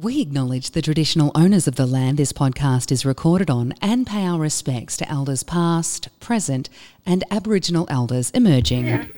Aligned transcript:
We 0.00 0.20
acknowledge 0.20 0.70
the 0.70 0.82
traditional 0.82 1.32
owners 1.34 1.66
of 1.66 1.74
the 1.74 1.84
land 1.84 2.18
this 2.18 2.32
podcast 2.32 2.92
is 2.92 3.04
recorded 3.04 3.50
on 3.50 3.74
and 3.82 4.06
pay 4.06 4.24
our 4.24 4.38
respects 4.38 4.96
to 4.98 5.10
elders 5.10 5.42
past, 5.42 6.08
present, 6.20 6.68
and 7.04 7.24
Aboriginal 7.32 7.84
elders 7.90 8.30
emerging. 8.30 9.10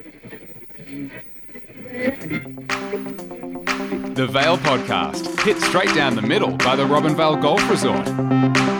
The 4.14 4.26
Vale 4.26 4.56
Podcast, 4.56 5.42
hit 5.42 5.58
straight 5.58 5.94
down 5.94 6.16
the 6.16 6.22
middle 6.22 6.56
by 6.56 6.76
the 6.76 6.84
Robinvale 6.84 7.42
Golf 7.42 7.68
Resort. 7.68 8.79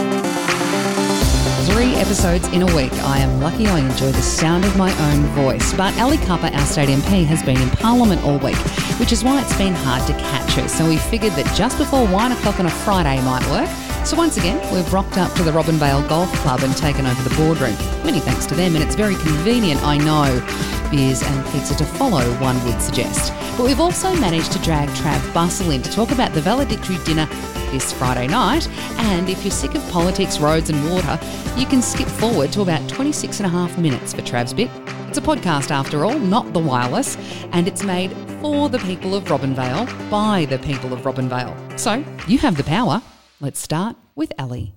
Three 1.81 1.95
episodes 1.95 2.47
in 2.49 2.61
a 2.61 2.77
week. 2.77 2.93
I 3.05 3.21
am 3.21 3.41
lucky 3.41 3.67
I 3.67 3.79
enjoy 3.79 4.12
the 4.12 4.21
sound 4.21 4.67
of 4.67 4.77
my 4.77 4.93
own 5.11 5.23
voice. 5.29 5.73
But 5.73 5.99
Ali 5.99 6.19
Cupper, 6.19 6.53
our 6.53 6.67
state 6.67 6.91
MP, 6.91 7.25
has 7.25 7.43
been 7.43 7.59
in 7.59 7.71
Parliament 7.71 8.23
all 8.23 8.37
week, 8.37 8.59
which 9.01 9.12
is 9.12 9.25
why 9.25 9.41
it's 9.41 9.57
been 9.57 9.73
hard 9.73 10.07
to 10.07 10.12
catch 10.12 10.57
her. 10.57 10.69
So 10.69 10.87
we 10.87 10.98
figured 10.98 11.33
that 11.37 11.57
just 11.57 11.79
before 11.79 12.07
one 12.07 12.33
o'clock 12.33 12.61
on 12.61 12.66
a 12.66 12.71
Friday 12.71 13.19
might 13.25 13.48
work. 13.48 13.90
So 14.04 14.16
once 14.16 14.36
again, 14.36 14.59
we've 14.74 14.92
rocked 14.92 15.18
up 15.18 15.32
to 15.34 15.42
the 15.45 15.52
Robinvale 15.52 16.09
Golf 16.09 16.32
Club 16.38 16.62
and 16.62 16.77
taken 16.77 17.06
over 17.06 17.22
the 17.22 17.34
boardroom. 17.36 17.74
Many 18.04 18.18
thanks 18.18 18.45
to 18.46 18.54
them, 18.56 18.74
and 18.74 18.82
it's 18.82 18.96
very 18.96 19.14
convenient, 19.14 19.80
I 19.84 19.98
know. 19.98 20.45
Beers 20.90 21.23
and 21.23 21.46
pizza 21.52 21.76
to 21.76 21.84
follow, 21.84 22.24
one 22.40 22.62
would 22.64 22.82
suggest. 22.82 23.32
But 23.56 23.66
we've 23.66 23.78
also 23.78 24.12
managed 24.16 24.50
to 24.52 24.59
drag 24.60 24.88
Trav 24.90 25.20
Bussell 25.32 25.73
in 25.73 25.82
to 25.82 25.92
talk 25.92 26.10
about 26.10 26.32
the 26.32 26.40
valedictory 26.40 26.96
dinner 27.04 27.26
this 27.70 27.92
Friday 27.92 28.26
night. 28.26 28.68
And 28.98 29.28
if 29.28 29.45
you're 29.45 29.52
sick 29.52 29.76
of 29.76 29.90
politics, 29.90 30.40
roads, 30.40 30.70
and 30.70 30.90
water, 30.90 31.16
you 31.56 31.66
can 31.66 31.80
skip 31.80 32.09
forward 32.09 32.51
to 32.52 32.62
about 32.62 32.88
26 32.88 33.38
and 33.38 33.46
a 33.46 33.51
half 33.51 33.78
minutes 33.78 34.12
for 34.12 34.23
Trav's 34.23 34.54
bit. 34.54 34.70
It's 35.09 35.18
a 35.18 35.23
podcast 35.23 35.70
after 35.70 36.04
all, 36.04 36.18
not 36.18 36.52
the 36.52 36.59
wireless, 36.59 37.16
and 37.52 37.68
it's 37.68 37.84
made 37.84 38.12
for 38.40 38.68
the 38.68 38.78
people 38.80 39.14
of 39.14 39.24
Robinvale 39.24 39.87
by 40.10 40.46
the 40.46 40.59
people 40.59 40.92
of 40.92 41.01
Robinvale. 41.02 41.78
So 41.78 42.04
you 42.26 42.38
have 42.38 42.56
the 42.56 42.64
power. 42.64 43.01
Let's 43.41 43.61
start 43.61 43.97
with 44.15 44.33
Ali. 44.39 44.75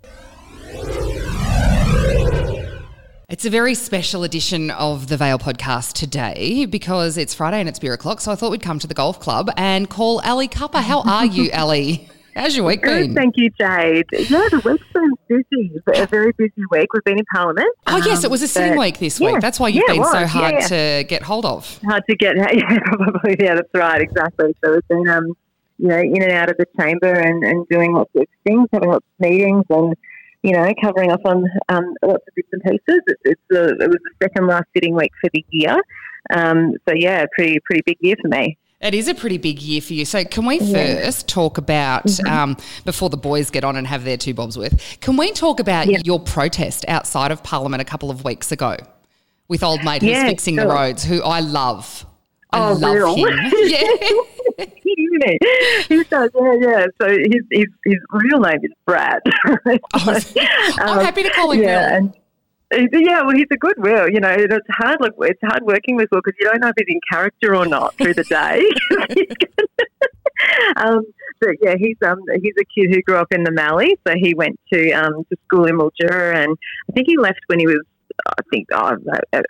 It's 3.29 3.45
a 3.45 3.49
very 3.49 3.73
special 3.73 4.23
edition 4.23 4.69
of 4.71 5.07
the 5.07 5.17
Vale 5.17 5.39
podcast 5.39 5.93
today 5.93 6.65
because 6.65 7.17
it's 7.17 7.33
Friday 7.33 7.59
and 7.59 7.67
it's 7.67 7.79
beer 7.79 7.93
o'clock. 7.93 8.21
So 8.21 8.31
I 8.31 8.35
thought 8.35 8.51
we'd 8.51 8.61
come 8.61 8.79
to 8.79 8.87
the 8.87 8.93
golf 8.93 9.19
club 9.19 9.49
and 9.57 9.89
call 9.89 10.21
Ali 10.23 10.47
Cupper. 10.47 10.81
How 10.81 11.01
are 11.01 11.25
you, 11.25 11.49
Ali? 11.53 12.07
How's 12.35 12.55
your 12.55 12.65
week 12.65 12.81
Good, 12.81 13.07
been? 13.07 13.15
thank 13.15 13.35
you, 13.37 13.49
Jade. 13.59 14.05
Yeah, 14.11 14.47
the 14.49 14.59
week's 14.65 14.83
been 14.91 15.13
busy, 15.27 15.71
a 16.01 16.07
very 16.07 16.31
busy 16.31 16.51
week. 16.71 16.91
We've 16.91 17.03
been 17.03 17.19
in 17.19 17.25
Parliament. 17.33 17.67
Oh, 17.85 17.97
yes, 17.97 18.23
it 18.23 18.25
Um, 18.27 18.31
was 18.31 18.41
a 18.41 18.47
sitting 18.47 18.77
week 18.79 18.97
this 18.97 19.19
yeah, 19.19 19.33
week. 19.33 19.41
That's 19.41 19.59
why 19.59 19.67
you've 19.67 19.83
yeah, 19.87 19.93
been 19.95 20.05
so 20.05 20.25
hard 20.25 20.53
Yeah, 20.53 20.67
to 21.01 21.03
get 21.07 21.21
hold 21.21 21.45
of. 21.45 21.79
Hard 21.85 22.01
to 22.09 22.15
get, 22.15 22.35
yeah, 22.37 22.79
probably. 22.85 23.35
Yeah, 23.39 23.53
that's 23.55 23.69
right, 23.75 24.01
exactly. 24.01 24.55
So 24.63 24.71
we've 24.71 24.87
been, 24.87 25.07
um, 25.09 25.33
you 25.77 25.87
know, 25.87 25.99
in 25.99 26.21
and 26.21 26.31
out 26.31 26.49
of 26.49 26.57
the 26.57 26.65
chamber 26.79 27.11
and, 27.11 27.43
and 27.43 27.67
doing 27.69 27.93
lots 27.93 28.11
of 28.15 28.25
things, 28.45 28.67
having 28.71 28.89
lots 28.89 29.05
of 29.19 29.25
meetings 29.29 29.65
and, 29.69 29.95
you 30.43 30.51
know, 30.51 30.71
covering 30.81 31.11
up 31.11 31.21
on 31.25 31.45
um, 31.69 31.93
lots 32.03 32.23
of 32.27 32.35
bits 32.35 32.49
and 32.51 32.61
pieces. 32.63 33.01
It's, 33.07 33.21
it's 33.25 33.41
a, 33.53 33.63
it 33.83 33.89
was 33.89 33.97
the 34.03 34.11
second 34.23 34.47
last 34.47 34.65
sitting 34.75 34.95
week 34.95 35.11
for 35.21 35.29
the 35.33 35.43
year. 35.49 35.77
Um, 36.33 36.73
so, 36.87 36.93
yeah, 36.95 37.25
pretty 37.35 37.59
pretty 37.65 37.81
big 37.85 37.97
year 38.01 38.15
for 38.21 38.27
me. 38.29 38.57
It 38.81 38.93
is 38.93 39.07
a 39.07 39.15
pretty 39.15 39.37
big 39.37 39.61
year 39.61 39.79
for 39.81 39.93
you. 39.93 40.03
So, 40.03 40.25
can 40.25 40.45
we 40.45 40.59
first 40.59 41.27
talk 41.29 41.57
about, 41.57 42.03
Mm-hmm. 42.05 42.27
um, 42.33 42.57
before 42.83 43.09
the 43.09 43.15
boys 43.17 43.49
get 43.49 43.63
on 43.63 43.77
and 43.77 43.87
have 43.87 44.03
their 44.03 44.17
two 44.17 44.33
bobs 44.33 44.57
with, 44.57 44.97
can 44.99 45.15
we 45.15 45.31
talk 45.31 45.59
about 45.61 45.87
Yeah. 45.87 45.99
your 46.03 46.19
protest 46.19 46.83
outside 46.89 47.31
of 47.31 47.41
Parliament 47.43 47.81
a 47.81 47.85
couple 47.85 48.11
of 48.11 48.25
weeks 48.25 48.51
ago 48.51 48.75
with 49.47 49.63
old 49.63 49.83
mate 49.85 50.01
who's 50.01 50.11
Yeah, 50.11 50.27
fixing 50.27 50.55
the 50.57 50.67
roads, 50.67 51.03
who 51.05 51.21
I 51.23 51.39
love. 51.39 52.05
I 52.51 52.69
Oh, 52.71 52.73
love 52.73 52.93
real? 52.95 53.15
him. 53.15 53.27
yeah. 53.53 53.81
Isn't 54.57 54.73
he? 55.89 56.03
Does, 56.09 56.29
yeah, 56.35 56.53
yeah. 56.59 56.85
So 57.01 57.09
his, 57.09 57.41
his, 57.51 57.65
his 57.85 57.97
real 58.11 58.39
name 58.39 58.59
is 58.63 58.71
Brad. 58.85 59.21
Oh, 59.95 60.19
I'm 60.79 60.97
Um, 60.99 61.05
happy 61.05 61.23
to 61.23 61.29
call 61.29 61.51
him 61.51 61.61
yeah, 61.63 61.99
Will. 61.99 62.13
and 62.71 62.89
yeah, 62.93 63.21
well, 63.21 63.35
he's 63.35 63.47
a 63.51 63.57
good 63.57 63.75
Will. 63.77 64.09
You 64.09 64.19
know, 64.19 64.29
it's 64.31 64.67
hard. 64.71 64.97
Look, 64.99 65.13
it's 65.19 65.39
hard 65.43 65.63
working 65.63 65.95
with 65.95 66.09
Will 66.11 66.21
because 66.23 66.37
you 66.39 66.49
don't 66.49 66.59
know 66.61 66.69
if 66.69 66.75
he's 66.77 66.87
in 66.95 66.99
character 67.11 67.55
or 67.55 67.65
not 67.65 67.95
through 67.97 68.15
the 68.15 68.23
day. 68.23 68.61
um, 70.77 71.03
but 71.39 71.51
yeah, 71.61 71.75
he's 71.77 71.97
um 72.05 72.19
he's 72.41 72.53
a 72.59 72.65
kid 72.65 72.93
who 72.93 73.01
grew 73.03 73.17
up 73.17 73.31
in 73.31 73.43
the 73.43 73.51
Mallee, 73.51 73.95
so 74.07 74.13
he 74.15 74.33
went 74.33 74.59
to 74.71 74.91
um 74.91 75.23
to 75.29 75.37
school 75.45 75.65
in 75.65 75.77
Mildura, 75.77 76.35
and 76.43 76.57
I 76.89 76.93
think 76.93 77.07
he 77.07 77.17
left 77.17 77.39
when 77.47 77.59
he 77.59 77.67
was. 77.67 77.81
I 78.27 78.41
think 78.49 78.67
oh, 78.73 78.95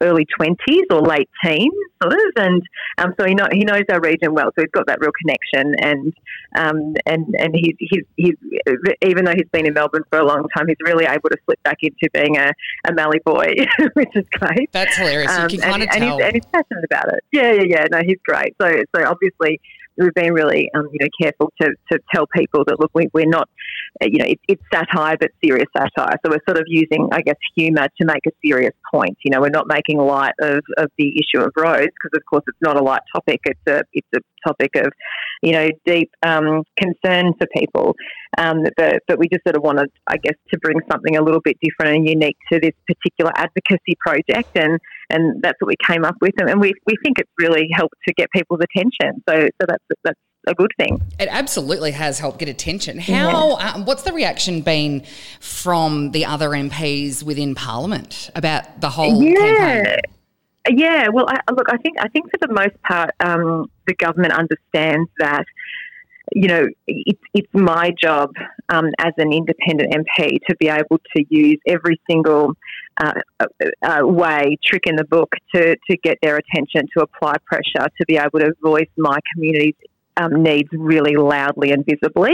early 0.02 0.26
twenties 0.26 0.86
or 0.90 1.02
late 1.02 1.30
teens, 1.44 1.74
sort 2.02 2.14
of, 2.14 2.20
and 2.38 2.62
um, 2.98 3.14
so 3.20 3.26
he 3.26 3.36
know 3.36 3.48
he 3.52 3.64
knows 3.64 3.84
our 3.92 4.00
region 4.02 4.34
well. 4.34 4.48
So 4.56 4.62
he's 4.64 4.72
got 4.72 4.88
that 4.88 5.00
real 5.00 5.12
connection, 5.22 5.76
and 5.80 6.14
um, 6.56 6.96
and 7.06 7.36
and 7.38 7.56
he's, 7.56 7.76
he's 7.80 8.04
he's 8.16 8.36
even 9.02 9.26
though 9.26 9.34
he's 9.36 9.50
been 9.52 9.66
in 9.66 9.74
Melbourne 9.74 10.04
for 10.10 10.20
a 10.20 10.26
long 10.26 10.46
time, 10.56 10.68
he's 10.68 10.78
really 10.82 11.06
able 11.06 11.30
to 11.30 11.38
slip 11.46 11.62
back 11.64 11.78
into 11.82 12.10
being 12.14 12.38
a, 12.38 12.52
a 12.88 12.94
Mallee 12.94 13.20
boy, 13.26 13.54
which 13.94 14.16
is 14.16 14.26
great. 14.32 14.72
That's 14.72 14.96
hilarious. 14.96 15.32
Um, 15.32 15.50
you 15.50 15.60
can 15.60 15.70
kind 15.70 15.84
and, 15.84 15.90
of 15.90 15.96
and, 15.96 16.04
tell. 16.04 16.18
he's, 16.18 16.26
and 16.26 16.34
he's 16.36 16.46
passionate 16.46 16.84
about 16.86 17.14
it. 17.14 17.24
Yeah, 17.32 17.52
yeah, 17.54 17.64
yeah. 17.68 17.86
No, 17.92 18.00
he's 18.06 18.20
great. 18.26 18.56
So, 18.62 18.70
so 18.96 19.06
obviously, 19.06 19.60
we've 19.98 20.14
been 20.14 20.34
really, 20.34 20.70
um, 20.76 20.88
you 20.92 21.00
know, 21.02 21.08
careful 21.22 21.52
to, 21.62 21.72
to 21.92 22.00
tell 22.14 22.26
people 22.36 22.64
that 22.68 22.80
look, 22.80 22.92
we, 22.94 23.10
we're 23.14 23.26
not, 23.26 23.50
uh, 24.02 24.08
you 24.08 24.20
know, 24.20 24.26
it, 24.26 24.40
it's 24.48 24.62
satire, 24.74 25.18
but 25.20 25.32
serious 25.44 25.68
satire. 25.76 26.18
So 26.26 26.32
we're 26.32 26.44
sort 26.48 26.58
of 26.58 26.66
using, 26.68 27.10
I 27.12 27.22
guess, 27.22 27.36
humour 27.56 27.88
to 28.00 28.06
make 28.06 28.26
a 28.28 28.32
serious 28.44 28.74
point. 28.94 29.18
You 29.24 29.32
know, 29.32 29.42
we're 29.42 29.50
not 29.50 29.68
making 29.68 30.00
light 30.00 30.34
of, 30.42 30.62
of 30.78 30.90
the 30.98 31.14
issue 31.20 31.44
of 31.44 31.52
roads 31.56 31.92
because, 32.02 32.16
of 32.16 32.24
course, 32.30 32.44
it's 32.48 32.58
not 32.62 32.80
a 32.80 32.84
light 32.84 33.02
topic. 33.14 33.42
It's 33.46 33.60
a 33.68 33.84
it's 33.94 34.08
a 34.16 34.20
topic 34.46 34.76
of, 34.76 34.92
you 35.42 35.52
know, 35.54 35.70
deep 35.86 36.12
um, 36.24 36.64
concern 36.78 37.34
for 37.38 37.48
people. 37.56 37.96
Um, 38.38 38.64
but, 38.76 39.04
but 39.08 39.20
we 39.20 39.30
just 39.30 39.44
sort 39.44 39.56
of 39.56 39.62
wanted, 39.62 39.90
I 40.08 40.18
guess, 40.18 40.36
to 40.52 40.60
bring 40.60 40.80
something 40.92 41.16
a 41.16 41.22
little 41.22 41.42
bit 41.42 41.58
different 41.62 41.98
and 41.98 42.10
unique 42.10 42.38
to 42.52 42.60
this 42.60 42.74
particular 42.88 43.32
advocacy 43.36 43.96
project, 44.00 44.50
and 44.56 44.80
and 45.14 45.42
that's 45.42 45.60
what 45.62 45.68
we 45.68 45.76
came 45.88 46.04
up 46.04 46.16
with, 46.22 46.34
and, 46.38 46.50
and 46.50 46.60
we, 46.60 46.74
we 46.86 46.96
think 47.04 47.20
it's 47.20 47.32
really 47.38 47.70
helped 47.74 47.96
to 48.08 48.14
get 48.14 48.30
people's 48.32 48.62
attention. 48.62 49.24
So 49.30 49.48
so 49.62 49.66
that's 49.68 49.84
that's 50.04 50.20
a 50.48 50.54
good 50.54 50.72
thing. 50.78 51.02
It 51.20 51.30
absolutely 51.32 51.92
has 51.92 52.20
helped 52.20 52.40
get 52.40 52.50
attention. 52.50 53.00
How? 53.00 53.58
Um, 53.58 53.86
what's 53.86 54.04
the 54.04 54.14
reaction 54.14 54.62
been 54.62 55.04
from 55.40 56.12
the 56.12 56.26
other 56.26 56.50
MPs 56.50 57.24
within 57.24 57.56
Parliament 57.56 58.30
about 58.36 58.82
the 58.82 58.90
whole 58.90 59.22
campaign? 59.22 59.36
Yeah. 59.38 59.96
Yeah, 60.70 61.10
well, 61.12 61.26
I, 61.28 61.42
look, 61.52 61.68
I 61.70 61.76
think 61.76 61.98
I 62.00 62.08
think 62.08 62.28
for 62.32 62.38
the 62.48 62.54
most 62.54 62.82
part, 62.84 63.10
um, 63.20 63.70
the 63.86 63.94
government 63.96 64.32
understands 64.32 65.10
that, 65.20 65.44
you 66.36 66.48
know, 66.48 66.66
it's 66.88 67.22
it's 67.34 67.54
my 67.54 67.92
job 68.02 68.32
um, 68.70 68.90
as 69.00 69.14
an 69.18 69.32
independent 69.32 69.94
MP 69.94 70.40
to 70.50 70.56
be 70.60 70.68
able 70.68 71.00
to 71.16 71.24
use 71.30 71.60
every 71.68 72.00
single 72.10 72.54
uh, 73.02 73.14
uh, 73.82 74.02
way, 74.04 74.58
trick 74.66 74.84
in 74.86 74.96
the 74.96 75.06
book, 75.06 75.34
to 75.56 75.76
to 75.90 75.98
get 76.04 76.18
their 76.22 76.38
attention, 76.38 76.88
to 76.98 77.04
apply 77.04 77.36
pressure, 77.46 77.88
to 78.00 78.06
be 78.08 78.18
able 78.18 78.40
to 78.40 78.54
voice 78.62 78.90
my 78.98 79.18
community's 79.34 79.76
um, 80.18 80.44
needs 80.44 80.70
really 80.72 81.16
loudly 81.16 81.72
and 81.72 81.86
visibly. 81.86 82.34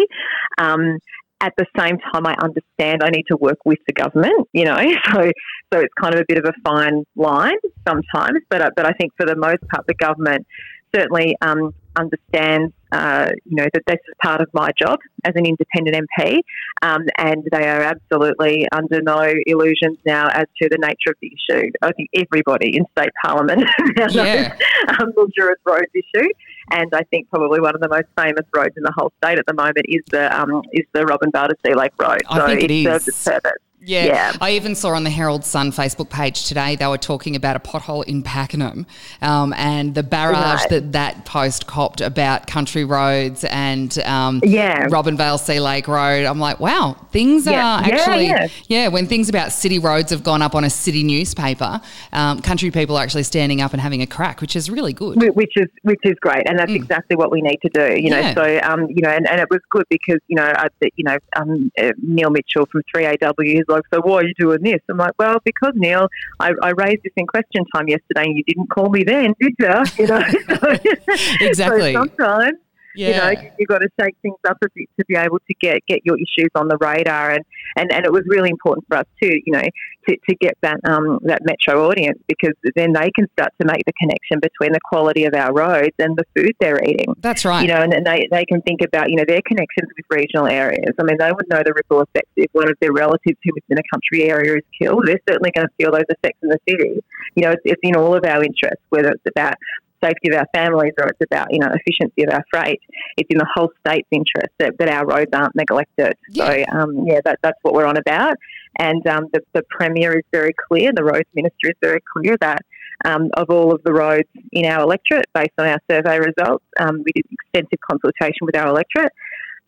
Um, 0.57 0.99
at 1.41 1.53
the 1.57 1.65
same 1.77 1.97
time, 2.11 2.25
I 2.25 2.35
understand 2.43 3.01
I 3.01 3.09
need 3.09 3.25
to 3.29 3.37
work 3.37 3.59
with 3.63 3.79
the 3.87 3.93
government, 3.93 4.47
you 4.51 4.65
know, 4.65 4.75
so 5.13 5.31
so 5.73 5.79
it's 5.79 5.93
kind 5.99 6.13
of 6.13 6.21
a 6.21 6.25
bit 6.27 6.37
of 6.37 6.45
a 6.45 6.53
fine 6.63 7.03
line 7.15 7.57
sometimes. 7.87 8.39
But 8.49 8.61
uh, 8.61 8.69
but 8.75 8.85
I 8.85 8.91
think 8.91 9.13
for 9.17 9.25
the 9.25 9.35
most 9.35 9.61
part, 9.71 9.85
the 9.87 9.93
government 9.95 10.45
certainly 10.93 11.35
um, 11.41 11.73
understands, 11.95 12.73
uh, 12.91 13.29
you 13.45 13.55
know, 13.55 13.67
that 13.73 13.83
this 13.85 13.99
is 14.07 14.13
part 14.21 14.41
of 14.41 14.47
my 14.53 14.69
job 14.81 14.99
as 15.25 15.33
an 15.35 15.45
independent 15.45 15.95
MP, 16.19 16.39
um, 16.81 17.01
and 17.17 17.43
they 17.51 17.67
are 17.67 17.81
absolutely 17.81 18.67
under 18.71 19.01
no 19.01 19.31
illusions 19.45 19.97
now 20.05 20.27
as 20.29 20.45
to 20.61 20.69
the 20.69 20.77
nature 20.77 21.09
of 21.11 21.15
the 21.21 21.27
issue. 21.27 21.69
I 21.81 21.91
think 21.91 22.09
everybody 22.15 22.75
in 22.75 22.85
state 22.97 23.11
parliament 23.23 23.61
now 23.97 24.07
Yeah. 24.09 24.55
knows 24.87 24.99
um, 24.99 25.13
Mildura's 25.13 25.59
roads 25.65 25.91
issue, 25.93 26.27
and 26.71 26.89
I 26.93 27.03
think 27.11 27.29
probably 27.29 27.59
one 27.59 27.75
of 27.75 27.81
the 27.81 27.89
most 27.89 28.07
famous 28.17 28.45
roads 28.55 28.75
in 28.77 28.83
the 28.83 28.93
whole 28.97 29.11
state 29.23 29.37
at 29.39 29.45
the 29.45 29.53
moment 29.53 29.85
is 29.87 30.01
the 30.11 30.25
um, 30.39 30.61
is 30.73 30.85
the 30.93 31.01
Robinvale 31.01 31.49
to 31.49 31.55
Sea 31.65 31.75
Lake 31.75 31.93
Road. 31.99 32.21
I 32.29 32.37
so 32.39 32.47
think 32.47 32.63
it 32.63 32.83
serves 32.85 33.07
is. 33.07 33.15
its 33.15 33.23
purpose. 33.25 33.51
Yeah. 33.81 34.05
Yeah. 34.05 34.33
I 34.41 34.51
even 34.51 34.75
saw 34.75 34.89
on 34.89 35.03
the 35.05 35.09
Herald 35.09 35.45
Sun 35.45 35.71
Facebook 35.71 36.09
page 36.09 36.45
today 36.45 36.75
they 36.75 36.85
were 36.87 36.97
talking 36.97 37.35
about 37.35 37.55
a 37.55 37.59
pothole 37.59 38.03
in 38.05 38.23
Pakenham 38.23 38.85
um, 39.21 39.53
and 39.53 39.95
the 39.95 40.03
barrage 40.03 40.59
Right. 40.61 40.69
that 40.69 40.91
that 40.91 41.25
post 41.25 41.65
copped 41.67 42.01
about 42.01 42.45
country 42.47 42.83
roads 42.83 43.45
and 43.45 43.97
um, 43.99 44.41
Yeah. 44.43 44.87
Robinvale 44.87 45.39
Sea 45.39 45.59
Lake 45.61 45.87
Road. 45.87 46.25
I'm 46.25 46.39
like, 46.39 46.59
wow, 46.59 46.97
things 47.11 47.45
Yeah. 47.45 47.77
are 47.79 47.83
actually, 47.83 48.27
yeah. 48.27 48.47
yeah. 48.67 48.87
when 48.89 49.07
things 49.07 49.29
about 49.29 49.51
city 49.53 49.79
roads 49.79 50.11
have 50.11 50.23
gone 50.23 50.41
up 50.41 50.55
on 50.55 50.63
a 50.65 50.69
city 50.69 51.03
newspaper, 51.03 51.79
um, 52.11 52.41
country 52.41 52.71
people 52.71 52.97
are 52.97 53.03
actually 53.03 53.23
standing 53.23 53.61
up 53.61 53.71
and 53.71 53.81
having 53.81 54.01
a 54.01 54.07
crack, 54.07 54.41
which 54.41 54.55
is 54.55 54.69
really 54.69 54.93
good. 54.93 55.17
Which 55.35 55.53
is 55.55 55.67
which 55.83 55.99
is 56.03 56.15
great, 56.21 56.47
and 56.49 56.59
that's 56.59 56.71
exactly 56.71 57.15
what 57.15 57.31
we 57.31 57.41
need 57.41 57.59
to 57.61 57.69
do. 57.69 57.95
You 58.01 58.09
know, 58.09 58.33
so 58.33 58.59
um, 58.63 58.87
you 58.89 59.01
know, 59.01 59.09
and, 59.09 59.27
and 59.29 59.39
it 59.39 59.47
was 59.49 59.59
good 59.71 59.85
because 59.89 60.19
you 60.27 60.35
know, 60.35 60.43
I, 60.55 60.67
you 60.95 61.03
know, 61.05 61.17
um, 61.37 61.71
uh, 61.81 61.91
Neil 62.01 62.29
Mitchell 62.29 62.65
from 62.71 62.81
Three 62.93 63.05
AW 63.05 63.33
is 63.39 63.63
like, 63.69 63.83
so 63.93 64.01
why 64.01 64.17
are 64.17 64.23
you 64.23 64.33
doing 64.37 64.61
this? 64.61 64.79
I'm 64.89 64.97
like, 64.97 65.13
well, 65.17 65.37
because 65.43 65.73
Neil, 65.75 66.07
I, 66.39 66.51
I 66.61 66.71
raised 66.71 67.03
this 67.03 67.13
in 67.15 67.27
question 67.27 67.65
time 67.73 67.87
yesterday, 67.87 68.25
and 68.25 68.37
you 68.37 68.43
didn't 68.45 68.67
call 68.67 68.89
me 68.89 69.03
then, 69.03 69.33
did 69.39 69.53
you? 69.59 69.83
You 69.97 70.07
know, 70.07 70.23
Exactly. 71.41 71.93
So 71.93 72.05
sometimes. 72.05 72.57
Yeah. 72.99 73.29
You 73.29 73.35
know, 73.35 73.51
you've 73.57 73.69
got 73.69 73.79
to 73.79 73.89
shake 73.99 74.15
things 74.21 74.35
up 74.47 74.57
a 74.61 74.67
bit 74.75 74.89
to 74.99 75.05
be 75.05 75.15
able 75.15 75.39
to 75.39 75.53
get, 75.61 75.79
get 75.87 76.01
your 76.03 76.17
issues 76.17 76.49
on 76.55 76.67
the 76.67 76.77
radar. 76.81 77.31
And, 77.31 77.45
and, 77.77 77.91
and 77.93 78.05
it 78.05 78.11
was 78.11 78.23
really 78.27 78.49
important 78.49 78.85
for 78.89 78.97
us 78.97 79.05
too, 79.21 79.39
you 79.45 79.53
know, 79.53 79.61
to, 80.07 80.17
to 80.29 80.35
get 80.35 80.57
that 80.61 80.79
um, 80.83 81.19
that 81.23 81.41
metro 81.43 81.87
audience 81.89 82.19
because 82.27 82.53
then 82.75 82.91
they 82.93 83.09
can 83.15 83.27
start 83.33 83.53
to 83.61 83.67
make 83.67 83.83
the 83.85 83.93
connection 83.99 84.39
between 84.41 84.73
the 84.73 84.79
quality 84.83 85.23
of 85.23 85.33
our 85.33 85.53
roads 85.53 85.95
and 85.99 86.17
the 86.17 86.25
food 86.35 86.51
they're 86.59 86.83
eating. 86.83 87.13
That's 87.19 87.45
right. 87.45 87.61
You 87.61 87.69
know, 87.69 87.81
and 87.81 87.91
then 87.91 88.03
they, 88.03 88.27
they 88.31 88.43
can 88.45 88.61
think 88.63 88.81
about, 88.81 89.09
you 89.09 89.15
know, 89.15 89.25
their 89.25 89.41
connections 89.47 89.89
with 89.95 90.05
regional 90.09 90.47
areas. 90.47 90.91
I 90.99 91.03
mean, 91.03 91.17
they 91.19 91.31
would 91.31 91.47
know 91.49 91.61
the 91.63 91.73
ripple 91.73 92.01
effects 92.01 92.31
if 92.35 92.49
one 92.51 92.67
of 92.67 92.75
their 92.81 92.91
relatives 92.91 93.37
who 93.43 93.51
lives 93.53 93.67
in 93.69 93.77
a 93.77 93.87
country 93.93 94.29
area 94.29 94.55
is 94.55 94.63
killed. 94.81 95.03
They're 95.05 95.21
certainly 95.29 95.51
going 95.55 95.67
to 95.67 95.73
feel 95.77 95.91
those 95.91 96.09
effects 96.09 96.39
in 96.43 96.49
the 96.49 96.59
city. 96.67 96.99
You 97.35 97.43
know, 97.43 97.51
it's, 97.51 97.61
it's 97.63 97.81
in 97.83 97.95
all 97.95 98.15
of 98.15 98.25
our 98.25 98.43
interests, 98.43 98.83
whether 98.89 99.09
it's 99.09 99.23
about 99.29 99.55
safety 100.03 100.29
of 100.29 100.35
our 100.35 100.47
families 100.53 100.93
or 100.99 101.07
it's 101.07 101.21
about, 101.21 101.47
you 101.51 101.59
know, 101.59 101.67
efficiency 101.67 102.23
of 102.23 102.33
our 102.33 102.43
freight. 102.51 102.79
It's 103.17 103.29
in 103.29 103.37
the 103.37 103.47
whole 103.53 103.71
state's 103.85 104.07
interest 104.11 104.53
that, 104.59 104.77
that 104.79 104.89
our 104.89 105.05
roads 105.05 105.31
aren't 105.33 105.55
neglected. 105.55 106.13
Yeah. 106.31 106.45
So, 106.45 106.77
um, 106.77 107.05
yeah, 107.05 107.19
that, 107.25 107.39
that's 107.41 107.57
what 107.61 107.73
we're 107.73 107.85
on 107.85 107.97
about. 107.97 108.35
And 108.77 109.05
um, 109.07 109.27
the, 109.33 109.41
the 109.53 109.63
Premier 109.69 110.17
is 110.17 110.23
very 110.31 110.53
clear, 110.67 110.91
the 110.95 111.03
Roads 111.03 111.29
Minister 111.33 111.69
is 111.69 111.75
very 111.81 112.01
clear 112.13 112.37
that 112.39 112.61
um, 113.05 113.29
of 113.35 113.49
all 113.49 113.73
of 113.73 113.81
the 113.83 113.93
roads 113.93 114.27
in 114.51 114.65
our 114.65 114.81
electorate, 114.81 115.25
based 115.33 115.53
on 115.57 115.67
our 115.67 115.79
survey 115.89 116.19
results, 116.19 116.65
um, 116.79 117.03
we 117.05 117.11
did 117.13 117.25
extensive 117.31 117.79
consultation 117.89 118.41
with 118.41 118.55
our 118.55 118.67
electorate, 118.67 119.11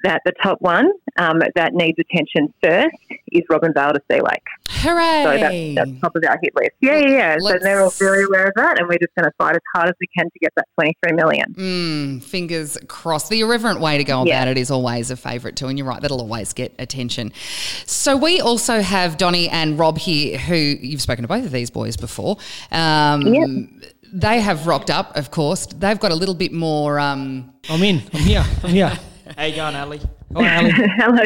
that 0.03 0.21
the 0.25 0.31
top 0.43 0.57
one 0.61 0.91
um, 1.17 1.41
that 1.55 1.73
needs 1.73 1.97
attention 1.99 2.53
first 2.63 2.95
is 3.31 3.41
Robinvale 3.49 3.93
to 3.93 4.01
Sea 4.11 4.21
Lake. 4.21 4.43
Hooray! 4.69 5.23
So 5.23 5.37
that's, 5.37 5.75
that's 5.91 6.01
top 6.01 6.15
of 6.15 6.23
our 6.27 6.39
hit 6.41 6.53
list. 6.55 6.71
Yeah, 6.81 6.97
yeah, 6.97 7.07
yeah. 7.09 7.37
So 7.39 7.45
Let's- 7.45 7.63
they're 7.63 7.81
all 7.81 7.89
very 7.91 8.23
aware 8.25 8.47
of 8.47 8.53
that, 8.55 8.79
and 8.79 8.87
we're 8.87 8.97
just 8.97 9.13
going 9.15 9.25
to 9.25 9.31
fight 9.37 9.55
as 9.55 9.61
hard 9.75 9.89
as 9.89 9.95
we 9.99 10.07
can 10.15 10.25
to 10.25 10.39
get 10.39 10.51
that 10.55 10.65
23 10.75 11.11
million. 11.13 11.53
Mm, 11.53 12.23
fingers 12.23 12.77
crossed. 12.87 13.29
The 13.29 13.41
irreverent 13.41 13.79
way 13.79 13.97
to 13.97 14.03
go 14.03 14.17
about 14.21 14.27
Yeah. 14.27 14.45
it 14.45 14.57
is 14.57 14.71
always 14.71 15.11
a 15.11 15.15
favourite 15.17 15.55
too, 15.55 15.67
and 15.67 15.77
you're 15.77 15.87
right, 15.87 16.01
that'll 16.01 16.21
always 16.21 16.53
get 16.53 16.73
attention. 16.79 17.31
So 17.85 18.17
we 18.17 18.41
also 18.41 18.81
have 18.81 19.17
Donny 19.17 19.49
and 19.49 19.77
Rob 19.77 19.97
here, 19.97 20.37
who 20.37 20.55
you've 20.55 21.01
spoken 21.01 21.21
to 21.23 21.27
both 21.27 21.45
of 21.45 21.51
these 21.51 21.69
boys 21.69 21.97
before. 21.97 22.37
Um, 22.71 23.21
Yep. 23.33 23.49
They 24.13 24.41
have 24.41 24.67
rocked 24.67 24.89
up, 24.89 25.15
of 25.15 25.31
course. 25.31 25.65
They've 25.67 25.97
got 25.97 26.11
a 26.11 26.15
little 26.15 26.35
bit 26.35 26.51
more. 26.51 26.99
Um, 26.99 27.53
I'm 27.69 27.81
in. 27.81 28.01
I'm 28.13 28.19
here. 28.19 28.43
I'm 28.61 28.69
here. 28.71 28.91
How 29.37 29.45
you 29.45 29.55
going, 29.55 29.75
Ali? 29.75 30.01
Hi, 30.35 30.57
Ali. 30.57 30.71
Hello. 30.71 31.23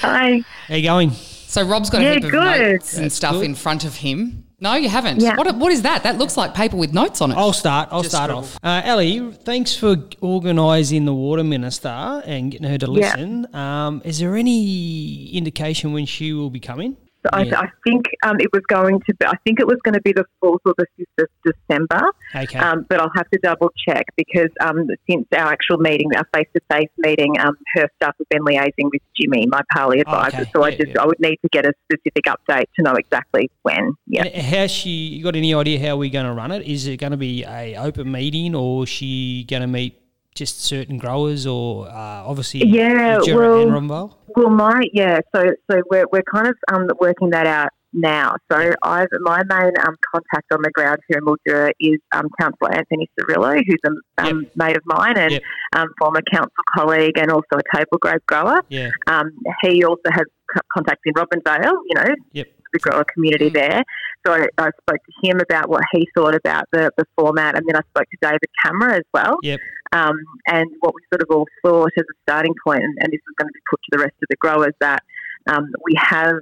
Hi. 0.00 0.42
How 0.68 0.74
you 0.74 0.82
going? 0.82 1.10
so 1.10 1.62
Rob's 1.66 1.90
got 1.90 2.00
Yeah, 2.00 2.12
a 2.12 2.14
heap 2.14 2.24
of 2.24 2.32
notes 2.32 2.94
and 2.96 3.04
That's 3.04 3.14
stuff 3.14 3.32
good. 3.34 3.44
in 3.44 3.54
front 3.54 3.84
of 3.84 3.96
him. 3.96 4.44
No, 4.58 4.74
you 4.74 4.88
haven't. 4.88 5.20
Yeah. 5.20 5.36
What, 5.36 5.54
what 5.56 5.70
is 5.72 5.82
that? 5.82 6.02
That 6.04 6.16
looks 6.18 6.36
like 6.36 6.54
paper 6.54 6.76
with 6.76 6.94
notes 6.94 7.20
on 7.20 7.30
it. 7.32 7.36
I'll 7.36 7.52
start. 7.52 7.88
I'll 7.90 8.02
Just 8.02 8.14
start 8.14 8.30
scribble. 8.30 8.44
off. 8.44 8.58
Uh, 8.62 8.80
Ellie, 8.84 9.32
thanks 9.32 9.74
for 9.76 9.96
organising 10.20 11.04
the 11.04 11.12
water 11.12 11.42
minister 11.44 11.88
and 11.88 12.52
getting 12.52 12.68
her 12.68 12.78
to 12.78 12.86
Yeah. 12.86 12.92
listen. 12.92 13.54
Um, 13.54 14.00
is 14.04 14.20
there 14.20 14.36
any 14.36 15.30
indication 15.32 15.92
when 15.92 16.06
she 16.06 16.32
will 16.32 16.48
be 16.50 16.60
coming? 16.60 16.96
So 17.24 17.30
I, 17.32 17.42
Yeah. 17.42 17.60
I 17.60 17.68
think 17.86 18.06
um, 18.24 18.36
it 18.40 18.48
was 18.52 18.62
going 18.68 19.00
to 19.00 19.14
be, 19.14 19.26
I 19.26 19.34
think 19.44 19.60
it 19.60 19.66
was 19.66 19.78
going 19.84 19.94
to 19.94 20.00
be 20.00 20.12
the 20.12 20.24
4th 20.42 20.58
or 20.64 20.74
the 20.76 20.86
5th 20.98 21.24
of 21.24 21.54
December. 21.68 22.10
Okay. 22.34 22.58
Um, 22.58 22.84
but 22.88 23.00
I'll 23.00 23.12
have 23.14 23.28
to 23.30 23.38
double 23.42 23.70
check 23.88 24.06
because 24.16 24.50
um, 24.60 24.88
since 25.08 25.26
our 25.32 25.52
actual 25.52 25.78
meeting, 25.78 26.10
our 26.16 26.26
face 26.34 26.48
to 26.54 26.60
face 26.70 26.88
meeting, 26.98 27.38
um, 27.40 27.56
her 27.74 27.88
staff 27.96 28.14
have 28.18 28.28
been 28.28 28.42
liaising 28.42 28.90
with 28.92 29.02
Jimmy, 29.20 29.46
my 29.46 29.62
parley 29.72 30.00
advisor. 30.00 30.42
Okay. 30.42 30.50
So 30.54 30.62
I 30.62 30.70
just 30.72 30.88
yeah. 30.88 31.02
I 31.02 31.06
would 31.06 31.20
need 31.20 31.38
to 31.42 31.48
get 31.50 31.64
a 31.64 31.72
specific 31.84 32.24
update 32.24 32.66
to 32.76 32.82
know 32.82 32.94
exactly 32.94 33.50
when. 33.62 33.94
Yeah. 34.06 34.40
How's 34.40 34.70
she? 34.70 34.90
You 34.90 35.24
got 35.24 35.36
any 35.36 35.54
idea 35.54 35.80
how 35.86 35.96
we're 35.96 36.10
going 36.10 36.26
to 36.26 36.32
run 36.32 36.50
it? 36.50 36.66
Is 36.66 36.86
it 36.86 36.96
going 36.96 37.12
to 37.12 37.16
be 37.16 37.44
a 37.44 37.76
open 37.76 38.10
meeting, 38.10 38.54
or 38.54 38.84
is 38.84 38.88
she 38.88 39.44
going 39.44 39.62
to 39.62 39.68
meet 39.68 40.01
just 40.34 40.62
certain 40.64 40.98
growers, 40.98 41.46
or 41.46 41.88
uh, 41.88 42.24
obviously 42.26 42.64
Yeah, 42.66 43.18
well-? 43.34 44.18
Well, 44.34 44.50
my 44.50 44.82
yeah. 44.92 45.20
So 45.34 45.44
so 45.70 45.82
we're 45.90 46.06
we're 46.10 46.22
kind 46.22 46.48
of 46.48 46.54
um, 46.72 46.88
working 47.00 47.30
that 47.30 47.46
out 47.46 47.68
now. 47.92 48.34
So 48.50 48.72
I've 48.82 49.08
my 49.20 49.42
main 49.44 49.72
um, 49.86 49.94
contact 50.14 50.50
on 50.52 50.60
the 50.62 50.70
ground 50.70 50.98
here 51.08 51.18
in 51.18 51.24
Mildura 51.24 51.70
is 51.80 51.98
um, 52.12 52.28
Councillor 52.40 52.72
Anthony 52.72 53.10
Cirillo, 53.18 53.56
who's 53.66 53.78
a 53.86 54.26
um, 54.26 54.46
mate 54.56 54.76
of 54.76 54.82
mine 54.86 55.18
and 55.18 55.32
Yep. 55.32 55.42
um, 55.76 55.88
former 55.98 56.22
council 56.32 56.50
colleague 56.74 57.18
and 57.18 57.30
also 57.30 57.56
a 57.58 57.76
table 57.76 57.98
grape 58.00 58.24
grower. 58.26 58.62
Yeah. 58.70 58.90
Um, 59.06 59.32
he 59.62 59.84
also 59.84 60.00
has 60.10 60.24
co- 60.54 60.60
contacts 60.72 61.02
in 61.04 61.12
Robinvale, 61.12 61.72
you 61.90 61.94
know, 61.96 62.14
Yep. 62.32 62.46
the 62.72 62.78
grower 62.78 63.04
community 63.12 63.50
there. 63.50 63.82
So 64.26 64.32
I, 64.32 64.46
I 64.58 64.70
spoke 64.82 65.00
to 65.04 65.28
him 65.28 65.40
about 65.40 65.68
what 65.68 65.82
he 65.92 66.08
thought 66.14 66.34
about 66.34 66.64
the, 66.72 66.90
the 66.96 67.04
format, 67.16 67.56
and 67.56 67.66
then 67.66 67.76
I 67.76 67.80
spoke 67.90 68.08
to 68.10 68.16
David 68.20 68.50
Camera 68.64 68.96
as 68.96 69.04
well. 69.12 69.38
Yep. 69.42 69.60
Um, 69.92 70.16
and 70.46 70.70
what 70.80 70.94
we 70.94 71.02
sort 71.12 71.22
of 71.22 71.28
all 71.30 71.46
thought 71.62 71.90
as 71.98 72.04
a 72.04 72.16
starting 72.22 72.54
point, 72.64 72.82
and, 72.82 72.96
and 73.00 73.12
this 73.12 73.20
is 73.20 73.34
going 73.38 73.48
to 73.48 73.52
be 73.52 73.60
put 73.68 73.80
to 73.82 73.88
the 73.92 73.98
rest 73.98 74.14
of 74.22 74.28
the 74.30 74.36
growers, 74.36 74.74
that 74.80 75.02
um, 75.48 75.72
we 75.84 75.94
have 75.96 76.36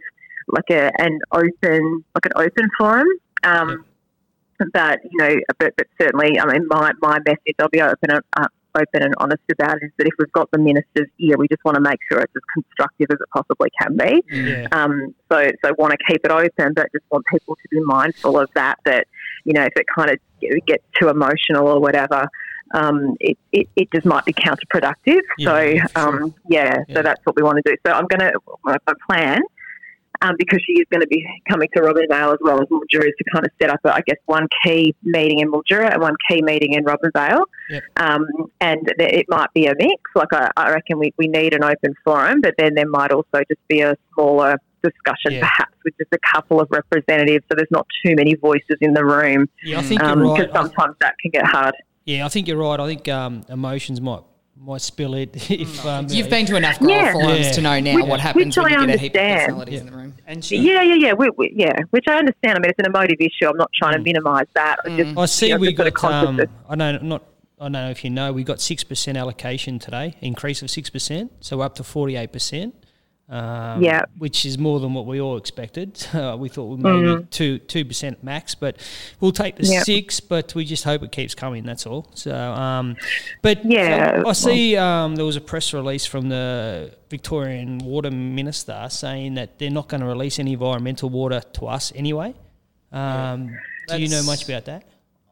like 0.49 0.71
a 0.71 0.91
an 0.99 1.19
open 1.32 2.05
like 2.15 2.27
an 2.27 2.32
open 2.37 2.69
forum. 2.79 3.09
Um, 3.44 3.85
But 4.75 5.00
you 5.05 5.17
know, 5.17 5.41
but, 5.59 5.73
but 5.79 5.87
certainly, 5.99 6.38
I 6.38 6.44
mean, 6.44 6.67
my, 6.69 6.93
my 7.00 7.19
message, 7.25 7.56
I'll 7.59 7.71
be 7.71 7.81
open 7.81 8.11
uh, 8.11 8.47
open 8.75 9.02
and 9.02 9.14
honest 9.19 9.43
about 9.50 9.76
it, 9.76 9.87
is 9.87 9.93
that 9.99 10.06
if 10.06 10.14
we've 10.19 10.32
got 10.32 10.50
the 10.50 10.58
minister's 10.58 11.08
ear, 11.19 11.37
we 11.37 11.49
just 11.49 11.64
want 11.64 11.76
to 11.76 11.81
make 11.81 11.99
sure 12.11 12.20
it's 12.20 12.34
as 12.34 12.43
constructive 12.55 13.08
as 13.11 13.19
it 13.20 13.28
possibly 13.34 13.69
can 13.81 13.96
be. 13.96 14.22
Yeah. 14.31 14.67
Um, 14.72 15.14
so, 15.31 15.50
so 15.64 15.75
want 15.78 15.93
to 15.93 15.99
keep 16.08 16.25
it 16.25 16.31
open, 16.31 16.75
but 16.75 16.90
just 16.93 17.05
want 17.11 17.25
people 17.26 17.56
to 17.56 17.69
be 17.70 17.81
mindful 17.81 18.38
of 18.38 18.50
that. 18.55 18.78
That 18.84 19.06
you 19.44 19.52
know, 19.52 19.62
if 19.62 19.72
it 19.76 19.87
kind 19.94 20.11
of 20.11 20.19
gets 20.67 20.84
too 21.00 21.08
emotional 21.08 21.69
or 21.69 21.81
whatever, 21.81 22.28
um, 22.72 23.17
it, 23.20 23.37
it, 23.52 23.69
it 23.76 23.90
just 23.93 24.06
might 24.06 24.25
be 24.25 24.32
counterproductive. 24.32 25.20
Yeah, 25.38 25.49
so, 25.49 25.61
yeah, 25.61 25.87
um, 25.96 26.34
yeah, 26.49 26.82
Yeah. 26.88 26.94
so 26.96 27.02
that's 27.02 27.20
what 27.25 27.37
we 27.37 27.43
want 27.43 27.58
to 27.64 27.70
do. 27.70 27.76
So, 27.87 27.93
I'm 27.93 28.06
going 28.06 28.20
to 28.20 28.38
my 28.64 28.76
plan. 29.08 29.40
Um, 30.22 30.34
because 30.38 30.60
she 30.66 30.72
is 30.74 30.84
going 30.90 31.00
to 31.00 31.06
be 31.06 31.24
coming 31.48 31.68
to 31.74 31.80
Robinvale 31.82 32.32
as 32.34 32.38
well 32.42 32.60
as 32.60 32.68
Mildura 32.68 33.04
to 33.04 33.24
kind 33.32 33.46
of 33.46 33.50
set 33.60 33.70
up, 33.70 33.80
I 33.84 34.02
guess, 34.06 34.18
one 34.26 34.48
key 34.62 34.94
meeting 35.02 35.38
in 35.38 35.50
Mildura 35.50 35.90
and 35.94 36.02
one 36.02 36.14
key 36.28 36.42
meeting 36.42 36.74
in 36.74 36.84
Robinvale. 36.84 37.44
Yep. 37.70 37.82
Um, 37.96 38.26
and 38.60 38.80
th- 38.98 39.12
it 39.14 39.26
might 39.30 39.50
be 39.54 39.64
a 39.66 39.72
mix. 39.78 40.02
Like 40.14 40.28
I, 40.34 40.50
I 40.58 40.72
reckon 40.72 40.98
we, 40.98 41.14
we 41.16 41.26
need 41.26 41.54
an 41.54 41.64
open 41.64 41.94
forum, 42.04 42.42
but 42.42 42.54
then 42.58 42.74
there 42.74 42.86
might 42.88 43.12
also 43.12 43.38
just 43.48 43.66
be 43.68 43.80
a 43.80 43.96
smaller 44.12 44.56
discussion, 44.82 45.32
Yeah. 45.32 45.40
perhaps 45.48 45.74
with 45.86 45.94
just 45.96 46.12
a 46.12 46.18
couple 46.34 46.60
of 46.60 46.68
representatives, 46.70 47.44
so 47.50 47.54
there's 47.56 47.70
not 47.70 47.86
too 48.04 48.14
many 48.14 48.34
voices 48.34 48.76
in 48.82 48.92
the 48.92 49.04
room. 49.04 49.48
Yeah, 49.62 49.78
I 49.78 49.82
think 49.82 50.00
Because 50.00 50.16
you're 50.18 50.34
right. 50.34 50.50
Sometimes 50.52 50.96
that 51.00 51.14
can 51.22 51.30
get 51.30 51.46
hard. 51.46 51.74
yeah, 52.04 52.26
I 52.26 52.28
think 52.28 52.46
you're 52.46 52.58
right. 52.58 52.78
I 52.78 52.86
think 52.86 53.08
um, 53.08 53.42
emotions 53.48 54.02
might 54.02 54.20
might 54.60 54.80
spill 54.82 55.14
it 55.14 55.30
if 55.50 55.84
um, 55.86 56.06
You've 56.10 56.28
been 56.30 56.46
to 56.46 56.56
enough 56.56 56.78
grower 56.78 56.90
Yeah. 56.90 57.12
forums 57.12 57.40
Yeah. 57.46 57.52
to 57.52 57.60
know 57.62 57.80
now 57.80 57.94
Which- 57.96 58.04
what 58.06 58.20
happens 58.20 58.56
which 58.56 58.62
when 58.64 58.74
I 58.74 58.80
you 58.80 58.86
get 58.86 58.94
a 58.96 58.98
heap 58.98 59.14
of 59.14 59.20
personalities 59.20 59.74
Yeah. 59.74 59.81
in 59.81 59.86
the 59.86 59.93
room. 59.96 60.14
And 60.26 60.44
she, 60.44 60.56
Yeah, 60.58 60.82
yeah, 60.82 60.94
yeah, 60.94 61.12
we, 61.14 61.31
we, 61.36 61.52
yeah. 61.55 61.72
Which 61.90 62.05
I 62.08 62.14
understand. 62.19 62.56
I 62.58 62.60
mean, 62.60 62.70
it's 62.70 62.79
an 62.79 62.86
emotive 62.86 63.17
issue. 63.20 63.48
I'm 63.48 63.56
not 63.56 63.70
trying 63.74 63.94
to 63.94 63.98
minimise 64.00 64.46
that. 64.55 64.76
I 64.84 64.96
just, 64.96 65.19
I 65.19 65.24
see 65.26 65.46
you 65.48 65.55
know, 65.55 65.60
we 65.60 65.67
just 65.74 65.76
sort 65.76 65.88
of 65.88 65.94
got. 65.94 66.24
Um, 66.26 66.40
I 66.69 66.74
know 66.76 66.98
not. 66.98 67.22
I 67.58 67.64
don't 67.64 67.72
know 67.72 67.90
if 67.90 68.05
you 68.05 68.10
know 68.10 68.32
we 68.32 68.43
got 68.44 68.60
six 68.60 68.84
percent 68.84 69.19
allocation 69.19 69.79
today, 69.79 70.17
increase 70.20 70.62
of 70.62 70.70
six 70.70 70.88
percent, 70.88 71.32
so 71.40 71.58
we're 71.58 71.64
up 71.64 71.74
to 71.76 71.84
forty 71.84 72.17
eight 72.17 72.32
percent. 72.32 72.74
Um, 73.31 73.81
Yeah. 73.81 74.03
which 74.19 74.44
is 74.44 74.58
more 74.58 74.81
than 74.81 74.93
what 74.93 75.06
we 75.06 75.20
all 75.20 75.37
expected. 75.37 76.05
Uh, 76.15 76.37
we 76.37 76.49
thought 76.49 76.65
we 76.65 76.77
maybe 76.79 77.25
two 77.31 77.58
two 77.60 77.84
percent 77.84 78.25
max, 78.25 78.55
but 78.56 78.77
we'll 79.20 79.31
take 79.31 79.55
the 79.56 79.63
Mm-hmm. 79.63 79.72
Yep. 79.75 79.84
six. 79.84 80.19
But 80.20 80.55
we 80.56 80.65
just 80.65 80.82
hope 80.84 81.03
it 81.05 81.13
keeps 81.13 81.34
coming. 81.34 81.65
That's 81.65 81.87
all. 81.87 82.10
So, 82.15 82.34
um, 82.34 82.96
but 83.41 83.65
Yeah, 83.65 84.25
I 84.27 84.32
see 84.32 84.77
um, 84.77 85.15
there 85.15 85.25
was 85.25 85.37
a 85.37 85.41
press 85.41 85.72
release 85.72 86.05
from 86.06 86.29
the 86.29 86.93
Victorian 87.08 87.79
Water 87.79 88.10
Minister 88.10 88.87
saying 88.91 89.34
that 89.34 89.58
they're 89.58 89.70
not 89.70 89.87
going 89.89 90.01
to 90.01 90.06
release 90.08 90.39
any 90.41 90.55
environmental 90.55 91.08
water 91.08 91.41
to 91.55 91.67
us 91.69 91.93
anyway. 91.94 92.34
Um, 92.93 93.56
do 93.89 93.99
you 94.03 94.08
know 94.08 94.22
much 94.25 94.44
about 94.49 94.65
that? 94.65 94.82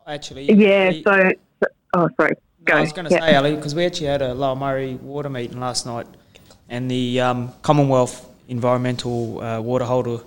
actually, 0.07 0.51
Yeah, 0.53 0.89
we- 0.91 1.03
so, 1.03 1.33
so 1.63 1.69
oh, 1.95 2.09
sorry. 2.17 2.35
Go. 2.65 2.75
I 2.77 2.81
was 2.81 2.93
going 2.93 3.09
to 3.09 3.15
Yeah. 3.15 3.21
say, 3.21 3.35
Ali, 3.35 3.57
because 3.57 3.75
we 3.75 3.85
actually 3.85 4.07
had 4.07 4.23
a 4.23 4.33
Lower 4.35 4.57
Murray 4.57 4.95
water 4.95 5.29
meeting 5.29 5.59
last 5.61 5.85
night, 5.87 6.07
and 6.69 6.91
the 6.91 7.21
um, 7.21 7.53
Commonwealth 7.63 8.29
environmental 8.49 9.41
uh, 9.41 9.61
water 9.61 9.85
holder 9.85 10.21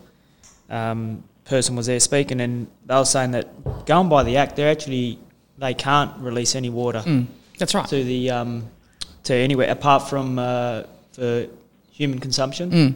um, 0.69 1.23
person 1.45 1.75
was 1.75 1.87
there 1.87 1.99
speaking, 1.99 2.41
and 2.41 2.67
they 2.85 2.95
were 2.95 3.05
saying 3.05 3.31
that 3.31 3.85
going 3.85 4.09
by 4.09 4.23
the 4.23 4.37
Act, 4.37 4.55
they're 4.55 4.71
actually 4.71 5.19
they 5.57 5.73
can't 5.73 6.17
release 6.19 6.55
any 6.55 6.69
water 6.69 7.03
That's 7.57 7.75
right. 7.75 7.87
to 7.87 8.03
the 8.03 8.31
um, 8.31 8.69
to 9.23 9.33
anywhere 9.35 9.69
apart 9.69 10.09
from 10.09 10.39
uh, 10.39 10.83
for 11.11 11.47
human 11.91 12.19
consumption. 12.19 12.71
Mm. 12.71 12.95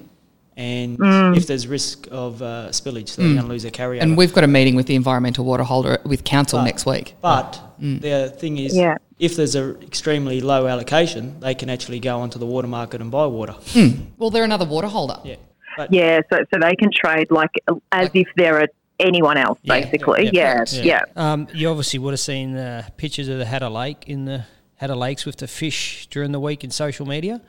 And 0.58 0.98
Mm. 0.98 1.36
if 1.36 1.48
there's 1.48 1.68
risk 1.68 2.08
of 2.12 2.42
uh, 2.42 2.68
spillage, 2.72 3.16
they're 3.18 3.26
going 3.26 3.38
to 3.42 3.44
lose 3.48 3.64
their 3.64 3.72
carryover. 3.72 4.02
And 4.02 4.16
we've 4.16 4.34
got 4.34 4.44
a 4.46 4.48
meeting 4.48 4.76
with 4.76 4.86
the 4.88 4.96
environmental 4.96 5.44
water 5.44 5.64
holder 5.64 5.98
with 6.06 6.24
council 6.24 6.60
But- 6.60 6.66
next 6.66 6.86
week. 6.86 7.16
But 7.22 7.60
the 7.80 8.34
thing 8.38 8.58
is, 8.58 8.76
Yeah. 8.76 8.96
if 9.20 9.36
there's 9.36 9.56
an 9.56 9.78
extremely 9.82 10.40
low 10.40 10.68
allocation, 10.68 11.40
they 11.42 11.56
can 11.56 11.70
actually 11.70 12.00
go 12.00 12.20
onto 12.22 12.40
the 12.40 12.46
water 12.46 12.68
market 12.70 13.02
and 13.02 13.12
buy 13.12 13.26
water. 13.26 13.56
Well, 14.18 14.30
they're 14.30 14.46
another 14.46 14.66
water 14.66 14.88
holder. 14.88 15.20
Yeah. 15.26 15.36
But 15.78 15.92
Yeah, 15.92 16.22
so 16.32 16.38
so 16.54 16.60
they 16.62 16.76
can 16.76 16.90
trade 16.90 17.32
like 17.32 17.52
as 17.92 18.10
if 18.14 18.28
they're 18.38 18.60
a, 18.64 18.68
anyone 19.02 19.36
else, 19.36 19.60
Yeah, 19.64 19.82
basically. 19.82 20.28
yeah, 20.28 20.32
Yeah, 20.34 20.54
correct, 20.56 20.74
yeah. 20.86 21.02
Um, 21.18 21.48
you 21.54 21.68
obviously 21.70 22.00
would 22.00 22.12
have 22.14 22.20
seen 22.22 22.56
uh, 22.56 22.84
pictures 22.96 23.28
of 23.28 23.40
the 23.40 23.44
Hattah 23.46 23.70
Lake 23.70 24.06
in 24.08 24.24
the 24.24 24.46
Hattah 24.82 24.96
Lakes 24.96 25.26
with 25.26 25.36
the 25.36 25.48
fish 25.48 26.08
during 26.10 26.32
the 26.32 26.40
week 26.40 26.64
in 26.64 26.72
social 26.72 27.06
media. 27.06 27.42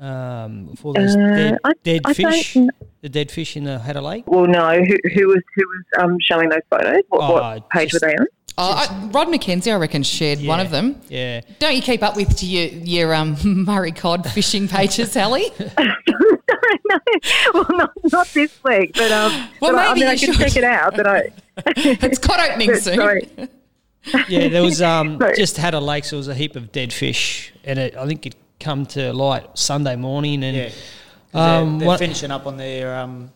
Um, 0.00 0.74
for 0.76 0.94
those 0.94 1.14
Uh, 1.14 1.18
dead, 1.18 1.58
I- 1.64 1.72
dead 1.84 2.00
I 2.06 2.12
don't 2.14 2.32
fish, 2.32 2.56
the 3.02 3.08
dead 3.08 3.30
fish 3.30 3.56
in 3.56 3.64
the 3.64 3.78
Hattah 3.84 4.02
Lake. 4.02 4.24
Well, 4.26 4.46
no. 4.46 4.70
Who, 4.70 4.96
who 5.14 5.28
was 5.28 5.42
who 5.54 5.62
was 5.66 5.84
um, 6.04 6.16
showing 6.20 6.48
those 6.48 6.60
photos? 6.70 7.02
What, 7.08 7.20
Oh, 7.30 7.32
what 7.34 7.68
page 7.70 7.90
just- 7.90 8.02
were 8.02 8.08
they 8.08 8.16
on? 8.16 8.26
Oh, 8.58 8.72
I, 8.72 9.08
Rod 9.12 9.28
McKenzie, 9.28 9.72
I 9.72 9.76
reckon, 9.76 10.02
shared 10.02 10.42
one 10.42 10.60
of 10.60 10.70
them. 10.70 11.00
Yeah, 11.08 11.40
Don't 11.60 11.74
you 11.74 11.80
keep 11.80 12.02
up 12.02 12.14
with 12.14 12.42
your, 12.42 12.64
your 12.66 13.14
um, 13.14 13.36
Murray 13.44 13.92
cod 13.92 14.28
fishing 14.32 14.68
pages, 14.68 15.12
Sally? 15.12 15.50
no, 15.78 15.94
no. 16.90 16.98
Well, 17.54 17.66
not, 17.70 17.90
not 18.12 18.26
this 18.28 18.52
week, 18.64 18.92
but 18.94 19.10
um, 19.12 19.48
Well, 19.60 19.72
but 19.72 19.74
I, 19.76 19.84
I 19.84 19.94
maybe 19.94 20.00
mean, 20.00 20.08
I 20.08 20.12
you 20.12 20.26
can 20.26 20.34
check 20.34 20.56
it 20.56 20.64
out. 20.64 20.94
But 20.96 21.06
I, 21.06 21.30
it's 21.66 22.18
cod 22.18 22.40
opening 22.50 22.74
soon. 22.74 22.96
sorry. 22.96 23.28
yeah. 24.28 24.48
There 24.48 24.62
was 24.62 24.82
um, 24.82 25.18
Sorry. 25.18 25.36
just 25.36 25.56
Hattah 25.56 26.04
so 26.04 26.10
There 26.10 26.18
was 26.18 26.28
a 26.28 26.34
heap 26.34 26.56
of 26.56 26.70
dead 26.72 26.92
fish, 26.92 27.52
and 27.64 27.78
it, 27.78 27.96
I 27.96 28.06
think 28.06 28.26
it 28.26 28.34
come 28.60 28.86
to 28.86 29.12
light 29.12 29.46
Sunday 29.58 29.96
morning. 29.96 30.44
And 30.44 30.56
Yeah. 30.56 30.68
'Cause 31.32 31.62
Um, 31.62 31.70
they're, 31.72 31.78
they're 31.80 31.88
what- 31.88 31.98
finishing 31.98 32.30
up 32.30 32.46
on 32.46 32.56
their 32.56 32.96
um, 32.98 33.30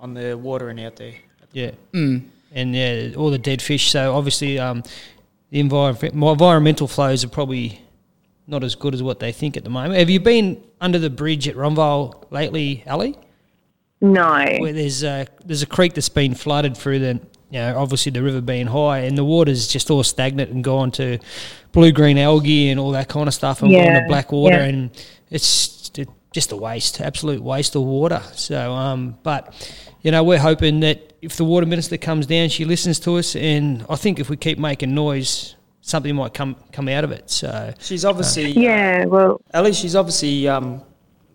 on 0.00 0.14
the 0.14 0.36
watering 0.36 0.82
out 0.82 0.96
there. 0.96 1.14
Yeah. 1.52 1.72
And 1.92 2.74
yeah, 2.74 3.10
all 3.16 3.30
the 3.30 3.38
dead 3.38 3.60
fish. 3.62 3.90
So 3.90 4.14
obviously, 4.16 4.58
um, 4.58 4.82
the 5.50 5.62
envir- 5.62 6.12
my 6.14 6.32
environmental 6.32 6.88
flows 6.88 7.22
are 7.24 7.28
probably 7.28 7.80
not 8.46 8.64
as 8.64 8.74
good 8.74 8.94
as 8.94 9.02
what 9.02 9.20
they 9.20 9.30
think 9.32 9.56
at 9.56 9.62
the 9.64 9.70
moment. 9.70 9.94
Have 9.96 10.10
you 10.10 10.18
been 10.20 10.60
under 10.80 10.98
the 10.98 11.10
bridge 11.10 11.46
at 11.46 11.54
Ronvale 11.54 12.24
lately, 12.30 12.82
Ali? 12.88 13.16
No. 14.00 14.44
Where 14.58 14.72
there's 14.72 15.02
a 15.04 15.26
there's 15.44 15.62
a 15.62 15.66
creek 15.66 15.94
that's 15.94 16.08
been 16.08 16.34
flooded 16.34 16.76
through 16.76 17.00
the 17.00 17.20
you 17.50 17.58
know 17.58 17.76
obviously 17.78 18.10
the 18.10 18.22
river 18.22 18.40
being 18.40 18.66
high 18.66 19.00
and 19.00 19.18
the 19.18 19.24
water's 19.24 19.66
just 19.68 19.90
all 19.90 20.02
stagnant 20.02 20.50
and 20.50 20.62
gone 20.62 20.90
to 20.90 21.18
blue 21.72 21.92
green 21.92 22.18
algae 22.18 22.70
and 22.70 22.78
all 22.80 22.92
that 22.92 23.08
kind 23.08 23.28
of 23.28 23.34
stuff 23.34 23.62
and 23.62 23.70
gone 23.72 23.84
Yeah, 23.84 24.00
to 24.00 24.06
black 24.08 24.32
water 24.32 24.56
yeah. 24.56 24.64
and 24.64 24.90
it's 25.30 25.80
just 26.32 26.52
a 26.52 26.56
waste, 26.56 27.00
absolute 27.00 27.42
waste 27.42 27.74
of 27.74 27.82
water. 27.82 28.22
So, 28.34 28.72
um, 28.72 29.18
but 29.22 29.54
you 30.02 30.10
know 30.10 30.22
we're 30.22 30.38
hoping 30.38 30.80
that 30.80 31.12
if 31.20 31.36
the 31.36 31.44
water 31.44 31.66
minister 31.66 31.96
comes 31.96 32.26
down, 32.26 32.48
she 32.48 32.64
listens 32.64 32.98
to 33.00 33.16
us, 33.18 33.36
and 33.36 33.84
I 33.90 33.96
think 33.96 34.18
if 34.20 34.30
we 34.30 34.36
keep 34.36 34.58
making 34.58 34.94
noise, 34.94 35.56
something 35.80 36.14
might 36.14 36.32
come 36.34 36.56
come 36.72 36.88
out 36.88 37.04
of 37.04 37.10
it. 37.12 37.30
So. 37.30 37.74
She's 37.80 38.04
obviously 38.04 38.52
Yeah. 38.52 39.04
Well, 39.06 39.40
Ali, 39.52 39.72
she's 39.72 39.96
obviously 39.96 40.48
um, 40.48 40.82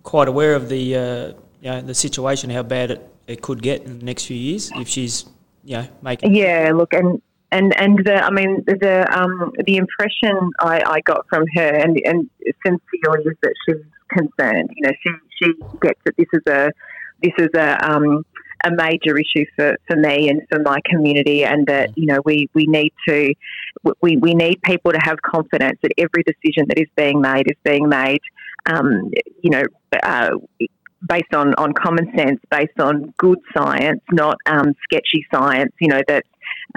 quite 0.04 0.28
aware 0.28 0.56
of 0.56 0.70
the 0.70 0.96
uh, 0.96 1.28
you 1.62 1.72
know 1.72 1.82
the 1.82 1.94
situation, 1.94 2.50
how 2.50 2.64
bad 2.64 2.92
it, 2.92 3.10
it 3.28 3.42
could 3.42 3.62
get 3.62 3.84
in 3.84 4.00
the 4.00 4.06
next 4.06 4.26
few 4.26 4.38
years 4.38 4.72
if 4.76 4.88
she's 4.88 5.26
you 5.66 5.78
know 5.78 5.88
making. 6.02 6.34
Yeah, 6.34 6.72
look, 6.74 6.94
and 6.94 7.22
and 7.52 7.76
and 7.80 8.00
the 8.06 8.24
I 8.24 8.30
mean 8.32 8.64
the 8.66 9.06
um 9.12 9.52
the 9.66 9.78
impression 9.78 10.52
I, 10.60 10.82
I 10.86 11.02
got 11.02 11.26
from 11.30 11.46
her 11.56 11.76
and 11.76 12.00
and 12.06 12.30
sincerely 12.66 13.26
is 13.26 13.38
that 13.42 13.54
she's 13.66 13.84
concerned. 14.10 14.70
You 14.76 14.88
know, 14.88 14.94
she 15.04 15.12
she 15.42 15.54
gets 15.82 16.00
that 16.06 16.16
this 16.18 16.28
is 16.34 16.42
a 16.48 16.72
this 17.22 17.34
is 17.38 17.50
a 17.56 17.92
um 17.92 18.26
a 18.64 18.72
major 18.72 19.18
issue 19.18 19.46
for, 19.56 19.78
for 19.88 19.96
me 19.96 20.30
and 20.30 20.42
for 20.50 20.60
my 20.60 20.80
community 20.86 21.44
and 21.44 21.68
that 21.68 21.96
you 21.96 22.06
know 22.06 22.20
we, 22.26 22.50
we 22.54 22.66
need 22.66 22.92
to 23.08 23.34
we, 24.02 24.18
we 24.18 24.34
need 24.34 24.62
people 24.64 24.92
to 24.92 25.00
have 25.04 25.22
confidence 25.22 25.78
that 25.84 25.92
every 25.98 26.24
decision 26.24 26.66
that 26.70 26.80
is 26.80 26.88
being 26.96 27.22
made 27.22 27.46
is 27.48 27.58
being 27.64 27.88
made 27.88 28.22
um, 28.66 29.12
you 29.42 29.52
know 29.52 29.64
uh, 30.02 30.32
based 31.08 31.34
on, 31.34 31.54
on 31.56 31.74
common 31.74 32.12
sense, 32.18 32.40
based 32.50 32.80
on 32.80 33.14
good 33.18 33.40
science, 33.56 34.02
not 34.12 34.38
um, 34.46 34.74
sketchy 34.84 35.26
science. 35.34 35.74
You 35.80 35.90
know 35.90 36.02
that 36.08 36.26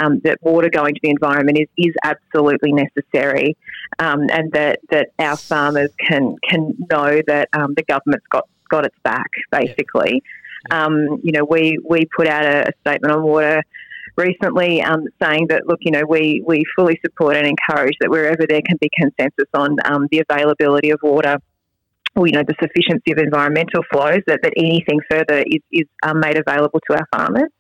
um, 0.02 0.20
that 0.24 0.38
water 0.42 0.68
going 0.68 0.94
to 0.94 1.00
the 1.02 1.10
environment 1.10 1.58
is, 1.58 1.68
is 1.76 1.94
absolutely 2.04 2.72
necessary, 2.72 3.56
um, 3.98 4.26
and 4.30 4.52
that, 4.52 4.80
that 4.90 5.08
our 5.18 5.36
farmers 5.36 5.90
can 5.98 6.36
can 6.48 6.74
know 6.90 7.20
that 7.26 7.48
um, 7.52 7.74
the 7.74 7.82
government's 7.82 8.26
got 8.30 8.48
got 8.70 8.84
its 8.84 8.96
back. 9.02 9.30
Basically, 9.50 10.22
Um, 10.70 11.20
you 11.22 11.32
know 11.32 11.44
we 11.44 11.78
we 11.88 12.06
put 12.16 12.26
out 12.26 12.44
a, 12.44 12.68
a 12.68 12.72
statement 12.80 13.12
on 13.14 13.22
water. 13.22 13.62
Recently, 14.16 14.82
um, 14.82 15.04
saying 15.22 15.46
that 15.48 15.68
look, 15.68 15.78
you 15.82 15.92
know, 15.92 16.02
we, 16.08 16.42
we 16.44 16.64
fully 16.74 16.98
support 17.04 17.36
and 17.36 17.46
encourage 17.46 17.94
that 18.00 18.10
wherever 18.10 18.46
there 18.48 18.62
can 18.66 18.76
be 18.80 18.90
consensus 18.98 19.46
on 19.54 19.76
um, 19.84 20.08
the 20.10 20.24
availability 20.28 20.90
of 20.90 20.98
water, 21.04 21.38
you 22.26 22.32
know, 22.32 22.42
the 22.46 22.54
sufficiency 22.60 23.12
of 23.12 23.18
environmental 23.18 23.82
flows, 23.92 24.20
that, 24.26 24.40
that 24.42 24.52
anything 24.56 25.00
further 25.10 25.42
is, 25.46 25.62
is 25.72 25.86
um, 26.02 26.20
made 26.20 26.38
available 26.38 26.80
to 26.90 26.96
our 26.96 27.06
farmers. 27.14 27.50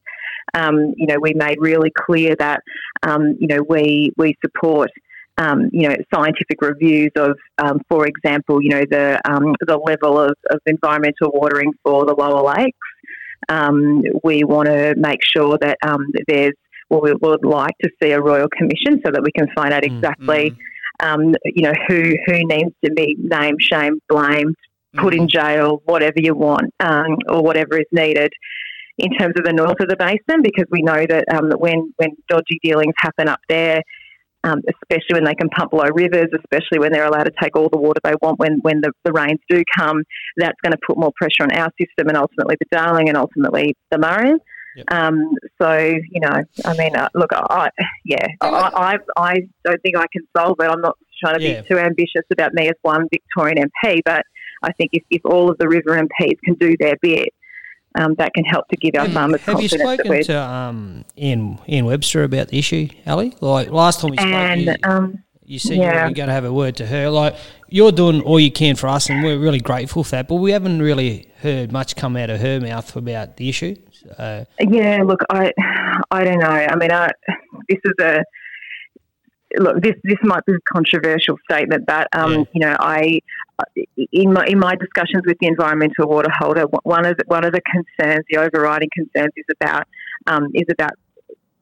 Um, 0.54 0.94
you 0.96 1.06
know, 1.06 1.16
we 1.20 1.34
made 1.34 1.58
really 1.60 1.92
clear 1.94 2.34
that, 2.38 2.60
um, 3.02 3.36
you 3.38 3.46
know, 3.46 3.62
we, 3.68 4.12
we 4.16 4.34
support, 4.44 4.90
um, 5.36 5.68
you 5.72 5.88
know, 5.88 5.94
scientific 6.12 6.60
reviews 6.60 7.10
of, 7.16 7.36
um, 7.58 7.80
for 7.88 8.06
example, 8.06 8.62
you 8.62 8.70
know, 8.70 8.84
the, 8.90 9.20
um, 9.30 9.54
the 9.66 9.76
level 9.76 10.18
of, 10.18 10.34
of 10.50 10.60
environmental 10.66 11.30
watering 11.32 11.72
for 11.84 12.06
the 12.06 12.14
lower 12.14 12.42
lakes. 12.42 12.78
Um, 13.48 14.02
we 14.24 14.42
want 14.44 14.68
to 14.68 14.94
make 14.96 15.20
sure 15.24 15.56
that 15.60 15.78
um, 15.86 16.06
that 16.12 16.24
there's, 16.26 16.54
well, 16.90 17.00
we 17.02 17.12
would 17.12 17.44
like 17.44 17.74
to 17.82 17.90
see 18.02 18.10
a 18.10 18.20
royal 18.20 18.48
commission 18.48 19.00
so 19.04 19.12
that 19.12 19.22
we 19.22 19.30
can 19.32 19.48
find 19.54 19.72
out 19.72 19.84
exactly 19.84 20.56
um, 21.00 21.34
you 21.44 21.62
know, 21.62 21.74
who 21.86 22.14
who 22.26 22.44
needs 22.44 22.74
to 22.84 22.92
be 22.92 23.16
named, 23.18 23.58
shamed, 23.60 24.00
blamed, 24.08 24.56
put 24.96 25.14
in 25.14 25.28
jail, 25.28 25.82
whatever 25.84 26.16
you 26.16 26.34
want, 26.34 26.72
um, 26.80 27.16
or 27.28 27.42
whatever 27.42 27.78
is 27.78 27.86
needed 27.92 28.32
in 28.98 29.12
terms 29.16 29.34
of 29.38 29.44
the 29.44 29.52
north 29.52 29.80
of 29.80 29.88
the 29.88 29.96
basin, 29.96 30.42
because 30.42 30.66
we 30.70 30.82
know 30.82 31.06
that 31.08 31.24
um, 31.32 31.50
when 31.58 31.92
when 31.96 32.10
dodgy 32.28 32.58
dealings 32.62 32.94
happen 32.98 33.28
up 33.28 33.40
there, 33.48 33.80
um, 34.44 34.60
especially 34.68 35.14
when 35.14 35.24
they 35.24 35.34
can 35.34 35.48
pump 35.50 35.72
low 35.72 35.86
rivers, 35.94 36.28
especially 36.34 36.78
when 36.78 36.92
they're 36.92 37.06
allowed 37.06 37.24
to 37.24 37.32
take 37.40 37.56
all 37.56 37.68
the 37.70 37.78
water 37.78 38.00
they 38.02 38.14
want 38.22 38.38
when 38.38 38.58
when 38.62 38.80
the, 38.80 38.92
the 39.04 39.12
rains 39.12 39.40
do 39.48 39.62
come, 39.76 40.02
that's 40.36 40.58
going 40.62 40.72
to 40.72 40.78
put 40.86 40.98
more 40.98 41.12
pressure 41.16 41.42
on 41.42 41.52
our 41.52 41.70
system 41.80 42.08
and 42.08 42.16
ultimately 42.16 42.56
the 42.58 42.76
Darling 42.76 43.08
and 43.08 43.16
ultimately 43.16 43.76
the 43.90 43.98
Murray. 43.98 44.34
Um, 44.90 45.34
so 45.60 45.76
you 45.76 46.20
know, 46.20 46.44
I 46.64 46.76
mean, 46.76 46.94
uh, 46.96 47.08
look, 47.14 47.30
I 47.32 47.70
yeah, 48.04 48.26
I, 48.40 48.70
I 48.74 48.98
I 49.16 49.34
don't 49.64 49.82
think 49.82 49.96
I 49.96 50.06
can 50.12 50.22
solve 50.36 50.56
it. 50.60 50.64
I'm 50.64 50.80
not 50.80 50.96
trying 51.22 51.38
to 51.38 51.44
Yeah. 51.44 51.60
be 51.62 51.68
too 51.68 51.78
ambitious 51.78 52.24
about 52.32 52.54
me 52.54 52.68
as 52.68 52.74
one 52.82 53.08
Victorian 53.10 53.58
MP, 53.58 54.00
but 54.04 54.22
I 54.62 54.72
think 54.72 54.90
if, 54.92 55.02
if 55.10 55.22
all 55.24 55.50
of 55.50 55.58
the 55.58 55.68
river 55.68 55.90
MPs 55.90 56.38
can 56.44 56.54
do 56.54 56.76
their 56.78 56.94
bit, 57.00 57.28
um, 57.94 58.14
that 58.18 58.32
can 58.34 58.44
help 58.44 58.68
to 58.68 58.76
give 58.76 58.92
our 58.98 59.08
farmers 59.08 59.40
Have 59.42 59.60
you 59.60 59.68
confidence 59.68 59.98
spoken 59.98 60.22
to 60.24 60.42
um, 60.42 61.04
Anne, 61.16 61.58
Anne 61.68 61.84
Webster 61.84 62.22
about 62.22 62.48
the 62.48 62.58
issue, 62.58 62.88
Ali? 63.06 63.34
Like 63.40 63.70
last 63.70 64.00
time 64.00 64.10
we 64.10 64.16
spoke, 64.16 64.28
and 64.28 64.60
you, 64.62 64.74
um, 64.84 65.24
you 65.44 65.58
said 65.58 65.78
yeah. 65.78 66.02
you 66.02 66.08
were 66.08 66.14
going 66.14 66.28
to 66.28 66.34
have 66.34 66.44
a 66.44 66.52
word 66.52 66.76
to 66.76 66.86
her. 66.86 67.08
Like 67.08 67.36
you're 67.68 67.92
doing 67.92 68.20
all 68.22 68.38
you 68.38 68.52
can 68.52 68.76
for 68.76 68.88
us, 68.88 69.08
and 69.08 69.22
we're 69.22 69.38
really 69.38 69.60
grateful 69.60 70.04
for 70.04 70.10
that. 70.12 70.28
But 70.28 70.36
we 70.36 70.52
haven't 70.52 70.80
really 70.82 71.30
heard 71.40 71.72
much 71.72 71.96
come 71.96 72.16
out 72.16 72.30
of 72.30 72.40
her 72.40 72.60
mouth 72.60 72.94
about 72.94 73.36
the 73.36 73.48
issue. 73.48 73.74
So, 74.02 74.46
Yeah, 74.60 75.02
look, 75.04 75.20
I, 75.30 75.52
I 76.10 76.24
don't 76.24 76.38
know. 76.38 76.46
I 76.46 76.76
mean, 76.76 76.92
I, 76.92 77.10
this 77.68 77.78
is 77.84 77.94
a 78.00 78.22
look. 79.58 79.82
This 79.82 79.94
this 80.04 80.18
might 80.22 80.44
be 80.46 80.52
a 80.52 80.72
controversial 80.72 81.36
statement, 81.50 81.86
but 81.86 82.08
um, 82.12 82.32
Yeah. 82.32 82.44
you 82.54 82.60
know, 82.60 82.76
I 82.78 83.20
in 84.12 84.32
my 84.32 84.46
in 84.46 84.58
my 84.58 84.74
discussions 84.76 85.22
with 85.26 85.36
the 85.40 85.48
environmental 85.48 86.08
water 86.08 86.30
holder, 86.38 86.64
one 86.82 87.06
of 87.06 87.16
the, 87.16 87.24
one 87.26 87.44
of 87.44 87.52
the 87.52 87.60
concerns, 87.62 88.24
the 88.30 88.38
overriding 88.38 88.90
concerns, 88.94 89.32
is 89.36 89.46
about 89.60 89.86
um, 90.26 90.48
is 90.54 90.66
about 90.70 90.92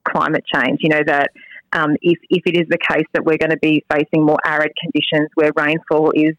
climate 0.04 0.44
change. 0.52 0.80
You 0.82 0.90
know 0.90 1.02
that. 1.06 1.30
Um, 1.72 1.96
if, 2.00 2.16
if 2.30 2.44
it 2.46 2.56
is 2.56 2.66
the 2.70 2.78
case 2.78 3.04
that 3.12 3.24
we're 3.24 3.38
going 3.38 3.50
to 3.50 3.58
be 3.58 3.84
facing 3.90 4.24
more 4.24 4.38
arid 4.46 4.70
conditions 4.80 5.28
where 5.34 5.50
rainfall 5.56 6.12
is 6.14 6.34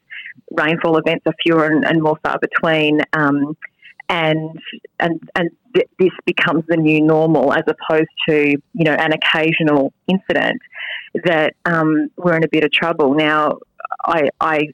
rainfall 0.51 0.97
events 0.97 1.23
are 1.27 1.33
fewer 1.43 1.65
and, 1.65 1.83
and 1.83 2.01
more 2.01 2.17
far 2.23 2.39
between, 2.39 3.01
um, 3.11 3.55
and 4.09 4.59
and 4.99 5.19
and 5.35 5.49
th- 5.75 5.89
this 5.99 6.11
becomes 6.25 6.63
the 6.67 6.77
new 6.77 7.01
normal 7.01 7.53
as 7.53 7.63
opposed 7.67 8.09
to 8.29 8.51
you 8.73 8.83
know 8.83 8.93
an 8.93 9.11
occasional 9.13 9.93
incident 10.07 10.61
that 11.23 11.53
um, 11.65 12.09
we're 12.17 12.35
in 12.35 12.43
a 12.43 12.49
bit 12.49 12.63
of 12.63 12.71
trouble 12.71 13.13
now. 13.13 13.57
I, 14.05 14.29
I 14.39 14.67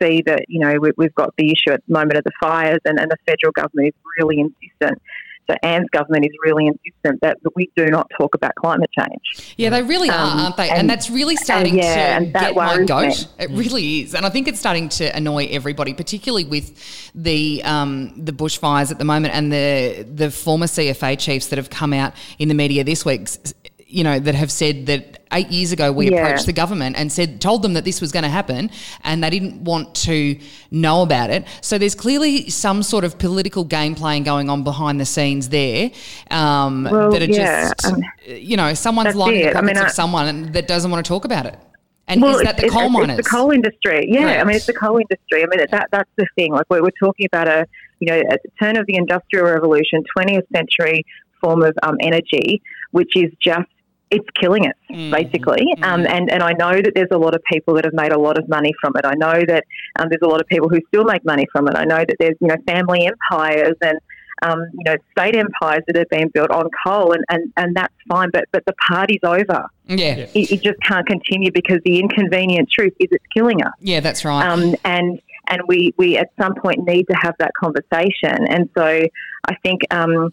see 0.00 0.22
that 0.22 0.44
you 0.48 0.60
know 0.60 0.76
we, 0.80 0.92
we've 0.96 1.14
got 1.14 1.34
the 1.36 1.50
issue 1.50 1.72
at 1.72 1.82
the 1.86 1.92
moment 1.92 2.18
of 2.18 2.24
the 2.24 2.32
fires, 2.40 2.80
and, 2.84 2.98
and 2.98 3.10
the 3.10 3.16
federal 3.26 3.52
government 3.52 3.88
is 3.88 3.94
really 4.18 4.40
insistent. 4.40 5.00
So 5.50 5.56
Anne's 5.64 5.88
government 5.90 6.24
is 6.24 6.30
really 6.44 6.66
insistent 6.68 7.20
that, 7.22 7.38
we 7.56 7.68
do 7.74 7.86
not 7.86 8.06
talk 8.16 8.36
about 8.36 8.54
climate 8.54 8.90
change. 8.96 9.54
Yeah, 9.56 9.70
they 9.70 9.82
really 9.82 10.08
are, 10.08 10.14
Um, 10.32 10.38
aren't 10.38 10.56
they? 10.56 10.68
And, 10.70 10.80
and- 10.80 10.90
that's 10.90 11.10
really 11.10 11.34
starting 11.34 11.76
yeah, 11.76 11.94
to 11.94 12.00
and 12.00 12.32
that 12.34 12.54
get 12.54 12.56
my 12.56 12.84
goat. 12.84 13.08
me. 13.08 13.44
It 13.44 13.50
really 13.50 14.00
is, 14.02 14.14
and 14.14 14.24
I 14.24 14.28
think 14.30 14.46
it's 14.46 14.60
starting 14.60 14.88
to 14.90 15.04
annoy 15.16 15.48
everybody, 15.50 15.92
particularly 15.94 16.44
with 16.44 17.10
the 17.14 17.62
um, 17.64 18.12
the 18.16 18.32
bushfires 18.32 18.92
at 18.92 18.98
the 18.98 19.04
moment 19.04 19.34
and 19.34 19.52
the 19.52 20.06
the 20.14 20.30
former 20.30 20.66
CFA 20.66 21.18
chiefs 21.18 21.48
that 21.48 21.56
have 21.56 21.70
come 21.70 21.92
out 21.92 22.12
in 22.38 22.46
the 22.48 22.54
media 22.54 22.84
this 22.84 23.04
week. 23.04 23.28
You 23.90 24.04
know 24.04 24.18
that 24.20 24.34
have 24.34 24.50
said 24.50 24.86
that 24.86 25.18
eight 25.32 25.50
years 25.50 25.72
ago 25.72 25.90
we 25.92 26.10
Yeah. 26.10 26.26
approached 26.26 26.46
the 26.46 26.52
government 26.52 26.96
and 26.98 27.10
said 27.10 27.40
told 27.40 27.62
them 27.62 27.74
that 27.74 27.84
this 27.84 28.00
was 28.00 28.12
going 28.12 28.22
to 28.22 28.28
happen, 28.28 28.70
and 29.04 29.22
they 29.22 29.30
didn't 29.30 29.62
want 29.64 29.94
to 30.06 30.38
know 30.70 31.02
about 31.02 31.30
it. 31.30 31.44
So 31.60 31.76
there's 31.78 31.94
clearly 31.94 32.48
some 32.50 32.82
sort 32.82 33.04
of 33.04 33.18
political 33.18 33.64
game 33.64 33.94
playing 33.94 34.22
going 34.24 34.48
on 34.48 34.62
behind 34.64 35.00
the 35.00 35.06
scenes 35.06 35.48
there 35.48 35.90
um, 36.30 36.84
Well, 36.90 37.10
that 37.10 37.22
are 37.22 37.26
yeah, 37.26 37.72
just 37.80 37.92
um, 37.92 38.02
you 38.26 38.56
know 38.56 38.74
someone's 38.74 39.14
lining 39.14 39.40
the 39.42 39.48
it. 39.48 39.56
I 39.56 39.60
pockets 39.60 39.66
mean, 39.66 39.76
of 39.78 39.88
I- 39.88 39.88
someone 40.02 40.52
that 40.52 40.68
doesn't 40.68 40.90
want 40.90 41.04
to 41.04 41.08
talk 41.08 41.24
about 41.24 41.46
it. 41.46 41.58
And 42.08 42.20
well, 42.20 42.36
is 42.36 42.42
that 42.42 42.56
the 42.56 42.64
it's, 42.64 42.74
coal 42.74 42.86
it's, 42.86 42.92
miners? 42.92 43.18
It's 43.20 43.30
the 43.30 43.36
coal 43.36 43.50
industry. 43.52 44.06
Yeah, 44.10 44.22
Correct. 44.22 44.40
I 44.40 44.44
mean, 44.44 44.56
it's 44.56 44.66
the 44.66 44.72
coal 44.72 44.98
industry. 44.98 45.44
I 45.44 45.46
mean, 45.46 45.64
that 45.70 45.88
that's 45.92 46.10
the 46.16 46.26
thing. 46.36 46.52
Like 46.52 46.66
we're, 46.68 46.82
we're 46.82 46.90
talking 46.98 47.26
about 47.26 47.46
a 47.46 47.66
you 48.00 48.08
know 48.10 48.18
at 48.18 48.40
the 48.42 48.50
turn 48.60 48.76
of 48.76 48.86
the 48.86 48.96
industrial 48.96 49.46
revolution, 49.46 50.02
20th 50.18 50.46
century 50.54 51.04
form 51.40 51.62
of 51.62 51.72
um, 51.84 51.96
energy, 52.00 52.62
which 52.90 53.12
is 53.14 53.30
just 53.40 53.68
it's 54.10 54.26
killing 54.40 54.66
us 54.66 54.74
Mm. 54.90 55.12
basically. 55.12 55.64
Um, 55.82 56.04
and 56.06 56.30
and 56.32 56.42
I 56.42 56.52
know 56.52 56.72
that 56.72 56.92
there's 56.96 57.12
a 57.12 57.18
lot 57.18 57.34
of 57.34 57.42
people 57.52 57.74
that 57.74 57.84
have 57.84 57.94
made 57.94 58.12
a 58.12 58.18
lot 58.18 58.38
of 58.38 58.48
money 58.48 58.72
from 58.80 58.92
it. 58.96 59.04
I 59.04 59.14
know 59.14 59.40
that 59.46 59.64
um, 59.98 60.08
there's 60.08 60.22
a 60.22 60.26
lot 60.26 60.40
of 60.40 60.48
people 60.48 60.68
who 60.68 60.80
still 60.88 61.04
make 61.04 61.24
money 61.24 61.46
from 61.52 61.68
it. 61.68 61.74
I 61.76 61.84
know 61.84 61.98
that 61.98 62.16
there's 62.18 62.34
you 62.40 62.48
know 62.48 62.56
family 62.66 63.06
empires 63.06 63.76
and 63.82 63.98
um, 64.42 64.58
you 64.74 64.84
know 64.84 64.96
state 65.12 65.36
empires 65.36 65.82
that 65.86 65.96
have 65.96 66.08
been 66.08 66.28
built 66.28 66.50
on 66.50 66.68
coal, 66.84 67.12
and, 67.12 67.24
and, 67.28 67.52
and 67.56 67.76
that's 67.76 67.94
fine. 68.08 68.30
But 68.32 68.46
but 68.52 68.64
the 68.66 68.74
party's 68.88 69.20
over. 69.22 69.66
yeah. 69.86 69.96
Yeah. 70.16 70.26
It, 70.34 70.52
it 70.52 70.62
just 70.62 70.80
can't 70.82 71.06
continue 71.06 71.52
because 71.52 71.78
the 71.84 72.00
inconvenient 72.00 72.68
truth 72.70 72.94
is 72.98 73.08
it's 73.12 73.24
killing 73.32 73.62
us. 73.62 73.72
Yeah, 73.80 74.00
that's 74.00 74.24
right. 74.24 74.44
Um, 74.44 74.74
and 74.84 75.20
and 75.46 75.62
we, 75.66 75.92
we 75.96 76.16
at 76.16 76.30
some 76.40 76.54
point 76.54 76.84
need 76.86 77.04
to 77.10 77.16
have 77.20 77.34
that 77.40 77.52
conversation. 77.54 78.46
And 78.48 78.68
so 78.76 78.84
I 79.48 79.54
think 79.64 79.80
um, 79.90 80.30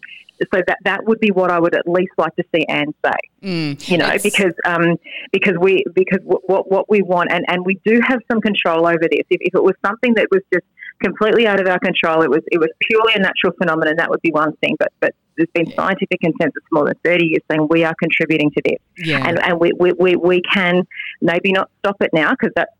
so 0.52 0.60
that 0.66 0.78
that 0.84 1.04
would 1.04 1.20
be 1.20 1.30
what 1.30 1.50
I 1.50 1.58
would 1.58 1.74
at 1.74 1.88
least 1.88 2.12
like 2.16 2.34
to 2.36 2.44
see 2.54 2.64
Anne 2.68 2.94
say. 3.04 3.18
Mm. 3.42 3.88
You 3.88 3.98
know, 3.98 4.10
because 4.22 4.54
um, 4.64 4.96
because 5.32 5.54
we 5.60 5.84
because 5.94 6.20
w- 6.20 6.40
what 6.46 6.70
what 6.70 6.88
we 6.88 7.02
want 7.02 7.30
and, 7.32 7.44
and 7.48 7.64
we 7.64 7.80
do 7.84 8.00
have 8.06 8.20
some 8.30 8.40
control 8.40 8.86
over 8.86 9.00
this. 9.10 9.24
If, 9.30 9.38
if 9.40 9.54
it 9.54 9.62
was 9.62 9.74
something 9.84 10.14
that 10.14 10.28
was 10.30 10.42
just 10.52 10.66
completely 11.02 11.46
out 11.46 11.60
of 11.60 11.66
our 11.66 11.78
control, 11.78 12.22
it 12.22 12.30
was 12.30 12.42
it 12.50 12.58
was 12.58 12.70
purely 12.88 13.14
a 13.14 13.18
natural 13.18 13.52
phenomenon. 13.58 13.94
That 13.96 14.10
would 14.10 14.22
be 14.22 14.30
one 14.30 14.54
thing. 14.56 14.76
But 14.78 14.92
but 15.00 15.14
there's 15.38 15.48
been 15.54 15.72
scientific 15.74 16.20
consensus 16.20 16.62
for 16.68 16.74
more 16.74 16.84
than 16.84 16.94
thirty 17.02 17.26
years 17.26 17.42
saying 17.50 17.66
we 17.70 17.84
are 17.84 17.94
contributing 17.98 18.50
to 18.50 18.62
this 18.64 18.78
yeah. 18.98 19.26
and, 19.26 19.38
and 19.42 19.60
we, 19.60 19.72
we, 19.78 19.92
we, 19.92 20.16
we 20.16 20.42
can 20.42 20.86
maybe 21.20 21.52
not 21.52 21.70
stop 21.78 21.96
it 22.00 22.10
now 22.12 22.30
because 22.30 22.52
that 22.56 22.70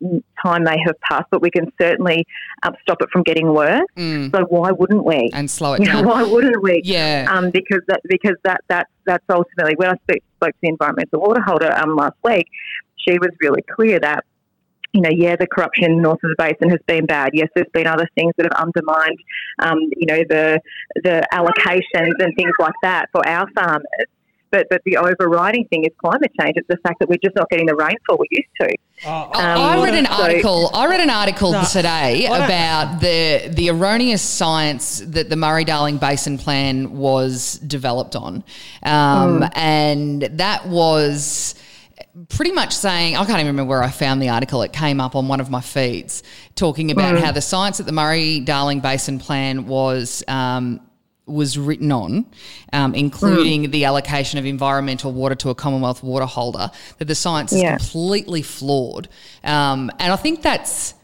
time 0.44 0.64
may 0.64 0.76
have 0.84 0.94
passed, 1.00 1.26
but 1.30 1.42
we 1.42 1.50
can 1.50 1.72
certainly 1.80 2.26
um, 2.62 2.74
stop 2.82 3.00
it 3.00 3.08
from 3.10 3.22
getting 3.22 3.52
worse. 3.52 3.86
Mm. 3.96 4.30
So 4.30 4.44
why 4.48 4.70
wouldn't 4.72 5.04
we? 5.04 5.30
And 5.32 5.50
slow 5.50 5.74
it 5.74 5.84
down. 5.84 6.06
why 6.06 6.22
wouldn't 6.22 6.62
we? 6.62 6.80
Yeah. 6.84 7.26
Um, 7.30 7.50
because 7.50 7.80
that 7.88 8.00
because 8.08 8.36
that 8.44 8.62
that 8.68 8.88
that's 9.06 9.24
ultimately 9.30 9.74
when 9.76 9.88
I 9.90 9.94
spoke, 9.94 10.22
spoke 10.36 10.50
to 10.50 10.58
the 10.62 10.68
environmental 10.68 11.20
water 11.20 11.40
holder 11.40 11.72
um, 11.72 11.96
last 11.96 12.16
week, 12.24 12.46
she 12.96 13.18
was 13.18 13.30
really 13.40 13.62
clear 13.62 13.98
that 14.00 14.24
you 14.92 15.00
know, 15.02 15.10
yeah, 15.12 15.36
the 15.36 15.46
corruption 15.46 15.84
in 15.84 15.96
the 15.96 16.02
north 16.02 16.18
of 16.24 16.30
the 16.30 16.36
basin 16.38 16.70
has 16.70 16.80
been 16.86 17.04
bad. 17.06 17.30
Yes, 17.34 17.48
there's 17.54 17.68
been 17.72 17.86
other 17.86 18.08
things 18.14 18.32
that 18.38 18.46
have 18.50 18.60
undermined, 18.66 19.18
um, 19.60 19.78
you 19.96 20.06
know, 20.06 20.22
the 20.28 20.60
the 21.04 21.26
allocations 21.32 22.14
and 22.18 22.34
things 22.36 22.52
like 22.58 22.74
that 22.82 23.06
for 23.12 23.26
our 23.28 23.46
farmers. 23.54 23.84
But 24.50 24.66
but 24.70 24.80
the 24.86 24.96
overriding 24.96 25.66
thing 25.66 25.84
is 25.84 25.90
climate 26.02 26.32
change. 26.40 26.54
It's 26.56 26.68
the 26.68 26.78
fact 26.78 27.00
that 27.00 27.08
we're 27.10 27.18
just 27.22 27.36
not 27.36 27.50
getting 27.50 27.66
the 27.66 27.74
rainfall 27.74 28.16
we 28.18 28.26
used 28.30 28.48
to. 28.62 28.74
Oh, 29.06 29.30
I 29.34 29.76
Um, 29.76 29.84
read 29.84 29.94
an 29.94 30.06
so- 30.06 30.22
article. 30.22 30.70
I 30.72 30.86
read 30.86 31.00
an 31.00 31.10
article 31.10 31.52
No, 31.52 31.62
today 31.70 32.24
about 32.24 33.00
the 33.00 33.48
the 33.52 33.68
erroneous 33.68 34.22
science 34.22 35.02
that 35.06 35.28
the 35.28 35.36
Murray 35.36 35.64
Darling 35.64 35.98
Basin 35.98 36.38
Plan 36.38 36.96
was 36.96 37.58
developed 37.66 38.16
on, 38.16 38.42
um, 38.84 39.44
and 39.54 40.22
that 40.22 40.66
was 40.66 41.54
pretty 42.28 42.52
much 42.52 42.74
saying 42.74 43.16
I 43.16 43.24
can't 43.24 43.38
even 43.40 43.46
remember 43.46 43.68
where 43.68 43.82
I 43.82 43.90
found 43.90 44.20
the 44.22 44.28
article. 44.30 44.62
It 44.62 44.72
came 44.72 45.00
up 45.00 45.14
on 45.14 45.28
one 45.28 45.40
of 45.40 45.50
my 45.50 45.60
feeds 45.60 46.22
talking 46.54 46.90
about 46.90 47.18
how 47.18 47.32
the 47.32 47.40
science 47.40 47.78
that 47.78 47.84
the 47.84 47.92
Murray 47.92 48.40
Darling 48.40 48.80
Basin 48.80 49.18
Plan 49.18 49.66
was. 49.66 50.24
Um, 50.28 50.80
was 51.26 51.58
written 51.58 51.92
on, 51.92 52.24
um, 52.72 52.94
including 52.94 53.70
the 53.70 53.84
allocation 53.84 54.38
of 54.38 54.46
environmental 54.46 55.12
water 55.12 55.34
to 55.34 55.50
a 55.50 55.54
Commonwealth 55.54 56.02
water 56.02 56.24
holder, 56.24 56.70
that 56.96 57.04
the 57.04 57.14
science 57.14 57.52
is 57.52 57.62
completely 57.62 58.40
flawed. 58.40 59.10
Um, 59.44 59.90
and 59.98 60.10
I 60.10 60.16
think 60.16 60.40
that's, 60.40 60.94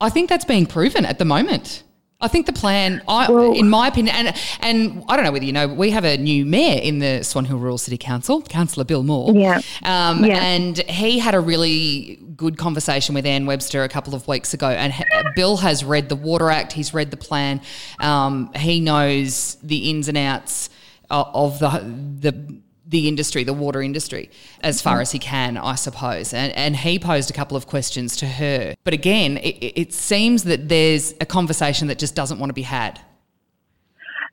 I 0.00 0.08
think 0.08 0.30
that's 0.30 0.46
being 0.46 0.64
proven 0.64 1.04
at 1.04 1.18
the 1.18 1.26
moment. 1.26 1.82
I 2.20 2.28
think 2.28 2.46
the 2.46 2.52
plan, 2.52 3.02
I, 3.06 3.30
Well- 3.30 3.52
in 3.52 3.68
my 3.68 3.88
opinion, 3.88 4.16
and 4.16 4.34
and 4.60 5.04
I 5.08 5.16
don't 5.16 5.24
know 5.24 5.32
whether 5.32 5.44
you 5.44 5.52
know, 5.52 5.68
we 5.68 5.90
have 5.90 6.04
a 6.04 6.16
new 6.16 6.46
mayor 6.46 6.80
in 6.80 6.98
the 6.98 7.22
Swan 7.22 7.44
Hill 7.44 7.58
Rural 7.58 7.76
City 7.78 7.98
Council, 7.98 8.40
Councillor 8.42 8.84
Bill 8.84 9.02
Moar. 9.02 9.32
Yeah. 9.34 9.60
Um, 9.82 10.24
Yeah. 10.24 10.38
And 10.42 10.78
he 10.88 11.18
had 11.18 11.34
a 11.34 11.40
really 11.40 12.18
good 12.36 12.56
conversation 12.58 13.14
with 13.14 13.26
Anne 13.26 13.44
Webster 13.46 13.82
a 13.82 13.88
couple 13.88 14.14
of 14.14 14.26
weeks 14.28 14.54
ago. 14.54 14.68
And 14.68 14.92
Bill 15.34 15.58
has 15.58 15.84
read 15.84 16.08
the 16.08 16.16
Water 16.16 16.50
Act, 16.50 16.72
he's 16.72 16.94
read 16.94 17.10
the 17.10 17.16
plan, 17.18 17.60
um, 18.00 18.50
he 18.54 18.80
knows 18.80 19.56
the 19.62 19.90
ins 19.90 20.08
and 20.08 20.16
outs 20.18 20.70
of, 21.10 21.28
of 21.34 21.58
the 21.58 22.30
the 22.30 22.60
the 22.96 23.08
industry, 23.08 23.44
the 23.44 23.52
water 23.52 23.82
industry, 23.82 24.30
as 24.62 24.80
far 24.80 25.00
as 25.02 25.12
he 25.12 25.18
can, 25.18 25.58
I 25.58 25.74
suppose. 25.74 26.32
And, 26.32 26.52
and 26.54 26.76
he 26.76 26.98
posed 26.98 27.30
a 27.30 27.34
couple 27.34 27.56
of 27.56 27.66
questions 27.66 28.16
to 28.16 28.26
her. 28.26 28.74
But 28.84 28.94
again, 28.94 29.36
it, 29.38 29.80
it 29.82 29.92
seems 29.92 30.44
that 30.44 30.68
there's 30.68 31.12
a 31.20 31.26
conversation 31.26 31.88
that 31.88 31.98
just 31.98 32.14
doesn't 32.14 32.38
want 32.38 32.50
to 32.50 32.54
be 32.54 32.62
had. 32.62 33.00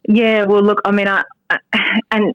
Yeah, 0.08 0.45
well, 0.45 0.63
look, 0.63 0.82
I 0.86 0.91
mean, 0.91 1.08
I, 1.08 1.23
I 1.49 1.58
and 2.12 2.34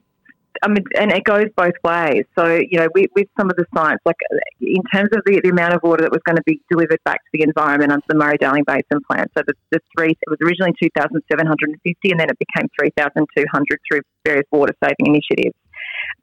I 0.61 0.67
mean, 0.67 0.83
and 0.97 1.11
it 1.11 1.23
goes 1.23 1.45
both 1.55 1.77
ways. 1.83 2.25
So, 2.37 2.59
you 2.69 2.79
know, 2.79 2.87
with, 2.93 3.27
some 3.39 3.49
of 3.49 3.55
the 3.55 3.65
science, 3.73 4.01
like 4.05 4.17
in 4.59 4.83
terms 4.93 5.09
of 5.13 5.21
the, 5.25 5.39
the 5.43 5.49
amount 5.49 5.73
of 5.73 5.81
water 5.83 6.03
that 6.03 6.11
was 6.11 6.21
going 6.25 6.35
to 6.35 6.43
be 6.45 6.61
delivered 6.69 6.99
back 7.05 7.17
to 7.23 7.29
the 7.33 7.43
environment 7.43 7.91
under 7.91 8.03
the 8.09 8.15
Murray 8.15 8.37
Darling 8.37 8.65
Basin 8.67 8.99
Plan. 9.09 9.25
So, 9.37 9.43
the, 9.47 9.53
the 9.71 9.79
three, 9.95 10.11
it 10.11 10.29
was 10.29 10.37
originally 10.43 10.73
2,750 10.81 12.11
and 12.11 12.19
then 12.19 12.29
it 12.29 12.37
became 12.39 12.67
3,200 12.77 13.79
through 13.89 14.01
various 14.25 14.45
water 14.51 14.73
saving 14.83 15.15
initiatives. 15.15 15.55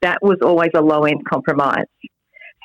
That 0.01 0.19
was 0.21 0.37
always 0.41 0.71
a 0.75 0.81
low 0.81 1.03
end 1.03 1.25
compromise. 1.25 1.85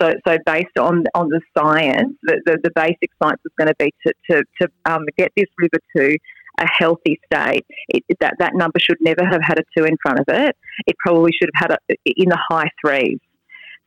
So, 0.00 0.12
so 0.26 0.38
based 0.46 0.78
on 0.78 1.04
on 1.14 1.28
the 1.28 1.40
science, 1.56 2.14
the, 2.22 2.40
the, 2.46 2.58
the 2.64 2.70
basic 2.74 3.10
science 3.22 3.40
was 3.44 3.52
going 3.58 3.68
to 3.68 3.74
be 3.78 3.92
to, 4.06 4.12
to, 4.30 4.44
to 4.60 4.68
um, 4.86 5.04
get 5.16 5.32
this 5.36 5.46
river 5.58 5.78
to 5.96 6.18
a 6.58 6.66
healthy 6.66 7.20
state. 7.26 7.66
It, 7.88 8.04
that 8.20 8.34
that 8.38 8.54
number 8.54 8.78
should 8.78 8.98
never 9.00 9.24
have 9.24 9.40
had 9.42 9.58
a 9.58 9.62
two 9.76 9.84
in 9.84 9.96
front 10.02 10.20
of 10.20 10.26
it. 10.28 10.56
It 10.86 10.96
probably 11.04 11.32
should 11.32 11.50
have 11.54 11.70
had 11.70 11.78
a, 11.78 11.96
in 12.04 12.28
the 12.28 12.38
high 12.50 12.70
threes. 12.84 13.18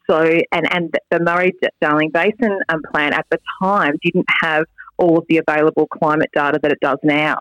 So, 0.09 0.21
and 0.51 0.71
and 0.71 0.93
the 1.09 1.19
Murray 1.19 1.51
Darling 1.81 2.11
Basin 2.11 2.59
um, 2.69 2.81
plan 2.93 3.13
at 3.13 3.25
the 3.31 3.39
time 3.61 3.93
didn't 4.03 4.27
have 4.41 4.65
all 4.97 5.17
of 5.17 5.25
the 5.27 5.41
available 5.45 5.87
climate 5.87 6.29
data 6.33 6.59
that 6.61 6.71
it 6.71 6.79
does 6.79 6.99
now. 7.03 7.37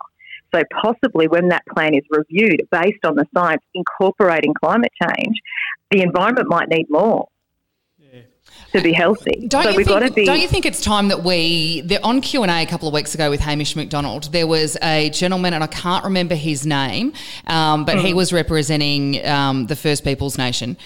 So 0.53 0.61
possibly 0.81 1.27
when 1.27 1.49
that 1.49 1.63
plan 1.73 1.93
is 1.93 2.03
reviewed 2.09 2.67
based 2.71 3.03
on 3.03 3.15
the 3.15 3.25
science 3.33 3.63
incorporating 3.73 4.53
climate 4.53 4.91
change, 5.01 5.35
the 5.91 6.01
environment 6.01 6.47
might 6.49 6.69
need 6.69 6.85
more 6.89 7.27
to 8.71 8.81
be 8.81 8.93
healthy. 8.93 9.47
Don't 9.47 9.63
so 9.63 9.69
you 9.71 9.77
we've 9.77 9.85
think, 9.85 9.99
got 9.99 10.07
to 10.07 10.13
be. 10.13 10.25
Don't 10.25 10.39
you 10.39 10.47
think 10.47 10.65
it's 10.65 10.81
time 10.81 11.07
that 11.09 11.23
we 11.23 11.81
the, 11.81 12.01
on 12.03 12.21
Q 12.21 12.43
and 12.43 12.51
A 12.51 12.63
a 12.63 12.65
couple 12.65 12.87
of 12.87 12.93
weeks 12.93 13.15
ago 13.15 13.29
with 13.29 13.39
Hamish 13.39 13.75
Macdonald? 13.75 14.31
There 14.31 14.47
was 14.47 14.77
a 14.81 15.09
gentleman, 15.09 15.53
and 15.53 15.63
I 15.63 15.67
can't 15.67 16.03
remember 16.03 16.35
his 16.35 16.65
name, 16.65 17.13
um, 17.47 17.85
but 17.85 17.99
he 17.99 18.11
Hmm. 18.11 18.17
was 18.17 18.33
representing 18.33 19.25
um, 19.25 19.67
the 19.67 19.75
First 19.75 20.03
Peoples 20.03 20.37
Nation. 20.37 20.77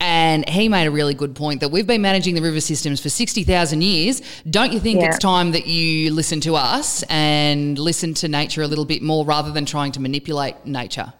And 0.00 0.48
he 0.48 0.68
made 0.68 0.86
a 0.86 0.90
really 0.90 1.14
good 1.14 1.36
point 1.36 1.60
that 1.60 1.68
we've 1.70 1.86
been 1.86 2.02
managing 2.02 2.34
the 2.34 2.42
river 2.42 2.60
systems 2.60 3.00
for 3.00 3.08
60,000 3.08 3.82
years. 3.82 4.20
Don't 4.50 4.72
you 4.72 4.80
think 4.80 5.00
Yeah. 5.00 5.08
it's 5.08 5.18
time 5.18 5.52
that 5.52 5.66
you 5.66 6.12
listen 6.12 6.40
to 6.40 6.56
us 6.56 7.04
and 7.08 7.78
listen 7.78 8.12
to 8.14 8.28
nature 8.28 8.62
a 8.62 8.66
little 8.66 8.84
bit 8.84 9.00
more 9.02 9.24
rather 9.24 9.52
than 9.52 9.64
trying 9.64 9.92
to 9.92 10.00
manipulate 10.00 10.66
nature? 10.66 11.12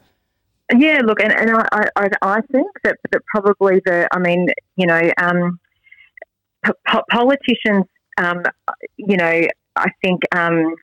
Yeah, 0.76 1.00
look, 1.04 1.20
and, 1.22 1.32
and 1.32 1.50
I, 1.72 1.88
I, 1.96 2.08
I 2.22 2.40
think 2.50 2.66
that, 2.82 2.96
that 3.12 3.22
probably 3.26 3.80
the, 3.84 4.08
I 4.10 4.18
mean, 4.18 4.48
you 4.76 4.86
know, 4.86 5.00
um, 5.18 5.60
po- 6.64 6.72
po- 6.88 7.04
politicians, 7.10 7.84
um, 8.18 8.42
you 8.96 9.16
know, 9.16 9.46
I 9.76 9.86
think 10.02 10.22
um, 10.34 10.74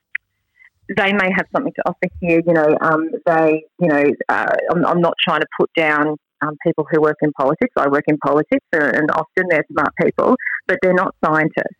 they 0.96 1.12
may 1.12 1.30
have 1.36 1.46
something 1.52 1.72
to 1.74 1.82
offer 1.86 2.08
here. 2.20 2.40
You 2.46 2.52
know, 2.52 2.78
um, 2.80 3.10
they, 3.26 3.64
you 3.80 3.88
know, 3.88 4.04
uh, 4.28 4.46
I'm, 4.72 4.86
I'm 4.86 5.00
not 5.00 5.14
trying 5.22 5.40
to 5.40 5.46
put 5.58 5.70
down 5.76 6.16
um, 6.42 6.56
people 6.66 6.86
who 6.90 7.00
work 7.00 7.18
in 7.22 7.32
politics. 7.32 7.72
I 7.76 7.88
work 7.88 8.04
in 8.06 8.18
politics, 8.18 8.66
uh, 8.74 8.90
and 8.94 9.10
often 9.10 9.46
they're 9.48 9.64
smart 9.72 9.92
people, 10.00 10.36
but 10.66 10.78
they're 10.82 10.94
not 10.94 11.14
scientists. 11.24 11.76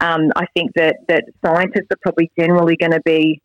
Um, 0.00 0.30
I 0.36 0.46
think 0.54 0.72
that, 0.76 0.96
that 1.08 1.24
scientists 1.44 1.88
are 1.90 1.98
probably 2.02 2.30
generally 2.38 2.76
going 2.76 2.92
to 2.92 3.00
be 3.04 3.40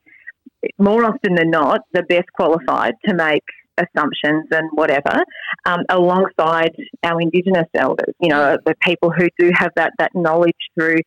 more 0.77 1.05
often 1.05 1.35
than 1.35 1.49
not 1.49 1.81
the 1.93 2.03
best 2.03 2.27
qualified 2.35 2.93
to 3.07 3.15
make 3.15 3.43
assumptions 3.77 4.45
and 4.51 4.69
whatever, 4.73 5.23
um, 5.65 5.79
alongside 5.89 6.71
our 7.03 7.21
Indigenous 7.21 7.67
elders. 7.73 8.13
You 8.19 8.29
know, 8.29 8.57
the 8.65 8.75
people 8.81 9.11
who 9.11 9.27
do 9.39 9.51
have 9.55 9.71
that 9.75 9.93
that 9.97 10.11
knowledge 10.13 10.57
through 10.77 10.97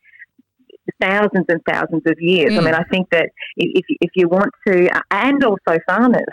thousands 1.01 1.47
and 1.49 1.61
thousands 1.69 2.03
of 2.07 2.15
years. 2.21 2.53
I 2.55 2.59
Mm. 2.61 2.65
mean, 2.65 2.75
I 2.75 2.85
think 2.85 3.11
that 3.11 3.31
if 3.57 3.85
if 4.01 4.11
you 4.15 4.29
want 4.29 4.51
to, 4.67 4.89
and 5.11 5.43
also 5.45 5.79
farmers, 5.87 6.25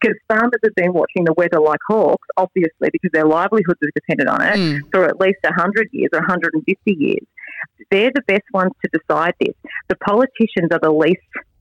because 0.00 0.16
farmers 0.28 0.60
have 0.64 0.74
been 0.74 0.92
watching 0.92 1.24
the 1.24 1.34
weather 1.34 1.60
like 1.60 1.80
hawks, 1.88 2.26
obviously, 2.36 2.88
because 2.92 3.10
their 3.12 3.26
livelihoods 3.26 3.78
are 3.82 3.90
dependent 3.94 4.28
on 4.28 4.42
it 4.42 4.56
Mm. 4.56 4.80
for 4.92 5.04
at 5.04 5.20
least 5.20 5.38
100 5.44 5.88
years 5.92 6.10
or 6.12 6.20
150 6.20 6.78
years. 6.86 7.26
They're 7.90 8.10
the 8.14 8.22
best 8.26 8.44
ones 8.52 8.72
to 8.84 8.90
decide 8.98 9.34
this. 9.40 9.54
The 9.88 9.96
politicians 9.96 10.68
are 10.72 10.80
the 10.80 10.92
least 10.92 11.20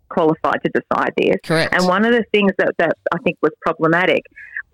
qualified 0.10 0.60
to 0.64 0.72
decide 0.72 1.12
this. 1.18 1.36
Correct. 1.44 1.74
And 1.74 1.86
one 1.88 2.06
of 2.06 2.12
the 2.14 2.24
things 2.32 2.52
that, 2.58 2.74
that 2.78 2.98
I 3.14 3.18
think 3.24 3.38
was 3.42 3.52
problematic 3.62 4.24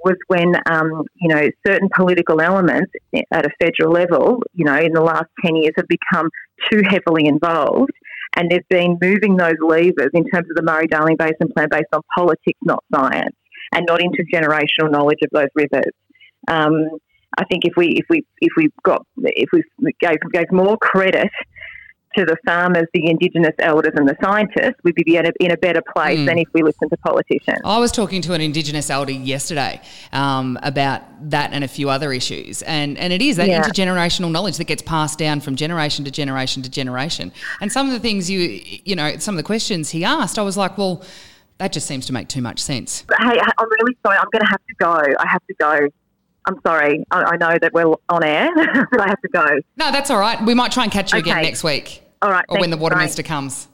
was 0.04 0.16
when 0.28 0.56
um, 0.66 1.04
you 1.16 1.30
know 1.34 1.50
certain 1.66 1.90
political 1.96 2.42
elements 2.42 2.92
at 3.32 3.46
a 3.46 3.50
federal 3.62 3.94
level, 3.94 4.42
you 4.54 4.66
know, 4.66 4.78
in 4.78 4.94
the 4.94 5.02
last 5.02 5.28
ten 5.44 5.56
years 5.56 5.74
have 5.78 5.88
become 5.88 6.30
too 6.72 6.82
heavily 6.88 7.28
involved, 7.28 7.92
and 8.36 8.50
they've 8.50 8.68
been 8.70 8.98
moving 9.02 9.36
those 9.38 9.56
levers 9.62 10.10
in 10.14 10.24
terms 10.30 10.48
of 10.50 10.56
the 10.56 10.64
Murray 10.64 10.88
Darling 10.88 11.18
Basin 11.18 11.52
Plan 11.56 11.68
based 11.70 11.94
on 11.94 12.02
politics, 12.16 12.60
not 12.64 12.84
science, 12.94 13.36
and 13.74 13.86
not 13.88 14.00
intergenerational 14.00 14.92
knowledge 14.92 15.20
of 15.24 15.30
those 15.32 15.50
rivers. 15.56 15.94
Um, 16.48 16.90
I 17.38 17.46
think 17.46 17.66
if 17.66 17.74
we 17.76 17.88
if 17.88 18.06
we 18.10 18.26
if 18.42 18.54
we 18.58 18.70
got 18.84 19.06
if 19.18 19.50
we 19.52 19.64
gave, 20.00 20.18
gave 20.32 20.52
more 20.52 20.78
credit 20.78 21.30
to 22.18 22.26
the 22.26 22.38
farmers, 22.46 22.86
the 22.94 23.10
Indigenous 23.10 23.54
elders, 23.60 23.94
and 23.96 24.08
the 24.08 24.16
scientists, 24.24 24.76
we'd 24.84 24.96
be 24.96 25.16
in 25.18 25.26
a, 25.26 25.32
in 25.40 25.52
a 25.52 25.58
better 25.58 25.82
place 25.96 26.20
Mm. 26.20 26.26
than 26.26 26.38
if 26.40 26.48
we 26.54 26.62
listened 26.62 26.92
to 26.92 26.98
politicians. 26.98 27.60
I 27.66 27.80
was 27.80 27.92
talking 27.92 28.22
to 28.24 28.34
an 28.34 28.42
Indigenous 28.42 28.90
elder 28.90 29.12
yesterday 29.12 29.82
um, 30.12 30.58
about 30.64 31.02
that 31.32 31.52
and 31.54 31.64
a 31.64 31.68
few 31.68 31.90
other 31.90 32.12
issues, 32.14 32.62
and 32.64 32.98
and 32.98 33.12
it 33.14 33.22
is 33.22 33.38
that 33.38 33.48
Yeah. 33.48 33.62
intergenerational 33.62 34.32
knowledge 34.32 34.58
that 34.58 34.66
gets 34.66 34.82
passed 34.82 35.18
down 35.20 35.40
from 35.42 35.56
generation 35.56 36.06
to 36.06 36.12
generation 36.12 36.62
to 36.64 36.70
generation. 36.70 37.32
And 37.62 37.72
some 37.72 37.88
of 37.88 37.94
the 37.94 38.00
things 38.00 38.30
you 38.30 38.62
you 38.86 38.96
know, 38.96 39.18
some 39.18 39.36
of 39.36 39.38
the 39.38 39.44
questions 39.44 39.90
he 39.90 40.04
asked, 40.04 40.38
I 40.38 40.42
was 40.44 40.58
like, 40.58 40.78
well, 40.78 41.04
that 41.60 41.72
just 41.72 41.88
seems 41.88 42.06
to 42.08 42.14
make 42.14 42.28
too 42.28 42.42
much 42.42 42.60
sense. 42.60 43.06
Hey, 43.22 43.40
I'm 43.40 43.70
really 43.80 43.98
sorry. 44.06 44.18
I'm 44.18 44.28
going 44.32 44.42
to 44.44 44.50
have 44.50 44.60
to 44.68 44.76
go. 44.80 44.92
I 45.20 45.28
have 45.28 45.42
to 45.48 45.54
go. 45.60 45.88
I'm 46.46 46.60
sorry. 46.68 47.06
I, 47.12 47.24
I 47.24 47.38
know 47.38 47.58
that 47.62 47.72
we're 47.74 47.94
on 48.10 48.24
air, 48.24 48.50
but 48.92 49.00
I 49.02 49.08
have 49.08 49.22
to 49.22 49.30
go. 49.30 49.46
No, 49.78 49.92
that's 49.92 50.10
all 50.12 50.20
right. 50.20 50.44
We 50.46 50.54
might 50.54 50.72
try 50.74 50.84
and 50.84 50.92
catch 50.92 51.14
you 51.14 51.20
again 51.20 51.42
next 51.42 51.64
week, 51.64 52.03
All 52.24 52.32
right. 52.32 52.46
or 52.50 52.60
when 52.60 52.70
the 52.70 52.76
thanks. 52.76 52.82
water 52.82 52.96
Bye. 52.96 53.02
minister 53.02 53.22
comes. 53.24 53.68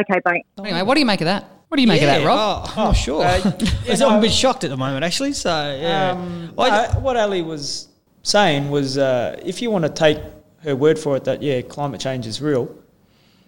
Okay, 0.00 0.18
bye. 0.24 0.40
Anyway, 0.58 0.82
what 0.82 0.94
do 0.94 1.00
you 1.00 1.06
make 1.06 1.20
of 1.20 1.26
that? 1.26 1.44
What 1.68 1.76
do 1.76 1.82
you 1.82 1.88
make 1.88 2.02
of 2.02 2.06
that, 2.08 2.24
Rob? 2.26 2.66
Oh, 2.68 2.72
I'm 2.76 2.84
not 2.88 2.92
sure. 2.96 3.24
uh, 3.24 3.40
I'm 4.06 4.18
a 4.18 4.20
bit 4.20 4.32
shocked 4.32 4.64
at 4.64 4.70
the 4.70 4.76
moment, 4.76 5.04
actually. 5.04 5.32
So, 5.34 5.50
yeah. 5.80 6.10
Um, 6.12 6.52
I- 6.58 6.92
no, 6.94 7.00
what 7.00 7.16
Ali 7.16 7.42
was 7.42 7.88
saying 8.22 8.70
was, 8.70 8.98
uh, 8.98 9.38
if 9.44 9.60
you 9.62 9.70
want 9.70 9.84
to 9.84 9.90
take 9.90 10.18
her 10.62 10.74
word 10.74 10.98
for 10.98 11.16
it 11.16 11.24
that 11.24 11.42
yeah, 11.42 11.60
climate 11.62 12.00
change 12.00 12.26
is 12.26 12.40
real. 12.40 12.74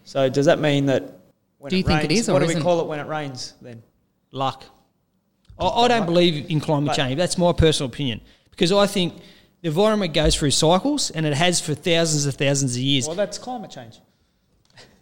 So 0.04 0.28
does 0.28 0.46
that 0.46 0.58
mean 0.60 0.86
that? 0.86 1.02
When 1.58 1.70
Do 1.70 1.76
you 1.76 1.80
it 1.80 1.86
think 1.86 2.04
it 2.04 2.08
rains- 2.10 2.20
is 2.20 2.28
or 2.28 2.34
what 2.34 2.38
do 2.40 2.44
isn't? 2.44 2.58
we 2.58 2.62
call 2.62 2.80
it 2.80 2.86
when 2.86 3.00
it 3.00 3.06
rains 3.06 3.54
then? 3.62 3.82
luck. 4.32 4.64
I, 5.58 5.66
I 5.66 5.88
don't 5.88 6.04
believe 6.04 6.50
in 6.50 6.60
climate 6.60 6.88
But- 6.88 6.96
change. 6.96 7.16
That's 7.16 7.38
my 7.38 7.52
personal 7.52 7.90
opinion 7.90 8.20
because 8.50 8.70
I 8.72 8.86
think 8.86 9.14
the 9.62 9.68
environment 9.68 10.12
goes 10.14 10.36
through 10.36 10.50
cycles 10.50 11.10
and 11.10 11.24
it 11.24 11.32
has 11.34 11.60
for 11.60 11.74
thousands 11.74 12.26
of 12.26 12.34
thousands 12.34 12.76
of 12.76 12.82
years. 12.82 13.06
Well, 13.06 13.16
that's 13.16 13.38
climate 13.38 13.70
change. 13.70 14.00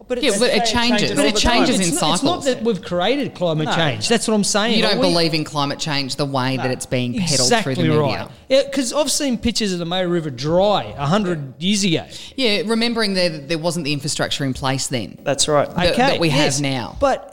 But 0.06 0.22
Yeah, 0.22 0.32
but 0.38 0.50
it 0.50 0.56
it 0.56 0.64
changes. 0.66 1.08
changes 1.10 1.18
all 1.18 1.24
It 1.26 1.34
the 1.34 1.40
time. 1.40 1.56
changes 1.66 1.76
in 1.76 1.82
it's 1.92 2.00
not, 2.00 2.18
cycles. 2.18 2.46
It's 2.46 2.54
not 2.56 2.58
that 2.58 2.62
we've 2.64 2.82
created 2.82 3.34
climate 3.34 3.66
No. 3.66 3.74
change. 3.74 4.08
That's 4.08 4.28
what 4.28 4.34
I'm 4.34 4.44
saying. 4.44 4.76
you 4.76 4.82
don't 4.82 4.98
We- 5.00 5.08
believe 5.08 5.32
in 5.34 5.44
climate 5.44 5.78
change 5.78 6.16
the 6.16 6.26
way 6.26 6.56
that 6.58 6.70
it's 6.70 6.86
being 6.86 7.14
peddled 7.14 7.32
exactly 7.40 7.74
through 7.74 7.84
the 7.84 7.88
media. 8.02 8.02
right. 8.18 8.28
Yeah, 8.48 8.62
because 8.64 8.92
I've 8.92 9.10
seen 9.10 9.38
pictures 9.38 9.72
of 9.72 9.78
the 9.78 9.84
Murray 9.86 10.06
River 10.06 10.30
dry 10.30 10.92
hundred 10.98 11.54
years 11.62 11.84
ago. 11.84 12.04
Yeah, 12.36 12.62
remembering 12.66 13.14
that 13.14 13.48
there 13.48 13.58
wasn't 13.58 13.84
the 13.86 13.92
infrastructure 13.92 14.44
in 14.44 14.52
place 14.52 14.88
then. 14.88 15.18
That's 15.24 15.48
right. 15.48 15.74
That- 15.74 15.96
that 15.96 16.20
we 16.20 16.28
have 16.30 16.60
now. 16.60 16.96
But 17.00 17.30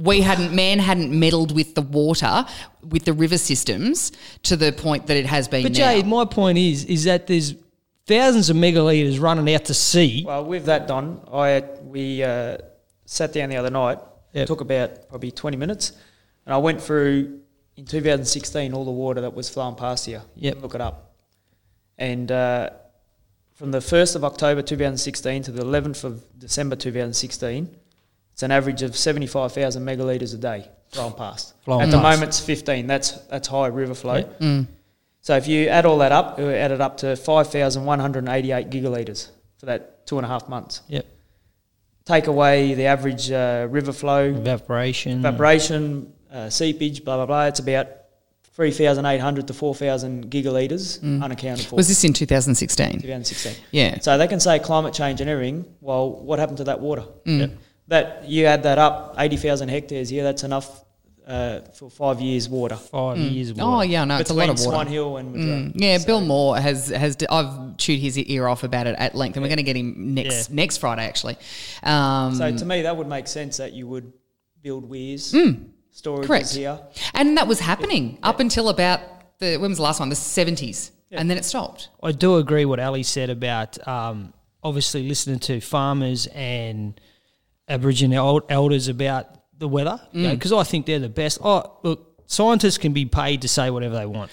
We 0.00 0.20
hadn't, 0.20 0.54
man 0.54 0.78
hadn't 0.78 1.10
meddled 1.10 1.50
with 1.50 1.74
the 1.74 1.82
water, 1.82 2.46
with 2.88 3.04
the 3.04 3.12
river 3.12 3.36
systems 3.36 4.12
to 4.44 4.54
the 4.56 4.70
point 4.70 5.08
that 5.08 5.16
it 5.16 5.26
has 5.26 5.48
been 5.48 5.64
but 5.64 5.72
now. 5.72 5.78
Jade, 5.78 6.06
my 6.06 6.24
point 6.24 6.56
is, 6.56 6.84
is 6.84 7.02
that 7.02 7.26
there's 7.26 7.54
thousands 8.08 8.50
of 8.50 8.56
megalitres 8.56 9.20
running 9.20 9.54
out 9.54 9.66
to 9.66 9.74
sea. 9.74 10.24
Well, 10.26 10.44
with 10.44 10.64
that, 10.64 10.88
Don, 10.88 11.20
I 11.32 11.62
we 11.82 12.22
uh, 12.24 12.58
sat 13.04 13.32
down 13.32 13.50
the 13.50 13.56
other 13.56 13.70
night. 13.70 13.98
Yep. 14.32 14.46
Took 14.48 14.60
about 14.60 15.08
probably 15.08 15.30
twenty 15.30 15.56
minutes, 15.56 15.92
and 16.44 16.54
I 16.54 16.58
went 16.58 16.82
through 16.82 17.40
in 17.76 17.84
2016 17.84 18.74
all 18.74 18.84
the 18.84 18.90
water 18.90 19.20
that 19.20 19.34
was 19.34 19.48
flowing 19.48 19.76
past 19.76 20.06
here. 20.06 20.22
Yep. 20.34 20.62
look 20.62 20.74
it 20.74 20.80
up. 20.80 21.14
And 21.96 22.30
uh, 22.30 22.70
from 23.54 23.70
the 23.70 23.78
1st 23.78 24.16
of 24.16 24.24
October 24.24 24.62
2016 24.62 25.44
to 25.44 25.52
the 25.52 25.62
11th 25.62 26.04
of 26.04 26.24
December 26.38 26.76
2016, 26.76 27.76
it's 28.32 28.42
an 28.42 28.50
average 28.50 28.82
of 28.82 28.96
75,000 28.96 29.84
megalitres 29.84 30.34
a 30.34 30.38
day 30.38 30.68
flowing 30.88 31.14
past. 31.14 31.54
Flowing 31.64 31.82
At 31.82 31.90
the 31.90 32.00
moment, 32.00 32.24
it's 32.24 32.40
15. 32.40 32.86
That's 32.86 33.12
that's 33.22 33.48
high 33.48 33.66
river 33.68 33.94
flow. 33.94 34.16
Yep. 34.16 34.40
Mm. 34.40 34.66
So 35.20 35.36
if 35.36 35.46
you 35.46 35.68
add 35.68 35.84
all 35.84 35.98
that 35.98 36.12
up, 36.12 36.38
it 36.38 36.54
added 36.54 36.80
up 36.80 36.96
to 36.98 37.16
5,188 37.16 38.70
gigalitres 38.70 39.30
for 39.58 39.66
that 39.66 40.06
two 40.06 40.16
and 40.18 40.24
a 40.24 40.28
half 40.28 40.48
months. 40.48 40.82
Yep. 40.88 41.06
Take 42.04 42.26
away 42.26 42.74
the 42.74 42.86
average 42.86 43.30
uh, 43.30 43.66
river 43.70 43.92
flow, 43.92 44.24
Evaporation. 44.30 45.18
evaporation, 45.18 46.12
uh, 46.32 46.48
seepage, 46.48 47.04
blah, 47.04 47.16
blah, 47.16 47.26
blah. 47.26 47.44
It's 47.46 47.60
about 47.60 47.88
3,800 48.54 49.46
to 49.48 49.54
4,000 49.54 50.30
gigalitres 50.30 51.00
unaccounted 51.22 51.66
for. 51.66 51.76
Was 51.76 51.86
this 51.88 52.02
in 52.04 52.12
2016? 52.12 52.92
2016. 53.02 53.64
Yeah. 53.70 53.98
So 54.00 54.16
they 54.18 54.26
can 54.26 54.40
say 54.40 54.58
climate 54.58 54.94
change 54.94 55.20
and 55.20 55.28
everything. 55.28 55.64
Well, 55.80 56.10
what 56.10 56.38
happened 56.38 56.58
to 56.58 56.64
that 56.64 56.80
water? 56.80 57.04
Mm. 57.26 57.56
That 57.88 58.24
you 58.28 58.46
add 58.46 58.62
that 58.64 58.78
up, 58.78 59.14
80,000 59.18 59.68
hectares. 59.68 60.10
Yeah, 60.10 60.22
that's 60.24 60.42
enough 60.44 60.84
uh, 61.28 61.60
for 61.74 61.90
five 61.90 62.20
years 62.20 62.48
water. 62.48 62.76
Five 62.76 63.18
years. 63.18 63.50
Of 63.50 63.58
Oh 63.60 63.82
yeah, 63.82 64.04
no, 64.04 64.16
it's 64.16 64.30
a 64.30 64.34
lot 64.34 64.48
of 64.48 64.58
water. 64.58 64.70
Swan 64.70 64.86
Hill 64.86 65.16
and 65.18 65.32
Madrid. 65.32 65.48
Mm. 65.48 65.72
Yeah, 65.76 65.98
Bill 66.04 66.20
Moar 66.22 66.58
has 66.58 66.88
has. 66.88 67.16
I've 67.30 67.76
chewed 67.76 68.00
his 68.00 68.16
ear 68.18 68.46
off 68.48 68.64
about 68.64 68.86
it 68.86 68.96
at 68.98 69.14
length, 69.14 69.36
and 69.36 69.42
we're 69.42 69.48
going 69.48 69.58
to 69.58 69.62
get 69.62 69.76
him 69.76 70.14
next 70.14 70.48
Yeah. 70.50 70.54
next 70.56 70.78
Friday 70.78 71.04
actually. 71.06 71.36
Um, 71.82 72.34
So 72.34 72.56
to 72.56 72.64
me, 72.64 72.82
that 72.82 72.96
would 72.96 73.06
make 73.08 73.28
sense 73.28 73.58
that 73.58 73.72
you 73.74 73.86
would 73.86 74.12
build 74.62 74.88
weirs, 74.88 75.32
storages 75.32 75.64
Mm. 76.02 76.26
correct. 76.26 76.54
here. 76.54 76.80
and 77.14 77.36
that 77.36 77.46
was 77.46 77.60
happening 77.60 78.18
up 78.22 78.40
until 78.40 78.68
about 78.70 79.00
the 79.38 79.56
when 79.58 79.70
was 79.70 79.78
the 79.78 79.84
last 79.84 80.00
one? 80.00 80.08
The 80.08 80.16
seventies, 80.16 80.90
and 81.12 81.28
then 81.30 81.36
it 81.36 81.44
stopped. 81.44 81.90
I 82.02 82.12
do 82.12 82.36
agree 82.36 82.64
what 82.64 82.80
Ali 82.80 83.02
said 83.02 83.28
about 83.30 83.86
um, 83.86 84.32
obviously 84.62 85.06
listening 85.08 85.38
to 85.40 85.60
farmers 85.60 86.26
and 86.28 86.98
Aboriginal 87.68 88.40
elders 88.48 88.88
about 88.88 89.26
the 89.58 89.68
weather 89.68 90.00
Mm. 90.14 90.30
because 90.32 90.52
I 90.52 90.62
think 90.62 90.86
they're 90.86 90.98
the 90.98 91.08
best. 91.08 91.38
Oh, 91.42 91.64
look, 91.82 92.22
scientists 92.26 92.78
can 92.78 92.92
be 92.92 93.04
paid 93.06 93.42
to 93.42 93.48
say 93.48 93.70
whatever 93.70 93.94
they 93.96 94.06
want. 94.06 94.30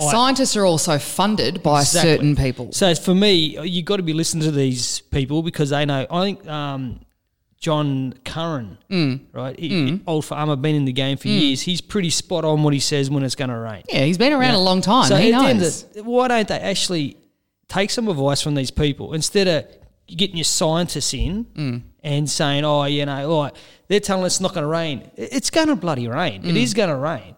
I- 0.00 0.10
Scientists 0.10 0.56
are 0.56 0.64
also 0.64 0.98
funded 0.98 1.62
by 1.62 1.80
Exactly. 1.80 2.10
certain 2.12 2.36
people. 2.36 2.68
So 2.72 2.94
for 2.94 3.14
me, 3.14 3.58
you've 3.68 3.84
got 3.84 3.96
to 3.96 4.02
be 4.02 4.12
listening 4.14 4.44
to 4.44 4.50
these 4.50 5.00
people 5.10 5.42
because 5.42 5.70
they 5.70 5.84
know. 5.84 6.06
I 6.10 6.22
think 6.24 6.46
um, 6.48 7.00
John 7.58 8.14
Curran, 8.24 8.78
Mm. 8.90 9.20
right, 9.34 9.58
he, 9.58 10.00
old 10.06 10.24
farmer, 10.24 10.56
been 10.56 10.74
in 10.74 10.86
the 10.86 10.92
game 10.92 11.18
for 11.18 11.28
years. 11.28 11.60
He's 11.62 11.82
pretty 11.82 12.08
spot 12.08 12.44
on 12.46 12.62
what 12.62 12.72
he 12.72 12.80
says 12.80 13.10
when 13.10 13.22
it's 13.22 13.34
going 13.34 13.50
to 13.50 13.58
rain. 13.58 13.82
Yeah, 13.92 14.04
he's 14.06 14.16
been 14.16 14.32
around 14.32 14.54
a 14.54 14.60
long 14.60 14.80
time. 14.80 15.06
So 15.08 15.16
he 15.16 15.32
at 15.34 15.42
the 15.42 15.48
end 15.48 15.60
knows. 15.60 15.84
of- 15.96 16.06
why 16.06 16.28
don't 16.28 16.48
they 16.48 16.58
actually 16.58 17.16
take 17.68 17.90
some 17.90 18.08
advice 18.08 18.40
from 18.40 18.54
these 18.54 18.70
people 18.70 19.12
instead 19.12 19.46
of 19.48 19.64
getting 20.16 20.36
your 20.36 20.44
scientists 20.44 21.12
in 21.14 21.46
Mm. 21.56 21.82
and 22.02 22.28
saying, 22.30 22.64
"Oh, 22.64 22.84
you 22.84 23.04
know, 23.06 23.30
all 23.30 23.42
right, 23.44 23.52
they're 23.88 24.00
telling 24.00 24.24
us 24.24 24.34
it's 24.34 24.40
not 24.40 24.52
going 24.54 24.62
to 24.64 24.68
rain. 24.68 25.10
It's 25.16 25.50
going 25.50 25.68
to 25.68 25.76
bloody 25.76 26.08
rain. 26.08 26.42
It 26.44 26.56
is 26.56 26.74
going 26.74 26.88
to 26.90 26.96
rain." 26.96 27.34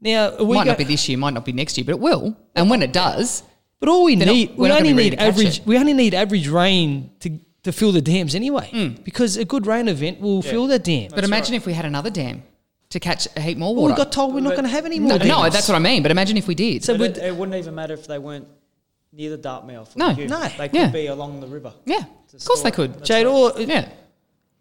Now 0.00 0.30
we 0.38 0.44
Mm. 0.44 0.54
might 0.54 0.64
go, 0.64 0.70
not 0.70 0.78
be 0.78 0.84
this 0.84 1.08
year, 1.08 1.16
might 1.18 1.34
not 1.34 1.44
be 1.44 1.52
next 1.52 1.78
year, 1.78 1.84
but 1.84 1.92
it 1.92 2.00
will. 2.00 2.36
And 2.54 2.68
when 2.68 2.82
it 2.82 2.92
does, 2.92 3.42
but 3.80 3.88
all 3.88 4.04
we 4.04 4.14
They're 4.16 4.26
not- 4.26 4.32
need, 4.34 4.50
we're 4.56 4.64
we 4.64 4.68
not 4.68 4.78
gonna 4.78 4.90
only 4.90 5.02
need 5.04 5.14
average. 5.18 5.62
We 5.64 5.78
only 5.78 5.92
need 5.94 6.14
average 6.14 6.48
rain 6.48 7.10
to 7.20 7.30
to 7.64 7.72
fill 7.72 7.92
the 7.92 8.02
dams 8.02 8.34
anyway, 8.34 8.68
Mm. 8.74 9.02
because 9.04 9.38
a 9.38 9.44
good 9.46 9.66
rain 9.66 9.88
event 9.88 10.20
will 10.20 10.42
fill 10.42 10.66
the 10.66 10.78
dam. 10.78 11.08
but 11.14 11.24
imagine 11.24 11.54
if 11.54 11.64
we 11.64 11.72
had 11.72 11.86
another 11.86 12.10
dam 12.10 12.42
to 12.90 13.00
catch 13.00 13.26
a 13.36 13.40
heap 13.40 13.56
more 13.56 13.74
Well, 13.74 13.84
water. 13.84 13.94
we 13.94 13.96
got 13.96 14.12
told 14.12 14.34
we're 14.34 14.40
not 14.40 14.52
going 14.52 14.64
to 14.64 14.70
have 14.70 14.84
any 14.84 14.98
no, 14.98 15.08
more. 15.08 15.18
no, 15.18 15.24
dams. 15.42 15.54
that's 15.54 15.66
what 15.68 15.74
I 15.74 15.78
mean. 15.78 16.02
But 16.02 16.10
imagine 16.12 16.36
if 16.36 16.46
we 16.46 16.54
did. 16.54 16.84
So 16.84 16.92
it, 16.92 17.16
it 17.16 17.34
wouldn't 17.34 17.56
even 17.56 17.74
matter 17.74 17.94
if 17.94 18.06
they 18.06 18.18
weren't 18.18 18.46
near 19.16 19.30
the 19.30 19.36
Dartmouth. 19.36 19.94
or 19.94 19.98
No, 19.98 20.08
the 20.08 20.14
Hume. 20.14 20.28
no, 20.30 20.40
They 20.58 20.68
could 20.68 20.74
yeah. 20.74 20.88
be 20.90 21.06
along 21.06 21.40
the 21.40 21.46
river. 21.46 21.72
yeah, 21.84 21.98
of 22.34 22.44
course 22.44 22.62
they 22.62 22.70
could. 22.70 22.94
That's 22.94 23.08
Jade, 23.08 23.26
right. 23.26 23.32
all, 23.32 23.60
Yeah. 23.60 23.88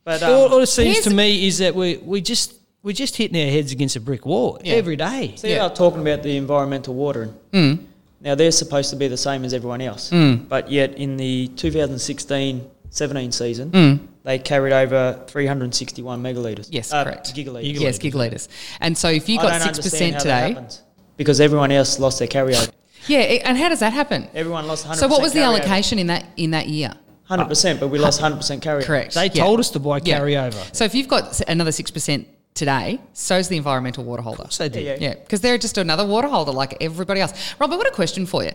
But 0.05 0.21
all, 0.23 0.45
um, 0.47 0.51
all 0.53 0.59
it 0.59 0.67
seems 0.67 0.99
to 1.01 1.09
me 1.09 1.47
is 1.47 1.57
that 1.59 1.73
we 1.75 1.97
we 1.97 2.21
just 2.21 2.53
we're 2.83 2.91
just 2.93 3.15
hitting 3.15 3.41
our 3.41 3.49
heads 3.49 3.71
against 3.71 3.95
a 3.95 4.01
brick 4.01 4.25
wall 4.25 4.59
Yeah. 4.63 4.73
every 4.73 4.97
day. 4.97 5.33
So 5.37 5.47
Yeah. 5.47 5.59
they're 5.59 5.75
talking 5.75 6.01
about 6.01 6.21
the 6.23 6.35
environmental 6.35 6.93
watering. 6.93 7.33
Mm. 7.53 7.79
Now 8.19 8.35
they're 8.35 8.51
supposed 8.51 8.89
to 8.89 8.95
be 8.97 9.07
the 9.07 9.17
same 9.17 9.45
as 9.45 9.53
everyone 9.53 9.81
else, 9.81 10.09
but 10.49 10.69
yet 10.71 10.95
in 10.97 11.15
the 11.17 11.47
2016-17 11.55 13.31
season, 13.33 13.71
Mm. 13.71 13.99
they 14.23 14.39
carried 14.39 14.73
over 14.73 15.19
361 15.27 16.21
megalitres. 16.21 16.67
Yes, 16.69 16.91
Uh, 16.93 17.03
correct. 17.03 17.33
Gigalitres. 17.35 17.79
Yes, 17.79 17.97
gigalitres. 17.99 18.47
And 18.81 18.97
so 18.97 19.07
if 19.09 19.27
you 19.29 19.37
got 19.37 19.61
six 19.61 19.79
percent 19.79 20.15
how 20.15 20.23
that 20.23 20.53
today, 20.55 20.77
because 21.17 21.39
everyone 21.41 21.71
else 21.71 21.99
lost 21.99 22.19
their 22.19 22.27
carryover. 22.27 22.69
Yeah. 23.07 23.19
And 23.19 23.57
how 23.57 23.69
does 23.69 23.79
that 23.79 23.93
happen? 23.93 24.27
Everyone 24.33 24.67
lost 24.67 24.85
100%. 24.87 24.95
So 24.95 25.07
what 25.07 25.21
was 25.21 25.33
the 25.33 25.41
allocation 25.41 25.99
in 25.99 26.07
that 26.07 26.25
in 26.37 26.51
that 26.51 26.67
year? 26.67 26.93
100%, 27.29 27.79
but 27.79 27.87
we 27.87 27.99
lost 27.99 28.21
100% 28.21 28.61
carryover. 28.61 28.83
Correct. 28.83 29.13
They 29.15 29.25
Yeah. 29.33 29.43
told 29.43 29.59
us 29.59 29.69
to 29.71 29.79
buy 29.79 29.99
Yeah. 30.03 30.19
carryover. 30.19 30.75
So 30.75 30.83
if 30.83 30.93
you've 30.93 31.07
got 31.07 31.39
another 31.47 31.71
six 31.71 31.89
percent 31.89 32.27
today, 32.53 32.99
so's 33.13 33.47
the 33.47 33.57
environmental 33.57 34.03
water 34.03 34.21
holder. 34.21 34.45
So 34.49 34.63
they 34.67 34.69
did. 34.69 34.85
Yeah, 35.01 35.09
Yeah, 35.09 35.13
because 35.15 35.41
they're 35.41 35.57
just 35.57 35.77
another 35.77 36.05
water 36.05 36.27
holder 36.27 36.51
like 36.51 36.77
everybody 36.81 37.21
else. 37.21 37.33
Robert, 37.59 37.75
I've 37.75 37.87
a 37.87 37.91
question 37.91 38.25
for 38.25 38.43
you. 38.43 38.51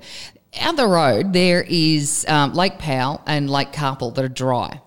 Out 0.61 0.77
the 0.77 0.87
road, 0.87 1.33
there 1.33 1.65
is 1.69 2.25
um, 2.29 2.53
Lake 2.55 2.79
Powell 2.79 3.21
and 3.27 3.51
Lake 3.51 3.73
Carpul 3.73 4.11
that 4.15 4.25
are 4.25 4.29
dry. 4.29 4.81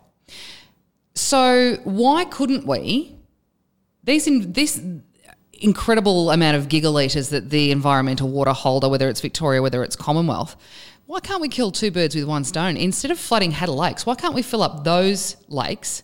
So 1.16 1.78
why 1.84 2.26
couldn't 2.26 2.66
we? 2.66 3.16
These 4.04 4.28
in 4.28 4.54
this 4.54 4.82
incredible 5.62 6.32
amount 6.32 6.58
of 6.58 6.68
gigalitres 6.68 7.30
that 7.30 7.50
the 7.50 7.72
environmental 7.72 8.28
water 8.28 8.52
holder, 8.52 8.90
whether 8.90 9.08
it's 9.08 9.22
Victoria, 9.22 9.62
whether 9.62 9.84
it's 9.84 9.96
Commonwealth, 9.96 10.56
why 11.06 11.20
can't 11.20 11.42
we 11.42 11.50
kill 11.50 11.72
two 11.72 11.92
birds 11.92 12.16
with 12.16 12.26
one 12.26 12.44
stone? 12.44 12.78
Instead 12.78 13.12
of 13.12 13.20
flooding 13.20 13.52
Hattah 13.52 13.76
Lakes, 13.76 14.06
why 14.06 14.16
can't 14.16 14.34
we 14.34 14.42
fill 14.42 14.64
up 14.64 14.84
those 14.84 15.38
lakes 15.48 16.04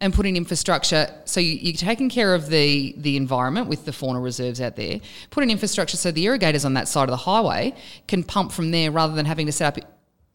and 0.00 0.12
put 0.12 0.26
in 0.26 0.36
infrastructure 0.36 1.08
so 1.24 1.40
you, 1.40 1.54
you're 1.54 1.72
taking 1.74 2.08
care 2.08 2.34
of 2.34 2.48
the, 2.48 2.94
the 2.98 3.16
environment 3.16 3.66
with 3.66 3.84
the 3.84 3.92
fauna 3.92 4.20
reserves 4.20 4.60
out 4.60 4.76
there, 4.76 5.00
put 5.30 5.42
in 5.42 5.50
infrastructure 5.50 5.96
so 5.96 6.10
the 6.10 6.24
irrigators 6.24 6.64
on 6.64 6.74
that 6.74 6.88
side 6.88 7.04
of 7.04 7.10
the 7.10 7.16
highway 7.16 7.74
can 8.08 8.22
pump 8.22 8.52
from 8.52 8.70
there 8.70 8.90
rather 8.90 9.14
than 9.14 9.26
having 9.26 9.46
to 9.46 9.52
set 9.52 9.76
up 9.76 9.84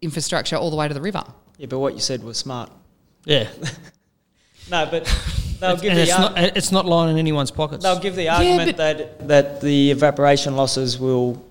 infrastructure 0.01 0.55
all 0.55 0.69
the 0.69 0.75
way 0.75 0.87
to 0.87 0.93
the 0.93 1.01
river? 1.01 1.23
Yeah, 1.57 1.67
but 1.67 1.79
what 1.79 1.93
you 1.93 1.99
said 1.99 2.23
was 2.23 2.37
smart. 2.37 2.71
Yeah. 3.25 3.49
No, 4.69 4.87
but 4.89 5.05
they'll 5.61 5.77
give 5.77 5.95
the 5.95 6.01
it's 6.01 6.11
ar- 6.11 6.19
not, 6.31 6.57
it's 6.57 6.71
not 6.71 6.85
lining 6.85 7.17
anyone's 7.17 7.51
pockets. 7.51 7.83
they'll 7.83 7.99
give 7.99 8.15
the 8.15 8.27
argument 8.29 8.77
but- 8.77 8.77
that 8.77 9.27
that 9.27 9.61
the 9.61 9.91
evaporation 9.91 10.55
losses 10.55 10.99
will 10.99 11.41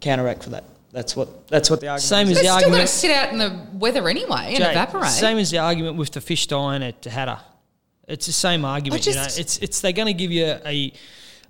counteract 0.00 0.44
for 0.44 0.50
that. 0.50 0.64
That's 0.92 1.14
what 1.16 1.48
that's 1.48 1.68
what 1.70 1.80
the 1.80 1.88
argument. 1.88 2.02
Same 2.02 2.28
is. 2.28 2.38
as 2.38 2.42
They're 2.44 2.52
the 2.54 2.58
still 2.60 2.70
going 2.70 2.80
to 2.82 2.86
sit 2.86 3.10
out 3.10 3.32
in 3.32 3.38
the 3.38 3.66
weather 3.74 4.08
anyway 4.08 4.46
and 4.54 4.58
Jake, 4.58 4.70
evaporate. 4.70 5.10
Same 5.10 5.38
as 5.38 5.50
the 5.50 5.58
argument 5.58 5.96
with 5.96 6.10
the 6.10 6.20
fish 6.20 6.46
dying 6.46 6.82
at 6.82 7.02
Hattah. 7.02 7.40
It's 8.08 8.26
the 8.26 8.32
same 8.32 8.64
argument. 8.64 9.04
you 9.06 9.14
know, 9.14 9.22
it's 9.22 9.58
it's 9.58 9.80
they're 9.80 9.92
going 9.92 10.06
to 10.06 10.14
give 10.14 10.30
you 10.32 10.46
a 10.64 10.92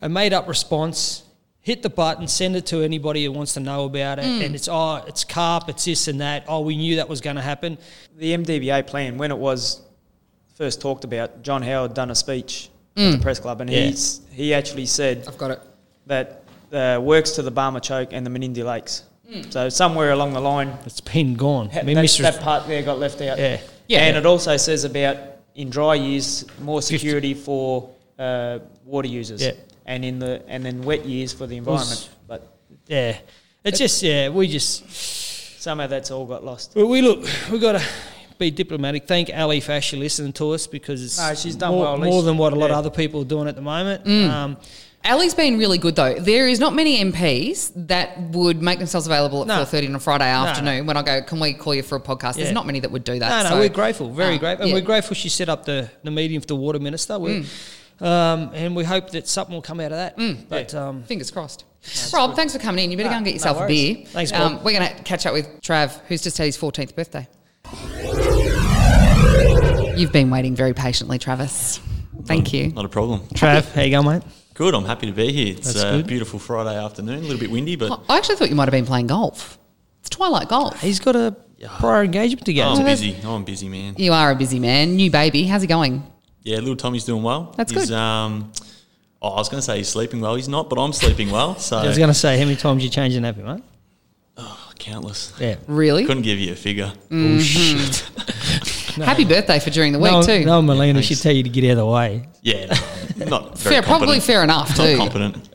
a 0.02 0.08
made 0.08 0.32
up 0.32 0.48
response. 0.48 1.22
Hit 1.60 1.82
the 1.82 1.90
button, 1.90 2.28
send 2.28 2.54
it 2.54 2.64
to 2.66 2.82
anybody 2.82 3.24
who 3.24 3.32
wants 3.32 3.54
to 3.54 3.60
know 3.60 3.86
about 3.86 4.20
it, 4.20 4.24
Mm. 4.24 4.44
and 4.46 4.54
it's 4.54 4.68
oh, 4.70 5.02
it's 5.08 5.24
carp, 5.24 5.68
it's 5.68 5.84
this 5.84 6.06
and 6.08 6.20
that. 6.20 6.44
Oh, 6.46 6.60
we 6.60 6.76
knew 6.76 6.96
that 6.96 7.08
was 7.08 7.20
going 7.20 7.34
to 7.36 7.42
happen. 7.42 7.76
the 8.16 8.32
MDBA 8.36 8.86
plan 8.86 9.18
when 9.18 9.30
it 9.32 9.38
was 9.38 9.80
first 10.56 10.80
talked 10.80 11.04
about. 11.04 11.42
John 11.42 11.62
Howard 11.62 11.94
done 11.94 12.10
a 12.10 12.14
speech 12.14 12.70
Mm. 12.96 13.12
at 13.12 13.18
the 13.18 13.22
press 13.22 13.38
club, 13.38 13.60
and 13.60 13.68
Yeah. 13.70 13.86
he's 13.88 14.20
he 14.32 14.54
actually 14.54 14.86
said 14.86 15.24
I've 15.28 15.36
got 15.38 15.50
it. 15.50 15.60
that 16.06 16.42
uh, 16.72 16.98
works 17.00 17.30
to 17.32 17.42
the 17.42 17.52
Barmah 17.52 17.82
Choke 17.82 18.08
and 18.12 18.24
the 18.26 18.30
Menindee 18.30 18.64
Lakes. 18.64 19.02
Mm. 19.30 19.52
So 19.52 19.68
somewhere 19.68 20.12
along 20.12 20.32
the 20.32 20.40
line, 20.40 20.72
It's 20.86 21.00
been 21.00 21.34
gone. 21.34 21.68
I 21.70 21.74
that, 21.74 21.84
mean, 21.86 21.96
Mr. 21.98 22.22
that 22.22 22.40
part 22.40 22.66
there 22.66 22.82
got 22.82 22.98
left 22.98 23.20
out. 23.20 23.38
Yeah. 23.38 23.58
Yeah. 23.88 24.00
and 24.06 24.16
it 24.16 24.24
also 24.26 24.56
says 24.56 24.84
about 24.84 25.16
in 25.54 25.68
dry 25.70 25.94
years 25.94 26.44
more 26.60 26.80
security 26.82 27.34
for 27.34 27.90
uh, 28.18 28.58
water 28.84 29.08
users. 29.08 29.42
Yeah. 29.42 29.52
And 29.84 30.04
in 30.04 30.18
the 30.18 30.42
and 30.48 30.64
then 30.64 30.82
wet 30.82 31.04
years 31.06 31.32
for 31.32 31.46
the 31.46 31.56
environment, 31.58 32.08
but 32.26 32.40
yeah, 32.88 33.18
it's 33.62 33.78
just 33.78 34.02
yeah, 34.02 34.30
we 34.30 34.48
just 34.48 34.82
somehow 35.62 35.86
that's 35.86 36.10
all 36.10 36.24
got 36.26 36.44
lost. 36.44 36.72
Well, 36.74 36.88
we 36.88 37.02
look, 37.02 37.24
we 37.52 37.58
got 37.60 37.72
to 37.72 37.82
be 38.38 38.50
diplomatic. 38.50 39.06
Thank 39.06 39.30
Ali 39.34 39.60
for 39.60 39.72
actually 39.72 40.02
listening 40.02 40.32
to 40.34 40.50
us 40.52 40.66
because 40.66 41.02
it's 41.04 41.18
No, 41.18 41.34
she's 41.34 41.56
done 41.56 41.72
more, 41.72 41.84
well, 41.84 41.98
more 41.98 42.22
than 42.22 42.36
what 42.38 42.52
a 42.52 42.56
lot 42.56 42.66
Yeah. 42.70 42.74
of 42.74 42.78
other 42.86 42.90
people 42.90 43.22
are 43.22 43.24
doing 43.24 43.48
at 43.48 43.56
the 43.56 43.62
moment. 43.62 44.04
Mm. 44.04 44.30
Um, 44.30 44.56
Ali's 45.04 45.34
been 45.34 45.56
really 45.58 45.78
good 45.78 45.94
though. 45.94 46.14
There 46.14 46.48
is 46.48 46.58
not 46.58 46.74
many 46.74 46.98
MPs 47.00 47.70
that 47.86 48.20
would 48.32 48.60
make 48.60 48.78
themselves 48.78 49.06
available 49.06 49.42
at 49.42 49.46
No. 49.46 49.56
four 49.58 49.64
thirty 49.66 49.86
on 49.86 49.94
a 49.94 50.00
Friday 50.00 50.24
no. 50.24 50.46
afternoon 50.48 50.86
when 50.86 50.96
I 50.96 51.02
go, 51.02 51.22
"Can 51.22 51.38
we 51.38 51.54
call 51.54 51.74
you 51.76 51.82
for 51.84 51.94
a 51.96 52.00
podcast?" 52.00 52.34
There's 52.34 52.50
not 52.50 52.66
many 52.66 52.80
that 52.80 52.90
would 52.90 53.04
do 53.04 53.18
that. 53.20 53.28
no, 53.28 53.42
no, 53.44 53.54
so- 53.54 53.58
we're 53.60 53.68
grateful, 53.68 54.10
very 54.10 54.34
Ah, 54.34 54.38
grateful, 54.38 54.62
and 54.64 54.70
yeah. 54.70 54.74
we're 54.74 54.84
grateful 54.84 55.14
she 55.14 55.28
set 55.28 55.48
up 55.48 55.64
the, 55.64 55.88
the 56.02 56.10
meeting 56.10 56.40
for 56.40 56.46
the 56.46 56.56
water 56.56 56.80
minister. 56.80 57.18
We, 57.20 57.46
um, 58.00 58.50
and 58.52 58.74
we 58.74 58.82
hope 58.82 59.10
that 59.10 59.28
something 59.28 59.54
will 59.54 59.62
come 59.62 59.78
out 59.80 59.92
of 59.92 59.98
that. 60.16 60.48
But 60.48 60.74
um, 60.74 61.04
Fingers 61.04 61.30
crossed. 61.30 61.64
Rob, 62.12 62.34
thanks 62.34 62.52
for 62.52 62.58
coming 62.58 62.84
in. 62.84 62.90
You 62.90 62.96
better 62.96 63.10
go 63.10 63.14
and 63.14 63.24
get 63.24 63.34
yourself 63.34 63.60
a 63.60 63.66
beer. 63.68 63.98
Thanks, 64.08 64.32
um, 64.32 64.58
We're 64.64 64.72
going 64.76 64.92
to 64.92 65.02
catch 65.04 65.24
up 65.24 65.32
with 65.34 65.46
Trav, 65.62 66.00
who's 66.08 66.20
just 66.20 66.36
had 66.36 66.46
his 66.46 66.56
14th 66.58 66.96
birthday. 66.96 67.28
You've 69.96 70.12
been 70.12 70.30
waiting 70.30 70.54
very 70.54 70.74
patiently, 70.74 71.18
Travis. 71.18 71.80
Thank 72.24 72.52
you. 72.52 72.68
Not 72.68 72.84
a 72.84 72.88
problem. 72.88 73.20
Trav, 73.28 73.72
how 73.72 73.82
you 73.82 73.90
going, 73.90 74.06
mate? 74.06 74.22
Good. 74.54 74.74
I'm 74.74 74.84
happy 74.84 75.06
to 75.06 75.12
be 75.12 75.32
here. 75.32 75.54
It's 75.56 75.72
That's 75.72 75.84
a 75.84 75.90
good. 75.92 76.06
beautiful 76.06 76.38
Friday 76.38 76.76
afternoon. 76.76 77.18
A 77.18 77.22
little 77.22 77.38
bit 77.38 77.50
windy, 77.50 77.76
but 77.76 78.02
I 78.08 78.18
actually 78.18 78.36
thought 78.36 78.50
you 78.50 78.56
might 78.56 78.64
have 78.64 78.72
been 78.72 78.86
playing 78.86 79.06
golf. 79.06 79.58
It's 80.00 80.10
twilight 80.10 80.48
golf. 80.48 80.80
He's 80.80 81.00
got 81.00 81.16
a 81.16 81.36
prior 81.78 82.04
engagement 82.04 82.44
to 82.46 82.52
oh, 82.52 82.56
go 82.56 82.68
I'm 82.70 82.78
to. 82.78 82.84
busy. 82.84 83.16
Oh, 83.24 83.36
I'm 83.36 83.42
a 83.42 83.44
busy, 83.44 83.68
man. 83.68 83.94
You 83.96 84.12
are 84.12 84.30
a 84.30 84.34
busy 84.34 84.58
man. 84.58 84.96
New 84.96 85.10
baby. 85.10 85.44
How's 85.44 85.62
he 85.62 85.68
going? 85.68 86.02
Yeah, 86.42 86.58
little 86.58 86.76
Tommy's 86.76 87.04
doing 87.04 87.22
well. 87.22 87.54
That's 87.56 87.72
he's, 87.72 87.88
good. 87.88 87.96
Um, 87.96 88.52
oh, 89.20 89.30
I 89.30 89.36
was 89.36 89.48
going 89.48 89.58
to 89.58 89.62
say 89.62 89.78
he's 89.78 89.88
sleeping 89.88 90.20
well. 90.20 90.34
He's 90.36 90.48
not, 90.48 90.68
but 90.70 90.78
I'm 90.78 90.92
sleeping 90.92 91.30
well. 91.30 91.56
So 91.58 91.78
I 91.78 91.86
was 91.86 91.98
going 91.98 92.08
to 92.10 92.14
say, 92.14 92.38
how 92.38 92.44
many 92.44 92.56
times 92.56 92.84
you 92.84 92.90
changed 92.90 93.16
the 93.16 93.20
nappy, 93.20 93.44
mate? 93.44 93.64
oh, 94.36 94.72
countless. 94.78 95.32
Yeah. 95.40 95.56
Really? 95.66 96.04
Couldn't 96.06 96.22
give 96.22 96.38
you 96.38 96.52
a 96.52 96.56
figure. 96.56 96.92
Oh, 97.10 97.38
shit. 97.40 98.08
Happy 99.04 99.24
birthday 99.24 99.58
for 99.58 99.70
during 99.70 99.92
the 99.92 99.98
week, 99.98 100.12
no, 100.12 100.22
too. 100.22 100.44
no, 100.44 100.62
Melina 100.62 100.94
thanks. 100.94 101.08
should 101.08 101.20
tell 101.22 101.32
you 101.32 101.42
to 101.42 101.48
get 101.48 101.64
out 101.64 101.70
of 101.72 101.76
the 101.78 101.86
way. 101.86 102.26
Yeah, 102.42 102.66
not 103.16 103.58
very 103.58 103.74
Fair, 103.76 103.82
probably 103.82 104.20
fair 104.20 104.42
enough, 104.42 104.76
Not 104.78 104.84
too. 104.86 104.96
competent. 104.96 105.48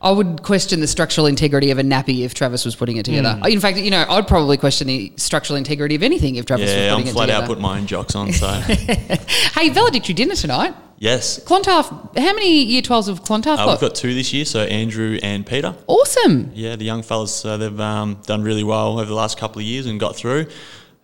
I 0.00 0.10
would 0.10 0.42
question 0.42 0.80
the 0.80 0.86
structural 0.86 1.26
integrity 1.26 1.70
of 1.70 1.78
a 1.78 1.82
nappy 1.82 2.20
if 2.20 2.34
Travis 2.34 2.64
was 2.64 2.76
putting 2.76 2.96
it 2.98 3.04
together. 3.06 3.32
Hmm. 3.34 3.46
In 3.46 3.60
fact, 3.60 3.78
you 3.78 3.90
know, 3.90 4.04
I'd 4.08 4.28
probably 4.28 4.56
question 4.56 4.86
the 4.86 5.12
structural 5.16 5.56
integrity 5.56 5.94
of 5.94 6.02
anything 6.02 6.36
if 6.36 6.44
Travis 6.46 6.70
Yeah, 6.70 6.90
was 6.90 6.92
I'm 6.92 6.98
putting 7.00 7.12
flat 7.14 7.28
it 7.28 7.32
out 7.32 7.36
together. 7.40 7.46
putting 7.48 7.62
my 7.62 7.78
own 7.78 7.86
jocks 7.86 8.14
on. 8.14 8.32
So 8.32 8.46
hey, 8.50 9.70
valedictory 9.70 10.14
dinner 10.14 10.34
tonight. 10.36 10.74
yes, 10.98 11.42
Clontarf, 11.44 11.88
how 11.88 12.34
many 12.34 12.62
year 12.64 12.82
12s 12.82 13.08
of 13.08 13.22
Clontarf 13.24 13.58
uh, 13.58 13.64
got? 13.66 13.80
we've 13.80 13.88
got 13.88 13.96
two 13.96 14.14
this 14.14 14.32
year. 14.32 14.44
So 14.44 14.60
Andrew 14.60 15.18
and 15.22 15.44
Peter. 15.46 15.74
awesome. 15.86 16.50
Yeah, 16.54 16.76
the 16.76 16.84
young 16.84 17.02
fellas. 17.02 17.34
So 17.34 17.56
they've 17.56 17.80
um, 17.80 18.20
done 18.26 18.42
really 18.42 18.64
well 18.64 18.98
over 19.00 19.06
the 19.08 19.14
last 19.14 19.38
couple 19.38 19.60
of 19.60 19.64
years 19.66 19.86
and 19.86 19.98
got 19.98 20.14
through. 20.14 20.46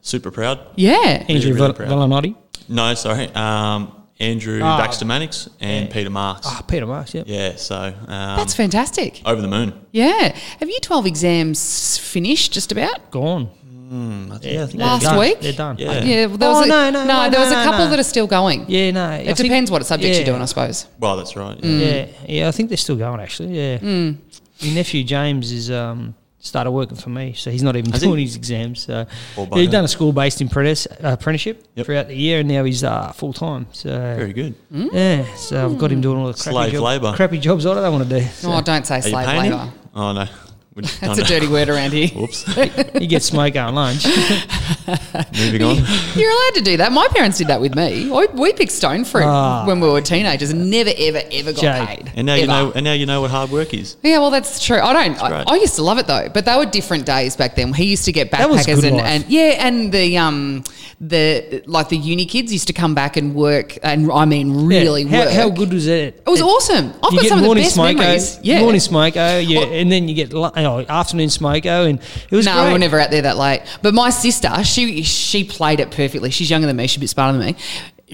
Super 0.02 0.30
proud. 0.30 0.58
Yeah. 0.76 1.24
Andrew 1.28 1.54
really 1.54 1.72
Val- 1.72 1.72
proud. 1.74 2.34
No, 2.68 2.94
sorry. 2.94 3.28
Um, 3.34 3.92
Andrew 4.20 4.60
Ah, 4.62 4.78
Baxter 4.78 5.04
Mannix 5.04 5.48
and 5.60 5.90
Peter 5.90 6.10
Marks. 6.10 6.46
Ah, 6.48 6.62
Peter 6.66 6.86
Marks, 6.86 7.14
yeah. 7.14 7.22
Yeah, 7.26 7.56
so 7.56 7.76
um, 7.76 8.36
That's 8.36 8.54
fantastic. 8.54 9.20
over 9.24 9.40
the 9.40 9.48
moon. 9.48 9.72
Yeah. 9.90 10.36
Have 10.60 10.68
you 10.68 10.78
12 10.80 11.06
exams 11.06 11.98
finished 11.98 12.52
just 12.52 12.70
about? 12.72 13.10
Gone. 13.10 13.48
Yeah, 13.94 14.62
I 14.62 14.66
think 14.66 14.74
Last 14.80 15.02
They're 15.04 15.18
week? 15.18 15.40
They're 15.40 15.52
done. 15.52 15.76
Yeah. 15.78 16.02
Yeah. 16.02 16.26
well, 16.26 16.36
There 16.38 16.48
Oh, 16.48 16.52
was 16.60 16.66
a, 16.66 16.68
no, 16.68 16.90
no, 16.90 17.04
no, 17.04 17.28
there 17.30 17.40
was 17.40 17.50
a 17.50 17.56
couple 17.64 17.84
no. 17.84 17.90
that 17.90 17.98
are 17.98 18.02
still 18.04 18.26
going. 18.26 18.64
Yeah, 18.68 18.90
no. 18.90 19.04
I 19.04 19.16
It 19.16 19.24
think- 19.36 19.38
depends 19.38 19.70
what 19.70 19.84
subject 19.84 20.10
yeah. 20.12 20.16
you're 20.20 20.26
doing, 20.26 20.40
I 20.40 20.46
suppose. 20.46 20.86
Well, 20.98 21.16
that's 21.18 21.36
right. 21.36 21.60
Mm. 21.60 21.80
Yeah. 21.80 21.86
Yeah, 21.86 22.06
yeah, 22.26 22.48
I 22.48 22.52
think 22.52 22.70
they're 22.70 22.78
still 22.78 22.96
going 22.96 23.20
actually. 23.20 23.54
Yeah, 23.58 23.78
Mm. 23.78 24.16
my 24.62 24.70
nephew 24.72 25.04
James 25.04 25.52
is 25.52 25.70
um, 25.70 26.14
started 26.44 26.72
working 26.72 26.96
for 26.96 27.08
me, 27.08 27.32
so 27.34 27.50
he's 27.52 27.62
not 27.62 27.76
even 27.76 27.92
Has 27.92 28.02
he? 28.02 28.08
doing 28.08 28.18
his 28.20 28.34
exams. 28.36 28.80
So 28.82 29.06
yeah, 29.36 29.46
he's 29.54 29.70
done 29.70 29.84
a 29.84 29.88
school-based 29.88 30.40
apprentice, 30.40 30.86
uh, 30.86 31.16
apprenticeship 31.18 31.64
Yep. 31.76 31.86
throughout 31.86 32.08
the 32.08 32.16
year, 32.16 32.40
and 32.40 32.48
now 32.48 32.64
he's 32.64 32.82
uh, 32.84 33.12
full 33.12 33.32
time. 33.32 33.66
So 33.72 33.88
Very 33.90 34.32
good. 34.32 34.54
yeah, 34.70 35.24
so 35.36 35.64
I've 35.64 35.78
got 35.78 35.92
him 35.92 36.00
doing 36.00 36.18
all 36.18 36.26
the 36.26 36.32
crappy, 36.34 36.50
Slave 36.50 36.72
job- 36.72 36.82
labour. 36.82 37.12
crappy 37.14 37.38
jobs 37.38 37.64
I 37.64 37.74
don't 37.74 37.92
want 37.92 38.08
to 38.08 38.18
do. 38.20 38.26
So 38.26 38.52
Oh, 38.52 38.60
don't 38.60 38.84
say 38.86 38.98
Are 38.98 39.02
slave 39.02 39.26
labour. 39.26 39.56
him? 39.56 39.72
Oh 39.94 40.12
no. 40.12 40.26
Would- 40.74 40.86
That's 40.86 41.18
a 41.18 41.24
dirty 41.24 41.48
word 41.48 41.68
around 41.68 41.92
here. 41.92 42.08
Whoops. 42.08 42.44
he 42.98 43.06
gets 43.06 43.26
smoke 43.26 43.56
on 43.56 43.74
lunch. 43.74 44.06
Moving 45.36 45.62
on. 45.62 45.76
You're 46.16 46.30
allowed 46.30 46.54
to 46.54 46.62
do 46.64 46.76
that. 46.78 46.90
My 46.92 47.08
parents 47.08 47.38
did 47.38 47.48
that 47.48 47.60
with 47.60 47.74
me. 47.74 48.08
We, 48.10 48.26
we 48.28 48.52
picked 48.52 48.72
stone 48.72 49.04
fruit 49.04 49.24
Ah. 49.24 49.66
when 49.66 49.80
we 49.80 49.88
were 49.88 50.00
teenagers 50.00 50.50
and 50.50 50.70
never, 50.70 50.90
ever, 50.96 51.20
ever 51.30 51.52
got 51.52 51.60
Jake. 51.60 51.88
paid. 52.04 52.12
And 52.16 52.26
now 52.26 52.34
you 52.36 52.44
Ever. 52.44 52.52
know. 52.52 52.72
And 52.74 52.84
now 52.84 52.92
you 52.94 53.04
know 53.06 53.20
what 53.20 53.30
hard 53.30 53.50
work 53.50 53.74
is. 53.74 53.96
Yeah, 54.02 54.18
well, 54.18 54.30
that's 54.30 54.64
true. 54.64 54.78
I 54.80 54.92
don't. 54.92 55.22
I, 55.22 55.28
great. 55.28 55.48
I 55.48 55.56
used 55.56 55.74
to 55.76 55.82
love 55.82 55.98
it 55.98 56.06
though, 56.06 56.28
but 56.32 56.44
they 56.46 56.56
were 56.56 56.66
different 56.66 57.04
days 57.06 57.36
back 57.36 57.54
then. 57.54 57.72
He 57.74 57.84
used 57.84 58.06
to 58.06 58.12
get 58.12 58.30
That 58.30 58.48
was 58.48 58.66
backpackers 58.66 58.74
good 58.76 58.84
and, 58.84 58.96
life. 58.96 59.06
and 59.06 59.24
yeah, 59.28 59.66
and 59.66 59.92
the 59.92 60.16
um 60.18 60.64
the 61.04 61.64
like 61.66 61.88
the 61.88 61.96
uni 61.96 62.24
kids 62.26 62.52
used 62.52 62.68
to 62.68 62.72
come 62.72 62.94
back 62.94 63.16
and 63.16 63.34
work, 63.34 63.76
and 63.82 64.10
I 64.12 64.24
mean 64.24 64.66
really 64.66 65.02
Yeah. 65.02 65.08
How, 65.10 65.24
work. 65.24 65.30
how 65.34 65.50
good 65.50 65.72
was 65.72 65.88
it? 65.88 66.22
It 66.24 66.30
was 66.30 66.40
awesome. 66.40 66.92
I've 67.02 67.10
got 67.12 67.24
some 67.24 67.38
of 67.38 67.42
the 67.42 67.46
morning 67.48 67.64
best 67.64 67.76
smoko, 67.76 67.96
memories. 67.96 68.38
Yeah. 68.42 68.60
morning 68.60 68.80
smoko, 68.80 69.44
yeah, 69.46 69.58
Well- 69.58 69.72
and 69.72 69.90
then 69.90 70.06
you 70.08 70.14
get 70.14 70.32
lu- 70.32 70.50
you 70.54 70.62
know, 70.62 70.80
afternoon 70.88 71.28
smoko, 71.28 71.88
and 71.90 71.98
it 72.30 72.36
was 72.36 72.46
no, 72.46 72.52
great. 72.54 72.66
we 72.66 72.72
were 72.74 72.78
never 72.78 73.00
out 73.00 73.10
there 73.10 73.22
that 73.22 73.36
late. 73.36 73.62
But 73.82 73.94
my 73.94 74.10
sister, 74.10 74.62
she 74.62 75.02
she 75.02 75.42
played 75.42 75.80
it 75.80 75.90
perfectly. 75.90 76.30
She's 76.30 76.48
younger 76.48 76.68
than 76.68 76.76
me. 76.76 76.86
She's 76.86 76.98
a 76.98 77.00
bit 77.00 77.10
smarter 77.10 77.36
than 77.36 77.46
me. 77.48 77.56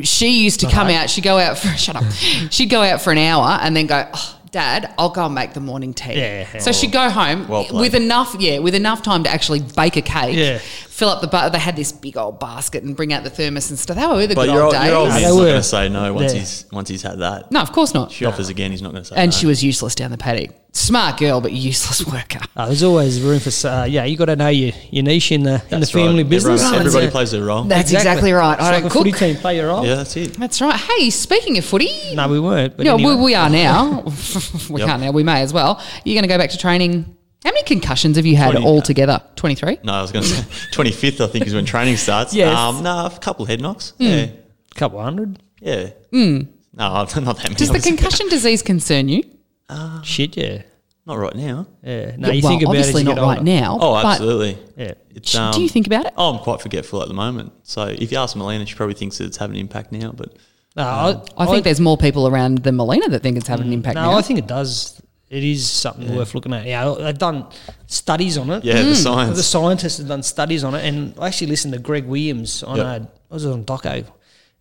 She 0.04 0.42
used 0.44 0.60
to 0.60 0.70
come 0.70 0.88
out. 0.88 1.10
She'd 1.10 1.24
go 1.24 1.38
out 1.38 1.58
for 1.58 1.68
shut 1.76 1.94
up. 1.96 2.04
She'd 2.50 2.70
go 2.70 2.80
out 2.82 3.02
for 3.02 3.10
an 3.12 3.18
hour 3.18 3.58
and 3.60 3.76
then 3.76 3.86
go. 3.86 4.08
Oh, 4.14 4.34
Dad, 4.50 4.94
I'll 4.96 5.10
go 5.10 5.26
and 5.26 5.34
make 5.34 5.52
the 5.52 5.60
morning 5.60 5.92
tea. 5.92 6.14
Yeah. 6.14 6.58
So 6.60 6.72
she'd 6.72 6.90
go 6.90 7.10
home 7.10 7.46
Well 7.48 7.66
with 7.70 7.94
enough, 7.94 8.34
yeah, 8.38 8.60
with 8.60 8.74
enough 8.74 9.02
time 9.02 9.24
to 9.24 9.30
actually 9.30 9.60
bake 9.60 9.96
a 9.98 10.00
cake. 10.00 10.36
Yeah. 10.38 10.60
Fill 10.98 11.10
up 11.10 11.20
the 11.20 11.28
but 11.28 11.50
they 11.50 11.60
had 11.60 11.76
this 11.76 11.92
big 11.92 12.16
old 12.16 12.40
basket 12.40 12.82
and 12.82 12.96
bring 12.96 13.12
out 13.12 13.22
the 13.22 13.30
thermos 13.30 13.70
and 13.70 13.78
stuff. 13.78 13.96
They 13.96 14.04
were 14.04 14.26
the 14.26 14.34
But 14.34 14.46
good 14.46 14.52
your 14.54 14.64
old 14.64 14.74
old, 14.74 14.82
days. 14.82 14.88
your 14.90 14.96
old 14.96 15.08
No, 15.10 15.14
man's 15.14 15.24
not 15.28 15.34
were. 15.36 15.44
going 15.44 15.54
to 15.56 15.62
say 15.62 15.88
no 15.88 16.12
once 16.12 16.32
Yeah. 16.34 16.38
he's 16.40 16.64
once 16.72 16.88
he's 16.88 17.02
had 17.02 17.18
that. 17.20 17.52
no, 17.52 17.60
of 17.60 17.70
course 17.70 17.94
not. 17.94 18.10
She 18.10 18.24
offers 18.24 18.48
again. 18.48 18.72
He's 18.72 18.82
not 18.82 18.90
going 18.90 19.04
to 19.04 19.08
say. 19.08 19.14
And 19.16 19.30
no. 19.30 19.36
she 19.38 19.46
was 19.46 19.62
useless 19.62 19.94
down 19.94 20.10
the 20.10 20.18
paddock. 20.18 20.50
Smart 20.72 21.16
girl, 21.18 21.40
but 21.40 21.52
useless 21.52 22.04
worker. 22.12 22.40
Oh, 22.56 22.66
there's 22.66 22.82
always 22.82 23.20
room 23.20 23.38
for 23.38 23.68
uh, 23.68 23.84
yeah. 23.84 24.02
You 24.06 24.16
got 24.16 24.24
to 24.24 24.34
know 24.34 24.48
your, 24.48 24.72
your 24.90 25.04
niche 25.04 25.30
in 25.30 25.44
the 25.44 25.54
in 25.54 25.58
the 25.70 25.76
That's 25.78 25.92
family 25.92 26.24
right. 26.24 26.30
business. 26.30 26.62
Everyone- 26.62 26.86
everybody 26.86 27.06
uh, 27.06 27.10
plays 27.12 27.30
their 27.30 27.44
role. 27.44 27.62
That's 27.62 27.92
exactly, 27.92 28.32
right. 28.32 28.54
It's 28.54 28.62
I 28.62 28.70
like 28.72 28.82
don't 28.82 28.90
a 28.90 28.94
footy 28.94 29.12
team 29.12 29.36
play 29.36 29.54
your 29.54 29.68
role. 29.68 29.86
yeah, 29.86 29.94
that's 29.94 30.16
it. 30.16 30.34
That's 30.34 30.60
right. 30.60 30.74
Hey, 30.74 31.10
speaking 31.10 31.58
of 31.58 31.64
footy, 31.64 31.90
No, 32.16 32.26
we 32.26 32.40
weren't. 32.40 32.76
But 32.76 32.86
yeah, 32.86 32.94
anyway. 32.94 33.14
we, 33.14 33.22
we 33.22 33.34
are 33.36 33.48
now. 33.48 34.00
we 34.68 34.80
Yep. 34.80 34.88
can't 34.88 35.00
now. 35.02 35.12
We 35.12 35.22
may 35.22 35.42
as 35.42 35.52
well. 35.52 35.80
You're 36.04 36.14
going 36.16 36.24
to 36.24 36.28
go 36.28 36.38
back 36.38 36.50
to 36.50 36.58
training. 36.58 37.14
How 37.44 37.50
many 37.50 37.62
concussions 37.62 38.16
have 38.16 38.26
you 38.26 38.36
had 38.36 38.52
20. 38.52 38.66
altogether? 38.66 39.22
23? 39.36 39.78
No, 39.84 39.92
I 39.92 40.02
was 40.02 40.10
going 40.12 40.24
to 40.24 40.28
say 40.28 40.42
25th. 40.72 41.20
I 41.20 41.28
think 41.28 41.46
is 41.46 41.54
when 41.54 41.64
training 41.64 41.96
starts. 41.96 42.34
Yes. 42.34 42.56
Um, 42.56 42.82
no, 42.82 43.06
a 43.06 43.18
couple 43.20 43.44
head 43.44 43.60
knocks. 43.60 43.90
Hmm. 43.98 44.04
Yeah. 44.04 44.26
couple 44.74 45.00
hundred. 45.00 45.38
Yeah. 45.60 45.90
No, 46.12 46.38
not 46.74 47.10
that 47.10 47.42
many. 47.44 47.54
Does 47.54 47.70
the 47.70 47.80
concussion 47.80 48.28
disease 48.28 48.62
concern 48.62 49.08
you? 49.08 49.22
Shit, 50.02 50.36
yeah. 50.36 50.62
Not 51.06 51.16
right 51.18 51.34
now. 51.34 51.66
Yeah. 51.82 52.16
No, 52.18 52.28
Yeah, 52.28 52.34
you 52.34 52.42
well, 52.42 52.50
think 52.50 52.62
about 52.62 52.74
it 52.74 52.78
obviously 52.80 53.02
you 53.02 53.14
not 53.14 53.18
right 53.18 53.42
now. 53.42 53.78
Oh, 53.80 53.96
absolutely. 53.96 54.58
Yeah. 54.76 54.92
It's, 55.10 55.32
Do 55.32 55.38
um, 55.38 55.62
you 55.62 55.68
think 55.68 55.86
about 55.86 56.04
it? 56.04 56.12
Oh, 56.18 56.34
I'm 56.34 56.38
quite 56.40 56.60
forgetful 56.60 57.00
at 57.02 57.08
the 57.08 57.14
moment. 57.14 57.52
So 57.62 57.84
if 57.84 58.12
you 58.12 58.18
ask 58.18 58.36
Melina, 58.36 58.66
she 58.66 58.74
probably 58.74 58.94
thinks 58.94 59.16
that 59.18 59.24
it's 59.24 59.38
having 59.38 59.56
an 59.56 59.60
impact 59.62 59.90
now. 59.90 60.12
But 60.12 60.36
No, 60.76 60.82
I, 60.84 61.22
I 61.44 61.46
think 61.46 61.64
there's 61.64 61.80
more 61.80 61.96
people 61.96 62.28
around 62.28 62.58
than 62.58 62.76
Melina 62.76 63.08
that 63.08 63.22
think 63.22 63.38
it's 63.38 63.48
having 63.48 63.68
an 63.68 63.72
impact 63.72 63.94
No, 63.94 64.10
now. 64.10 64.18
I 64.18 64.22
think 64.22 64.38
it 64.38 64.46
does. 64.46 65.00
It 65.30 65.44
is 65.44 65.68
something 65.68 66.14
worth 66.16 66.34
looking 66.34 66.54
at. 66.54 66.64
Yeah, 66.66 66.94
they've 66.98 67.18
done 67.18 67.46
studies 67.86 68.38
on 68.38 68.48
it. 68.50 68.64
yeah, 68.64 68.80
the 68.82 68.88
Hmm. 68.88 68.94
science. 68.94 69.36
The 69.36 69.42
scientists 69.42 69.98
have 69.98 70.08
done 70.08 70.22
studies 70.22 70.64
on 70.64 70.74
it, 70.74 70.84
and 70.86 71.14
I 71.18 71.26
actually 71.26 71.48
listened 71.48 71.74
to 71.74 71.80
Greg 71.80 72.06
Williams 72.06 72.62
on 72.62 72.76
Yep. 72.78 72.86
uh, 72.86 73.04
was 73.28 73.44
it 73.44 73.52
on 73.52 73.64
Doco, 73.64 74.04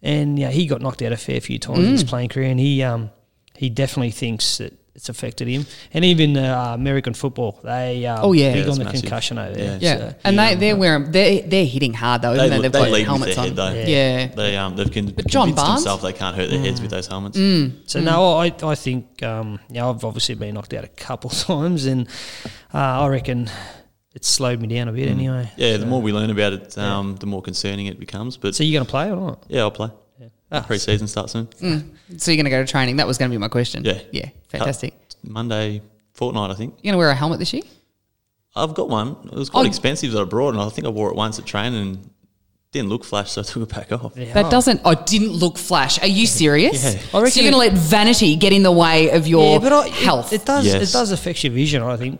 and 0.01 0.37
yeah, 0.37 0.49
he 0.51 0.65
got 0.65 0.81
knocked 0.81 1.01
out 1.01 1.11
a 1.13 1.17
fair 1.17 1.39
few 1.39 1.57
times 1.57 1.79
in 1.79 1.85
Hmm. 1.85 1.91
his 1.91 2.03
playing 2.03 2.29
career, 2.29 2.49
and 2.49 2.59
he 2.59 2.83
um 2.83 3.11
he 3.55 3.69
definitely 3.69 4.11
thinks 4.11 4.57
that 4.57 4.73
it's 4.97 5.09
affected 5.09 5.47
him, 5.47 5.65
and 5.93 6.03
even 6.03 6.35
uh, 6.35 6.71
American 6.73 7.13
football, 7.13 7.59
they 7.63 8.05
uh, 8.05 8.19
Oh, 8.23 8.33
yeah. 8.33 8.51
big 8.53 8.67
on 8.67 8.77
the 8.79 8.83
massive. 8.83 9.01
concussion 9.01 9.37
over 9.37 9.53
there. 9.53 9.77
yeah, 9.79 9.97
So, 9.97 10.15
and 10.25 10.39
they 10.39 10.55
they're 10.55 10.75
wearing 10.75 11.11
they're 11.11 11.43
they're 11.43 11.65
hitting 11.65 11.93
hard 11.93 12.23
though, 12.23 12.33
isn't 12.33 12.49
they, 12.49 12.55
they? 12.57 12.61
They've 12.63 12.71
they 12.91 13.03
got 13.03 13.11
helmets 13.11 13.37
on. 13.37 13.43
head 13.45 13.55
though. 13.55 13.71
Yeah. 13.73 14.27
They 14.27 14.57
um 14.57 14.75
they've 14.75 14.91
con- 14.91 15.13
But 15.15 15.27
John 15.27 15.49
convinced 15.49 15.65
Barnes- 15.65 15.83
themselves 15.83 16.03
they 16.03 16.13
can't 16.13 16.35
hurt 16.35 16.49
their 16.49 16.59
heads 16.59 16.81
with 16.81 16.89
those 16.91 17.07
helmets. 17.07 17.37
So 17.85 18.01
no, 18.01 18.33
I 18.37 18.51
I 18.63 18.75
think 18.75 19.21
um, 19.23 19.59
yeah, 19.69 19.87
I've 19.87 20.03
obviously 20.03 20.35
been 20.35 20.55
knocked 20.55 20.73
out 20.73 20.83
a 20.83 20.87
couple 20.89 21.29
times, 21.51 21.85
and 21.85 22.07
uh, 22.73 22.77
I 23.03 23.07
reckon 23.07 23.49
it's 24.15 24.27
slowed 24.27 24.59
me 24.59 24.67
down 24.67 24.87
a 24.87 24.91
bit 24.93 25.09
anyway. 25.09 25.51
Yeah, 25.57 25.77
the 25.77 25.85
more 25.85 26.01
we 26.01 26.11
learn 26.11 26.31
about 26.31 26.53
it, 26.53 26.75
um, 26.77 27.17
the 27.17 27.27
more 27.27 27.43
concerning 27.43 27.85
it 27.85 27.99
becomes. 27.99 28.35
But 28.35 28.55
So 28.55 28.63
you're 28.63 28.79
going 28.79 28.85
to 28.87 28.89
play 28.89 29.11
or 29.11 29.15
not? 29.15 29.45
yeah, 29.47 29.61
I'll 29.61 29.69
play. 29.69 29.89
Ah, 30.51 30.61
Pre-season 30.61 31.07
starts 31.07 31.33
soon. 31.33 31.47
So 32.17 32.31
you're 32.31 32.37
going 32.37 32.45
to 32.45 32.49
go 32.49 32.63
to 32.63 32.71
training? 32.71 32.97
That 32.97 33.07
was 33.07 33.17
going 33.17 33.29
to 33.29 33.35
be 33.35 33.39
my 33.39 33.49
question. 33.49 33.83
Yeah. 33.83 33.99
yeah, 34.11 34.29
fantastic. 34.47 34.93
Monday 35.23 35.81
fortnight, 36.13 36.51
I 36.51 36.53
think. 36.53 36.75
You're 36.81 36.93
going 36.93 36.93
to 36.93 36.97
wear 36.99 37.09
a 37.09 37.15
helmet 37.15 37.39
this 37.39 37.51
year? 37.53 37.63
I've 38.55 38.73
got 38.73 38.89
one. 38.89 39.17
It 39.25 39.33
was 39.33 39.49
quite 39.49 39.63
Oh. 39.63 39.67
expensive 39.67 40.11
that 40.13 40.21
I 40.21 40.25
brought, 40.25 40.53
and 40.53 40.61
I 40.61 40.69
think 40.69 40.87
I 40.87 40.89
wore 40.89 41.09
it 41.09 41.15
once 41.15 41.37
at 41.37 41.45
training 41.45 41.79
and 41.81 42.09
didn't 42.71 42.89
look 42.89 43.03
flash, 43.03 43.31
so 43.31 43.41
I 43.41 43.43
took 43.43 43.63
it 43.69 43.75
back 43.75 43.91
off. 43.91 44.13
Yeah. 44.15 44.33
That 44.33 44.49
doesn't. 44.49 44.81
I 44.85 44.95
didn't 44.95 45.33
look 45.33 45.57
flash. 45.57 45.99
Are 46.01 46.07
you 46.07 46.25
serious? 46.25 46.83
Yeah. 46.83 47.19
I 47.19 47.29
so 47.29 47.39
you're 47.41 47.51
going 47.51 47.69
to 47.69 47.71
let 47.71 47.73
vanity 47.73 48.35
get 48.35 48.53
in 48.53 48.63
the 48.63 48.71
way 48.71 49.09
of 49.11 49.27
your 49.27 49.53
yeah, 49.53 49.59
but 49.59 49.73
I, 49.73 49.87
health? 49.89 50.33
It, 50.33 50.41
it 50.41 50.45
does. 50.45 50.65
Yes. 50.65 50.89
It 50.89 50.93
does 50.93 51.11
affect 51.11 51.43
your 51.43 51.53
vision. 51.53 51.83
I 51.83 51.97
think. 51.97 52.19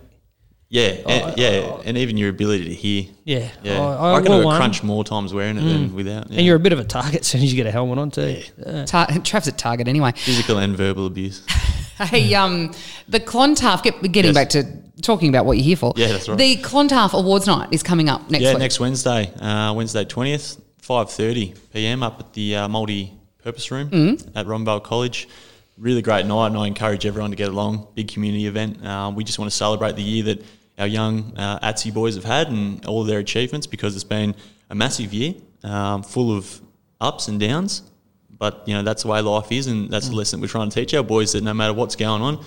Yeah, 0.70 0.90
and, 1.08 1.38
yeah, 1.38 1.80
and 1.86 1.98
even 1.98 2.18
your 2.18 2.30
ability 2.30 2.66
to 2.66 2.74
hear. 2.74 3.06
Yeah. 3.24 3.50
Yeah, 3.64 3.80
I, 3.80 3.94
I, 3.96 4.12
I 4.12 4.18
reckon 4.18 4.34
wore 4.34 4.42
I 4.42 4.46
one, 4.46 4.58
crunch 4.58 4.84
more 4.84 5.04
times 5.06 5.34
wearing 5.34 5.58
it 5.58 5.62
than 5.62 5.96
without. 5.96 6.30
Yeah. 6.30 6.38
and 6.38 6.46
you're 6.46 6.58
a 6.58 6.60
bit 6.60 6.74
of 6.74 6.80
a 6.80 6.84
target 6.84 7.22
as 7.22 7.28
soon 7.28 7.42
as 7.42 7.52
you 7.54 7.56
get 7.56 7.68
a 7.68 7.72
helmet 7.72 7.98
on 7.98 8.12
too. 8.12 8.42
Yeah. 8.58 8.84
Tar- 8.86 9.08
Trav's 9.24 9.48
at 9.48 9.58
Target 9.58 9.88
anyway. 9.88 10.12
physical 10.12 10.58
and 10.58 10.76
verbal 10.76 11.06
abuse. 11.06 11.44
Hey, 11.98 12.32
um, 12.36 12.74
the 13.10 13.20
Clontarf. 13.20 13.82
Get, 13.82 14.00
getting 14.12 14.32
Yes. 14.32 14.36
back 14.36 14.50
to 14.50 14.66
talking 15.02 15.30
about 15.30 15.48
what 15.48 15.58
you're 15.58 15.64
here 15.66 15.76
for. 15.76 15.94
Yeah, 15.96 16.10
that's 16.10 16.30
right. 16.30 16.38
The 16.38 16.58
Clontarf 16.58 17.16
Awards 17.16 17.48
Night 17.48 17.70
is 17.72 17.82
coming 17.82 18.08
up 18.08 18.30
next 18.30 18.44
yeah, 18.44 18.52
week. 18.52 18.60
next 18.60 18.80
Wednesday, 18.80 19.34
uh, 19.42 19.74
Wednesday 19.74 20.06
twentieth, 20.06 20.62
five 20.78 21.10
thirty 21.10 21.56
PM 21.74 22.04
up 22.04 22.20
at 22.20 22.34
the 22.34 22.56
uh, 22.56 22.68
multi-purpose 22.68 23.72
room 23.72 23.90
Mm-hmm. 23.90 24.38
at 24.38 24.46
Robinvale 24.46 24.84
College. 24.84 25.28
Really 25.80 26.04
great 26.04 26.28
night, 26.28 26.48
and 26.50 26.58
I 26.58 26.68
encourage 26.68 27.04
everyone 27.08 27.32
to 27.32 27.36
get 27.36 27.50
along. 27.50 27.88
Big 27.96 28.10
community 28.10 28.46
event. 28.46 28.86
Uh, 28.86 29.12
we 29.16 29.24
just 29.24 29.40
want 29.40 29.50
to 29.50 29.58
celebrate 29.58 29.96
the 29.96 30.04
year 30.04 30.24
that 30.26 30.44
our 30.78 30.88
young 30.88 31.34
uh, 31.38 31.60
ATSI 31.60 31.94
boys 31.94 32.16
have 32.16 32.24
had 32.24 32.50
and 32.50 32.86
all 32.86 33.04
their 33.04 33.20
achievements 33.20 33.66
because 33.68 33.96
it's 33.96 34.04
been 34.04 34.36
a 34.70 34.76
massive 34.76 35.14
year, 35.14 35.34
um, 35.64 36.04
full 36.04 36.36
of 36.36 36.62
ups 37.02 37.28
and 37.28 37.40
downs. 37.40 37.84
But 38.40 38.64
you 38.68 38.76
know 38.76 38.84
that's 38.84 39.02
the 39.02 39.08
way 39.10 39.20
life 39.22 39.52
is, 39.52 39.66
and 39.68 39.90
that's 39.90 40.08
the 40.08 40.14
Mm. 40.14 40.18
lesson 40.18 40.42
we're 40.42 40.48
trying 40.48 40.70
to 40.70 40.80
teach 40.80 40.94
our 40.94 41.02
boys 41.04 41.32
that 41.32 41.44
no 41.44 41.54
matter 41.56 41.74
what's 41.74 41.96
going 41.96 42.22
on, 42.22 42.46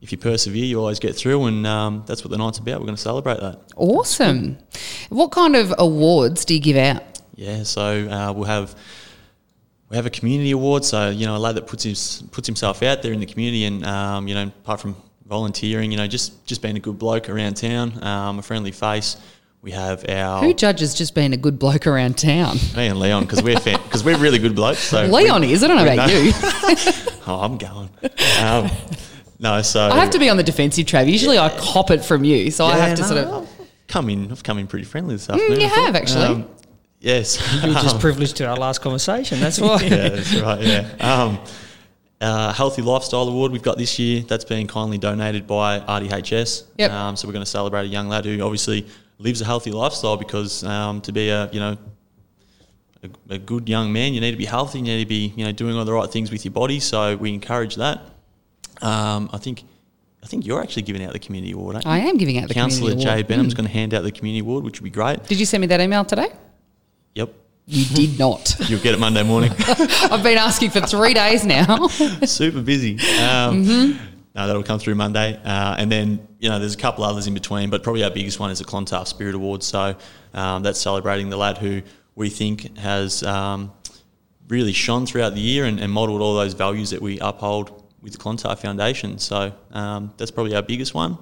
if 0.00 0.10
you 0.10 0.16
persevere, 0.18 0.64
you 0.64 0.78
always 0.80 0.98
get 0.98 1.14
through, 1.14 1.44
and 1.44 1.66
um, 1.66 2.04
that's 2.06 2.24
what 2.24 2.30
the 2.30 2.38
night's 2.38 2.58
about. 2.58 2.80
We're 2.80 2.86
going 2.86 2.96
to 2.96 3.02
celebrate 3.02 3.40
that. 3.40 3.60
Awesome. 3.76 4.56
What 5.10 5.32
kind 5.32 5.54
of 5.56 5.74
awards 5.78 6.44
do 6.46 6.54
you 6.54 6.60
give 6.60 6.76
out? 6.78 7.02
Yeah, 7.34 7.64
so 7.64 8.08
uh, 8.08 8.32
we'll 8.32 8.44
have 8.44 8.74
we 9.90 9.96
have 9.96 10.06
a 10.06 10.10
community 10.10 10.52
award. 10.52 10.84
So 10.86 11.10
you 11.10 11.26
know, 11.26 11.36
a 11.36 11.38
lad 11.38 11.56
that 11.56 11.66
puts 11.66 11.84
his 11.84 12.22
puts 12.30 12.46
himself 12.46 12.82
out 12.82 13.02
there 13.02 13.12
in 13.12 13.20
the 13.20 13.26
community, 13.26 13.64
and 13.66 13.84
um, 13.84 14.28
you 14.28 14.34
know, 14.34 14.44
apart 14.44 14.80
from 14.80 14.96
volunteering, 15.28 15.90
you 15.90 15.96
know, 15.96 16.06
just 16.06 16.44
just 16.46 16.62
being 16.62 16.76
a 16.76 16.80
good 16.80 16.98
bloke 16.98 17.28
around 17.28 17.56
town, 17.56 18.02
um, 18.02 18.38
a 18.38 18.42
friendly 18.42 18.72
face. 18.72 19.16
We 19.62 19.72
have 19.72 20.04
our 20.08 20.42
Who 20.42 20.54
judges 20.54 20.94
just 20.94 21.14
being 21.14 21.32
a 21.32 21.36
good 21.36 21.58
bloke 21.58 21.86
around 21.88 22.16
town? 22.18 22.56
me 22.76 22.86
and 22.86 23.00
Leon 23.00 23.24
because 23.24 23.42
we're 23.42 23.58
because 23.58 24.04
we're 24.04 24.18
really 24.18 24.38
good 24.38 24.54
blokes. 24.54 24.78
So 24.80 25.04
Leon 25.06 25.40
we- 25.40 25.52
is. 25.52 25.64
I 25.64 25.66
don't 25.68 25.76
know 25.76 25.92
about 25.92 26.08
know- 26.08 26.16
you. 26.18 26.32
Oh, 27.28 27.40
I'm 27.40 27.58
going. 27.58 27.90
Um, 28.40 28.70
no, 29.40 29.60
so 29.62 29.88
I 29.88 29.98
have 29.98 30.10
to 30.10 30.20
be 30.20 30.30
on 30.30 30.36
the 30.36 30.44
defensive, 30.44 30.86
Trav. 30.86 31.10
Usually 31.10 31.38
I 31.40 31.48
cop 31.58 31.90
it 31.90 32.04
from 32.04 32.22
you, 32.22 32.52
so 32.52 32.64
I 32.64 32.76
have 32.76 32.96
to 32.98 33.02
no, 33.02 33.08
sort 33.08 33.24
of. 33.24 33.34
I've 33.42 33.68
come 33.88 34.08
in. 34.10 34.30
I've 34.30 34.44
come 34.44 34.58
in 34.58 34.68
pretty 34.68 34.84
friendly 34.84 35.16
this 35.16 35.28
afternoon. 35.28 35.58
Mm, 35.58 35.62
you 35.62 35.68
have, 35.68 35.96
actually. 35.96 36.44
yes, 37.00 37.40
You 37.64 37.70
were 37.70 37.74
just 37.74 37.98
privileged 37.98 38.36
to 38.36 38.46
our 38.46 38.56
last 38.56 38.80
conversation. 38.80 39.40
That's 39.40 39.60
why. 39.60 39.80
yeah, 39.82 40.08
that's 40.10 40.34
right. 40.36 40.60
Yeah. 40.62 41.36
Uh, 42.20 42.52
Healthy 42.52 42.80
Lifestyle 42.82 43.28
Award 43.28 43.52
we've 43.52 43.62
got 43.62 43.76
this 43.76 43.98
year. 43.98 44.22
That's 44.22 44.44
been 44.44 44.66
kindly 44.66 44.96
donated 44.98 45.46
by 45.46 45.80
RDHS. 45.80 46.64
Yep. 46.78 46.90
Um, 46.90 47.16
so 47.16 47.28
we're 47.28 47.32
going 47.34 47.44
to 47.44 47.50
celebrate 47.50 47.82
a 47.82 47.88
young 47.88 48.08
lad 48.08 48.24
who 48.24 48.40
obviously 48.40 48.86
lives 49.18 49.40
a 49.42 49.44
healthy 49.44 49.70
lifestyle 49.70 50.16
because 50.16 50.64
um, 50.64 51.00
to 51.02 51.12
be 51.12 51.28
a 51.28 51.50
you 51.52 51.60
know 51.60 51.76
a, 53.02 53.34
a 53.34 53.38
good 53.38 53.68
young 53.68 53.92
man, 53.92 54.14
you 54.14 54.20
need 54.22 54.30
to 54.30 54.36
be 54.38 54.46
healthy. 54.46 54.78
You 54.78 54.84
need 54.84 55.00
to 55.04 55.08
be 55.08 55.32
you 55.36 55.44
know 55.44 55.52
doing 55.52 55.76
all 55.76 55.84
the 55.84 55.92
right 55.92 56.10
things 56.10 56.30
with 56.30 56.44
your 56.44 56.52
body. 56.52 56.80
So 56.80 57.16
we 57.16 57.34
encourage 57.34 57.76
that. 57.76 58.00
Um, 58.82 59.28
I 59.32 59.38
think. 59.38 59.64
I 60.22 60.28
think 60.28 60.44
you're 60.44 60.60
actually 60.60 60.82
giving 60.82 61.04
out 61.04 61.12
the 61.12 61.20
community 61.20 61.52
award, 61.52 61.76
aren't 61.76 61.84
you? 61.84 61.90
I 61.92 61.98
am 61.98 62.16
giving 62.16 62.38
out 62.38 62.48
the 62.48 62.54
Councillor 62.54 62.90
community 62.90 63.04
Jay 63.04 63.10
award. 63.10 63.28
Councillor 63.28 63.36
Jade 63.38 63.46
Benham's 63.46 63.54
Mm. 63.54 63.56
going 63.58 63.66
to 63.68 63.72
hand 63.72 63.94
out 63.94 64.02
the 64.02 64.10
community 64.10 64.40
award, 64.40 64.64
which 64.64 64.80
would 64.80 64.84
be 64.84 64.90
great. 64.90 65.22
Did 65.22 65.38
you 65.38 65.46
send 65.46 65.60
me 65.60 65.68
that 65.68 65.80
email 65.80 66.04
today? 66.04 66.26
Yep. 67.14 67.32
You 67.66 67.84
did 67.96 68.18
not. 68.18 68.54
You'll 68.68 68.80
get 68.80 68.94
it 68.94 69.00
Monday 69.00 69.22
morning. 69.24 69.50
I've 69.58 70.22
been 70.22 70.38
asking 70.38 70.70
for 70.70 70.80
three 70.80 71.14
days 71.14 71.44
now. 71.44 71.88
super 72.24 72.62
busy. 72.62 72.94
Um, 73.20 73.64
Mm-hmm. 73.64 74.04
No, 74.36 74.46
that'll 74.46 74.62
come 74.62 74.78
through 74.78 74.96
Monday, 74.96 75.40
uh, 75.46 75.76
and 75.78 75.90
then 75.90 76.28
you 76.40 76.50
know 76.50 76.58
there's 76.58 76.74
a 76.74 76.78
couple 76.78 77.04
others 77.04 77.26
in 77.26 77.32
between, 77.32 77.70
but 77.70 77.82
probably 77.82 78.04
our 78.04 78.10
biggest 78.10 78.38
one 78.38 78.50
is 78.50 78.58
the 78.58 78.66
Clontarf 78.66 79.08
Spirit 79.08 79.34
Award. 79.34 79.62
So 79.62 79.96
um, 80.34 80.62
that's 80.62 80.78
celebrating 80.78 81.30
the 81.30 81.38
lad 81.38 81.56
who 81.56 81.80
we 82.16 82.28
think 82.28 82.76
has 82.76 83.22
um, 83.22 83.72
really 84.48 84.74
shone 84.74 85.06
throughout 85.06 85.34
the 85.34 85.40
year 85.40 85.64
and, 85.64 85.80
and 85.80 85.90
modelled 85.90 86.20
all 86.20 86.34
those 86.34 86.52
values 86.52 86.90
that 86.90 87.00
we 87.00 87.18
uphold 87.20 87.82
with 88.02 88.12
the 88.12 88.18
Clontarf 88.18 88.60
Foundation. 88.60 89.18
So 89.18 89.54
um, 89.72 90.12
that's 90.18 90.30
probably 90.30 90.54
our 90.54 90.60
biggest 90.62 90.92
one, 90.92 91.16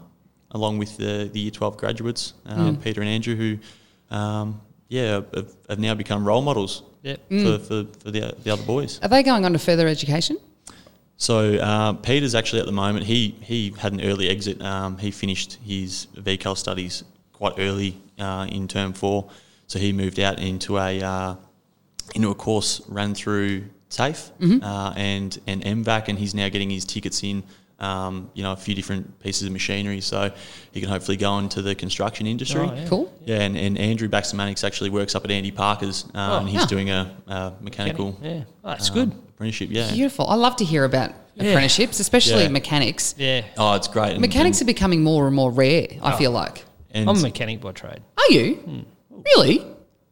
along 0.50 0.78
with 0.78 0.96
the, 0.96 1.30
the 1.32 1.38
Year 1.38 1.50
12 1.52 1.76
graduates, 1.76 2.34
um, 2.46 2.76
Peter 2.78 3.00
and 3.00 3.08
Andrew, 3.08 3.36
who 3.36 3.58
um, 4.10 4.60
yeah 4.98 5.20
have, 5.34 5.50
have 5.68 5.78
now 5.78 5.94
become 5.94 6.20
role 6.30 6.42
models 6.50 6.82
Yep. 7.10 7.20
for, 7.28 7.58
for, 7.68 7.78
for 8.02 8.10
the, 8.10 8.34
the 8.44 8.50
other 8.54 8.62
boys. 8.74 8.98
Are 9.02 9.08
they 9.14 9.22
going 9.22 9.44
on 9.44 9.52
to 9.52 9.58
further 9.58 9.86
education? 9.86 10.38
So 11.18 11.36
uh, 11.70 11.92
Peter's 12.06 12.34
actually 12.34 12.60
at 12.60 12.66
the 12.66 12.72
moment. 12.84 13.04
He 13.04 13.34
he 13.50 13.58
had 13.78 13.92
an 13.92 14.00
early 14.00 14.26
exit. 14.30 14.56
Um, 14.62 14.96
he 14.98 15.10
finished 15.10 15.58
his 15.62 16.06
VCAL 16.16 16.56
studies 16.56 17.04
quite 17.32 17.54
early 17.58 17.92
uh, 18.18 18.46
in 18.50 18.66
term 18.68 18.92
four, 18.94 19.28
so 19.66 19.78
he 19.78 19.92
moved 19.92 20.18
out 20.18 20.38
into 20.40 20.78
a 20.78 21.00
uh, 21.02 21.34
into 22.14 22.30
a 22.30 22.34
course 22.34 22.80
run 22.88 23.14
through 23.14 23.64
TAFE 23.90 24.30
uh, 24.62 24.92
and 24.96 25.38
and 25.46 25.62
MVAC, 25.62 26.08
and 26.08 26.18
he's 26.18 26.34
now 26.34 26.48
getting 26.48 26.70
his 26.70 26.84
tickets 26.84 27.22
in. 27.22 27.42
Um, 27.80 28.30
you 28.34 28.42
know, 28.44 28.52
a 28.52 28.56
few 28.56 28.74
different 28.74 29.18
pieces 29.18 29.42
of 29.46 29.52
machinery, 29.52 30.00
so 30.00 30.30
he 30.70 30.80
can 30.80 30.88
hopefully 30.88 31.16
go 31.16 31.38
into 31.38 31.60
the 31.60 31.74
construction 31.74 32.26
industry. 32.26 32.60
Oh, 32.60 32.72
yeah. 32.72 32.86
Cool. 32.88 33.12
Yeah, 33.26 33.40
and, 33.40 33.56
and 33.58 33.76
Andrew 33.76 34.08
Baxter-Mannix 34.08 34.62
actually 34.62 34.90
works 34.90 35.14
up 35.16 35.24
at 35.24 35.30
Andy 35.32 35.50
Parker's, 35.50 36.04
uh, 36.14 36.38
and 36.40 36.48
he's 36.48 36.62
Oh. 36.62 36.66
doing 36.66 36.90
a, 36.90 37.14
a 37.26 37.52
mechanical 37.60 38.16
Yeah. 38.22 38.44
Oh, 38.64 38.68
that's 38.70 38.90
um, 38.90 38.94
good. 38.94 39.12
apprenticeship. 39.30 39.70
Yeah. 39.72 39.90
Beautiful. 39.92 40.26
I 40.28 40.36
love 40.36 40.54
to 40.56 40.64
hear 40.64 40.84
about 40.84 41.10
Yeah. 41.34 41.48
apprenticeships, 41.50 41.98
especially 41.98 42.42
Yeah. 42.44 42.48
mechanics. 42.48 43.16
Yeah. 43.18 43.42
Oh, 43.58 43.74
it's 43.74 43.88
great. 43.88 44.12
And- 44.12 44.20
Mechanics 44.20 44.62
are 44.62 44.66
becoming 44.66 45.02
more 45.02 45.26
and 45.26 45.34
more 45.34 45.50
rare, 45.50 45.88
I 46.00 46.16
feel 46.16 46.30
like. 46.30 46.64
and- 46.92 47.10
I'm 47.10 47.16
a 47.16 47.20
mechanic 47.22 47.60
by 47.60 47.72
trade. 47.72 48.00
Are 48.16 48.32
you? 48.32 48.84
Really? 49.36 49.66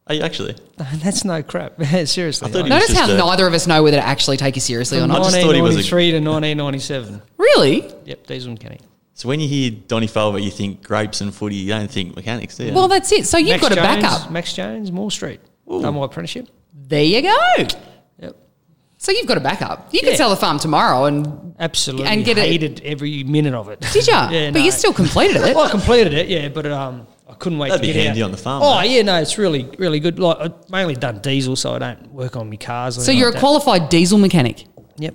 Are 0.08 0.14
you 0.14 0.22
actually? 0.22 0.56
That's 0.76 1.24
no 1.24 1.42
crap. 1.42 1.80
Seriously. 2.06 2.48
I 2.48 2.50
thought 2.50 2.58
he 2.58 2.62
was 2.64 2.70
Notice 2.70 2.88
just 2.88 3.00
how 3.00 3.12
a- 3.12 3.16
neither 3.16 3.46
of 3.46 3.54
us 3.54 3.66
know 3.66 3.82
whether 3.82 3.96
to 3.98 4.04
actually 4.04 4.36
take 4.36 4.56
you 4.56 4.60
seriously 4.60 4.98
or 4.98 5.02
I 5.02 5.06
not. 5.06 5.18
just 5.24 5.36
thought 5.40 5.54
he 5.54 5.62
was 5.62 5.74
a- 5.74 5.94
1993 5.94 6.10
to 6.10 6.18
1997. 6.18 7.22
Really? 7.38 7.94
Yep, 8.06 8.26
diesel 8.26 8.52
mechanic. 8.52 8.80
So 9.14 9.28
when 9.28 9.38
you 9.40 9.46
hear 9.48 9.70
Donny 9.70 10.08
Falva, 10.08 10.42
you 10.42 10.50
think 10.50 10.82
grapes 10.82 11.20
and 11.20 11.32
footy. 11.34 11.54
You 11.56 11.68
don't 11.68 11.90
think 11.90 12.16
mechanics, 12.16 12.56
do 12.56 12.64
you? 12.64 12.72
Well, 12.72 12.88
that's 12.88 13.12
it. 13.12 13.26
So 13.26 13.38
you've 13.38 13.50
Max 13.50 13.62
got 13.62 13.72
a 13.72 13.74
Jones, 13.76 14.02
backup. 14.02 14.30
Max 14.32 14.52
Jones, 14.54 14.90
Moore 14.90 15.10
Street. 15.10 15.40
Done 15.68 15.94
my 15.94 16.04
apprenticeship. 16.04 16.48
There 16.74 17.02
you 17.04 17.22
go. 17.22 17.36
Yep. 18.18 18.36
So 18.98 19.12
you've 19.12 19.26
got 19.26 19.36
a 19.36 19.40
backup. 19.40 19.88
You 19.92 20.00
could 20.00 20.10
Yeah. 20.10 20.16
sell 20.16 20.30
the 20.30 20.36
farm 20.36 20.58
tomorrow 20.58 21.04
and 21.04 21.54
Absolutely. 21.60 22.06
And 22.06 22.14
And 22.16 22.24
get 22.24 22.38
it- 22.38 22.46
hated 22.48 22.80
every 22.84 23.22
minute 23.22 23.54
of 23.54 23.68
it. 23.68 23.80
did 23.92 24.06
you? 24.06 24.12
yeah, 24.30 24.50
but 24.50 24.58
no. 24.58 24.64
you 24.64 24.72
still 24.72 24.92
completed 24.92 25.36
it. 25.36 25.54
Well, 25.54 25.66
I 25.66 25.70
completed 25.70 26.12
it, 26.14 26.28
yeah, 26.28 26.48
but 26.48 26.66
um, 26.66 27.06
I 27.32 27.34
couldn't 27.36 27.58
wait 27.58 27.70
That'd 27.70 27.82
to 27.82 27.88
be 27.88 27.92
get 27.94 28.04
handy 28.04 28.22
out. 28.22 28.26
on 28.26 28.30
the 28.32 28.36
farm, 28.36 28.62
Oh 28.62 28.74
though. 28.76 28.80
yeah, 28.82 29.02
no, 29.02 29.16
it's 29.20 29.38
really 29.38 29.68
really 29.78 29.98
good. 30.00 30.18
Like 30.18 30.36
I've 30.38 30.70
mainly 30.70 30.94
done 30.94 31.18
diesel, 31.20 31.56
so 31.56 31.74
I 31.74 31.78
don't 31.78 32.12
work 32.12 32.36
on 32.36 32.48
my 32.50 32.56
cars. 32.56 33.02
so 33.04 33.10
you're 33.10 33.28
a 33.28 33.30
like 33.30 33.34
that. 33.34 33.40
qualified 33.40 33.88
diesel 33.88 34.18
mechanic. 34.18 34.66
Yep. 34.98 35.14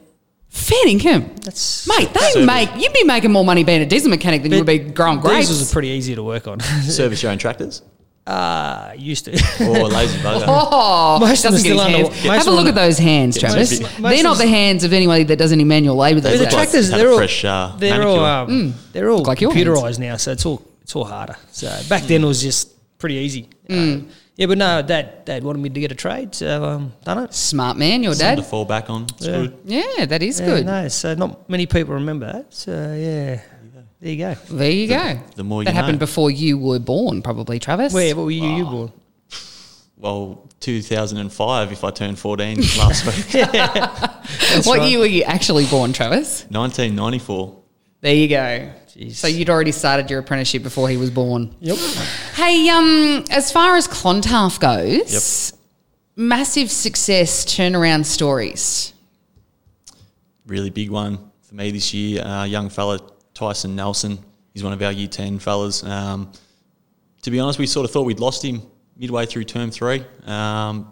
Fair 0.50 0.88
income. 0.88 1.30
That's 1.44 1.88
Mate, 1.88 2.10
they 2.14 2.44
make 2.46 2.70
you'd 2.78 2.94
be 2.94 3.04
making 3.04 3.32
more 3.32 3.46
money 3.46 3.64
being 3.64 3.82
a 3.82 3.86
diesel 3.86 4.10
mechanic 4.10 4.42
than 4.44 4.52
you 4.52 4.58
would 4.60 4.68
be 4.68 4.80
growing 4.80 5.20
grapes. 5.20 5.48
Diesels 5.48 5.70
are 5.70 5.74
pretty 5.74 5.90
easy 5.90 6.16
to 6.16 6.24
work 6.24 6.48
on. 6.48 6.60
Service 6.82 7.22
your 7.22 7.32
own 7.32 7.38
tractors 7.38 7.82
uh, 8.26 8.92
used 8.98 9.26
to. 9.26 9.32
or 9.62 9.88
lazy 9.88 10.18
bugger. 10.20 10.44
Oh, 10.48 11.18
Most 11.22 11.44
doesn't 11.44 11.64
get 11.64 11.72
his 11.74 11.80
still 11.80 11.80
under- 11.80 11.98
hands. 11.98 12.10
most 12.10 12.24
Have 12.26 12.42
a 12.42 12.44
them 12.46 12.56
look 12.56 12.68
at 12.68 12.76
those 12.76 12.98
hands, 12.98 13.40
Travis. 13.40 13.80
most- 13.80 14.02
They're 14.02 14.24
not 14.24 14.38
the 14.38 14.48
hands 14.48 14.84
of 14.84 14.92
anybody 14.94 15.24
that 15.26 15.38
does 15.38 15.52
any 15.54 15.64
manual 15.64 15.96
labour 15.96 16.20
these 16.22 16.34
the 16.34 16.40
look 16.40 16.50
days. 16.50 16.54
like- 16.54 16.70
tractors, 16.70 16.90
they're 16.90 17.10
all 17.12 17.18
fresh, 17.18 17.46
uh, 17.46 17.74
they're 17.78 18.04
all 18.04 18.18
manicure. 18.18 18.56
um, 18.56 18.74
they're 18.94 19.10
all 19.10 19.22
Mm. 19.24 19.28
like 19.28 19.42
your 19.42 19.52
computerized 19.52 20.00
now, 20.00 20.18
so 20.18 20.32
it's 20.34 20.46
all 20.46 20.62
it's 20.88 20.96
all 20.96 21.04
harder. 21.04 21.36
So 21.52 21.68
back 21.90 22.04
then 22.04 22.24
it 22.24 22.28
was 22.28 22.42
just 22.42 22.72
pretty 22.98 23.16
easy. 23.16 23.50
Mm. 23.68 24.04
Uh, 24.08 24.12
yeah, 24.38 24.46
but 24.46 24.58
no, 24.58 24.82
dad 24.82 25.26
dad 25.26 25.44
wanted 25.44 25.60
me 25.62 25.68
to 25.68 25.80
get 25.82 25.92
a 25.92 25.96
trade, 25.96 26.34
so 26.34 26.64
um, 26.64 26.94
done 27.04 27.26
it. 27.26 27.34
Smart 27.34 27.76
man, 27.76 28.04
your 28.04 28.14
Something 28.14 28.38
dad. 28.38 28.42
to 28.42 28.50
fall 28.50 28.64
back 28.64 28.90
on. 28.90 29.04
It's 29.04 29.26
Yeah. 29.26 29.32
good. 29.36 29.58
Yeah, 29.66 30.06
that 30.06 30.24
is 30.24 30.40
Yeah, 30.40 30.46
good. 30.46 30.66
no, 30.66 30.88
so 30.88 31.14
not 31.14 31.50
many 31.50 31.66
people 31.66 31.96
remember 31.96 32.32
that. 32.32 32.54
So 32.54 32.72
yeah, 32.72 33.42
there 34.00 34.12
you 34.14 34.16
go. 34.18 34.36
There 34.50 34.72
you 34.72 34.88
go. 34.88 35.20
the 35.36 35.44
more 35.44 35.62
you 35.62 35.66
that 35.66 35.76
happened 35.76 35.98
know. 36.00 36.06
before 36.06 36.32
you 36.32 36.58
were 36.58 36.80
born, 36.80 37.22
probably, 37.22 37.60
Travis. 37.60 37.92
Where 37.92 38.16
what 38.16 38.24
were 38.24 38.32
you, 38.32 38.48
you 38.48 38.64
born? 38.64 38.92
Well, 39.98 40.48
2005, 40.62 41.72
if 41.74 41.84
I 41.84 41.92
turned 41.92 42.18
14 42.18 42.58
last 42.78 43.06
week. 43.06 43.44
what 44.66 44.78
right. 44.80 44.90
year 44.90 45.00
were 45.00 45.06
you 45.06 45.24
actually 45.24 45.66
born, 45.66 45.92
Travis? 45.92 46.46
1994. 46.50 47.60
There 48.00 48.14
you 48.16 48.28
go. 48.30 48.70
Jeez. 48.98 49.14
So 49.14 49.28
you'd 49.28 49.50
already 49.50 49.72
started 49.72 50.10
your 50.10 50.20
apprenticeship 50.20 50.64
before 50.64 50.90
he 50.90 50.98
was 50.98 51.12
born. 51.12 51.56
Yep. 51.60 51.78
Hey, 52.34 52.68
um, 52.70 53.24
as 53.30 53.52
far 53.52 53.76
as 53.76 53.88
Clontarf 53.88 54.60
goes, 54.60 55.54
massive 56.16 56.72
success 56.72 57.46
turnaround 57.46 58.06
stories. 58.06 58.94
Really 60.48 60.72
big 60.72 60.90
one 60.90 61.20
for 61.44 61.54
me 61.54 61.70
this 61.70 61.94
year. 61.94 62.24
Uh, 62.24 62.46
young 62.46 62.70
fella, 62.70 63.00
Tyson 63.36 63.76
Nelson. 63.76 64.18
He's 64.54 64.64
one 64.64 64.74
of 64.74 64.82
our 64.82 64.92
Year 64.92 65.08
10 65.08 65.38
fellas. 65.38 65.84
Um, 65.84 66.32
to 67.22 67.30
be 67.30 67.40
honest, 67.40 67.60
we 67.60 67.68
sort 67.68 67.86
of 67.86 67.92
thought 67.92 68.04
we'd 68.04 68.20
lost 68.20 68.44
him 68.44 68.64
midway 68.96 69.28
through 69.28 69.44
term 69.44 69.70
three. 69.70 70.04
Um, 70.26 70.92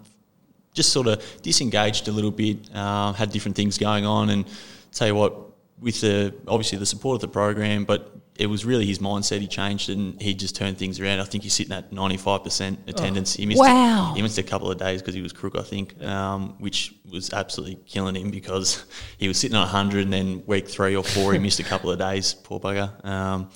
just 0.74 0.92
sort 0.92 1.08
of 1.08 1.42
disengaged 1.42 2.06
a 2.06 2.12
little 2.12 2.30
bit, 2.30 2.58
uh, 2.72 3.12
had 3.14 3.32
different 3.32 3.56
things 3.56 3.78
going 3.78 4.06
on, 4.06 4.30
and 4.30 4.46
tell 4.92 5.08
you 5.08 5.14
what, 5.14 5.45
with 5.80 6.00
the 6.00 6.34
obviously 6.48 6.78
the 6.78 6.86
support 6.86 7.16
of 7.16 7.20
the 7.20 7.28
program, 7.28 7.84
but 7.84 8.12
it 8.38 8.46
was 8.48 8.64
really 8.66 8.84
his 8.84 8.98
mindset. 8.98 9.40
He 9.40 9.46
changed 9.48 9.88
and 9.88 10.20
he 10.20 10.34
just 10.34 10.54
turned 10.56 10.76
things 10.78 11.00
around. 11.00 11.20
I 11.20 11.24
think 11.24 11.42
he's 11.44 11.54
sitting 11.54 11.72
at 11.72 11.92
ninety 11.92 12.16
five 12.16 12.44
percent 12.44 12.80
attendance. 12.86 13.34
he 13.34 13.46
missed 13.46 13.60
Wow. 13.60 14.12
he 14.14 14.22
missed 14.22 14.38
a 14.38 14.42
couple 14.42 14.70
of 14.70 14.78
days 14.78 15.00
because 15.00 15.14
he 15.14 15.22
was 15.22 15.32
crook, 15.32 15.56
I 15.56 15.62
think, 15.62 16.02
um, 16.02 16.54
which 16.58 16.94
was 17.10 17.32
absolutely 17.32 17.76
killing 17.86 18.14
him 18.14 18.30
because 18.30 18.84
he 19.18 19.28
was 19.28 19.38
sitting 19.38 19.56
on 19.56 19.66
hundred, 19.66 20.04
and 20.04 20.12
then 20.12 20.42
week 20.46 20.68
three 20.68 20.94
or 20.96 21.04
four 21.04 21.32
he 21.32 21.38
missed 21.38 21.60
a 21.60 21.64
couple 21.64 21.90
of 21.90 21.98
days. 21.98 22.34
Poor 22.44 22.60
bugger. 22.60 23.04
Um, 23.04 23.50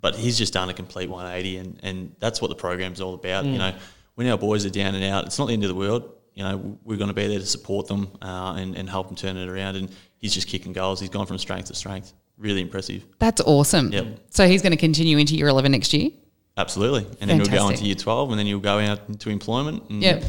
but 0.00 0.14
he's 0.14 0.38
just 0.38 0.52
done 0.52 0.68
a 0.68 0.74
complete 0.74 1.10
180 1.10 1.56
and, 1.56 1.80
and 1.82 2.14
that's 2.20 2.40
what 2.40 2.46
the 2.48 2.54
program's 2.54 3.00
all 3.00 3.14
about 3.14 3.44
you 3.44 3.58
know 3.58 3.74
when 4.14 4.28
our 4.28 4.38
boys 4.38 4.64
are 4.64 4.70
down 4.70 4.94
and 4.94 5.02
out 5.02 5.26
it's 5.26 5.40
not 5.40 5.46
the 5.48 5.52
end 5.52 5.64
of 5.64 5.68
the 5.68 5.74
world 5.74 6.14
you 6.34 6.44
know 6.44 6.78
we're 6.84 6.96
going 6.96 7.08
to 7.08 7.14
be 7.14 7.26
there 7.26 7.40
to 7.40 7.44
support 7.46 7.88
them 7.88 8.08
uh, 8.22 8.54
and, 8.56 8.76
and 8.76 8.88
help 8.88 9.08
them 9.08 9.16
turn 9.16 9.36
it 9.36 9.48
around 9.48 9.74
and 9.74 9.90
he's 10.18 10.34
just 10.34 10.46
kicking 10.48 10.72
goals 10.72 11.00
he's 11.00 11.08
gone 11.10 11.26
from 11.26 11.38
strength 11.38 11.66
to 11.68 11.74
strength 11.74 12.12
really 12.36 12.60
impressive 12.60 13.04
That's 13.18 13.40
awesome. 13.40 13.90
Yep. 13.92 14.06
So 14.30 14.46
he's 14.46 14.62
going 14.62 14.70
to 14.70 14.76
continue 14.78 15.18
into 15.18 15.34
year 15.34 15.48
11 15.48 15.72
next 15.72 15.92
year? 15.92 16.10
absolutely 16.56 17.06
and 17.20 17.28
then 17.30 17.36
you'll 17.38 17.46
go 17.46 17.52
Fantastic. 17.52 17.74
into 17.78 17.86
year 17.86 17.94
12 17.94 18.30
and 18.30 18.38
then 18.38 18.46
he'll 18.46 18.58
go 18.60 18.78
out 18.78 19.00
into 19.08 19.30
employment 19.30 19.82
and 19.90 20.02
Yep. 20.02 20.24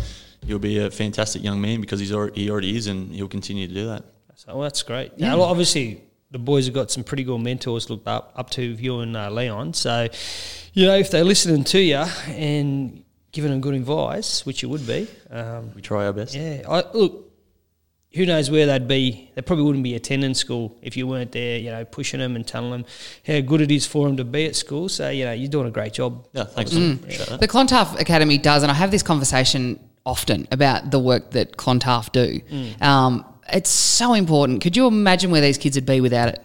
you'll 0.46 0.60
be 0.60 0.78
a 0.80 0.90
fantastic 0.92 1.44
young 1.44 1.60
man 1.62 1.82
because 1.82 2.00
he's 2.00 2.12
already, 2.14 2.44
he 2.44 2.50
already 2.50 2.76
is 2.78 2.88
and 2.88 3.14
he'll 3.14 3.28
continue 3.28 3.68
to 3.68 3.74
do 3.74 3.88
that 3.88 4.04
So 4.36 4.54
well, 4.54 4.62
that's 4.62 4.84
great. 4.84 5.12
Yeah. 5.18 5.36
well, 5.36 5.46
obviously, 5.46 6.04
the 6.32 6.40
boys 6.40 6.66
have 6.66 6.74
got 6.76 6.92
some 6.92 7.04
pretty 7.04 7.24
good 7.24 7.40
mentors 7.42 7.88
to 7.88 7.94
look 7.94 8.04
up 8.06 8.32
up 8.36 8.50
to 8.52 8.62
you 8.64 9.00
and 9.02 9.18
uh, 9.18 9.30
Leon. 9.32 9.74
So, 9.74 10.08
you 10.74 10.86
know, 10.86 10.96
if 10.96 11.10
they're 11.12 11.24
listening 11.24 11.64
to 11.66 11.80
you 11.80 12.06
and 12.28 13.04
giving 13.32 13.50
them 13.52 13.62
good 13.62 13.74
advice, 13.74 14.46
which 14.46 14.62
you 14.64 14.70
would 14.70 14.86
be, 14.88 15.08
um, 15.32 15.72
we 15.76 15.82
try 15.82 16.06
our 16.06 16.14
best 16.14 16.36
yeah. 16.36 16.62
I, 16.70 16.84
look, 16.94 17.29
who 18.14 18.26
knows 18.26 18.50
where 18.50 18.66
they'd 18.66 18.88
be? 18.88 19.30
They 19.36 19.42
probably 19.42 19.66
wouldn't 19.66 19.84
be 19.84 19.94
attending 19.96 20.34
school 20.34 20.76
if 20.82 20.98
you 20.98 21.06
weren't 21.06 21.32
there. 21.32 21.60
You 21.60 21.70
know, 21.72 21.86
pushing 21.86 22.20
them 22.20 22.36
and 22.36 22.46
telling 22.48 22.72
them 22.72 22.86
how 23.28 23.40
good 23.42 23.62
it 23.62 23.70
is 23.72 23.86
for 23.86 24.08
them 24.08 24.18
to 24.18 24.24
be 24.24 24.46
at 24.46 24.56
school. 24.56 24.90
So, 24.90 25.10
you 25.10 25.26
know, 25.26 25.32
you're 25.32 25.48
doing 25.50 25.68
a 25.68 25.72
great 25.72 25.94
job. 25.94 26.28
yeah 26.34 26.46
thanks 26.46 26.72
Mm. 26.74 26.96
appreciate 26.96 27.40
The 27.40 27.48
Clontarf 27.48 28.00
Academy 28.00 28.38
does, 28.38 28.64
and 28.64 28.72
I 28.72 28.76
have 28.76 28.90
this 28.92 29.04
conversation 29.04 29.80
often 30.06 30.48
about 30.52 30.90
the 30.90 30.98
work 31.00 31.32
that 31.32 31.58
Clontarf 31.58 32.12
do. 32.12 32.40
Mm. 32.40 32.82
Um, 32.82 33.26
it's 33.54 33.70
so 33.70 34.14
important. 34.16 34.62
Could 34.62 34.76
you 34.76 34.88
imagine 34.88 35.30
where 35.32 35.42
these 35.42 35.58
kids 35.58 35.76
would 35.78 35.86
be 35.86 36.02
without 36.02 36.30
it? 36.30 36.42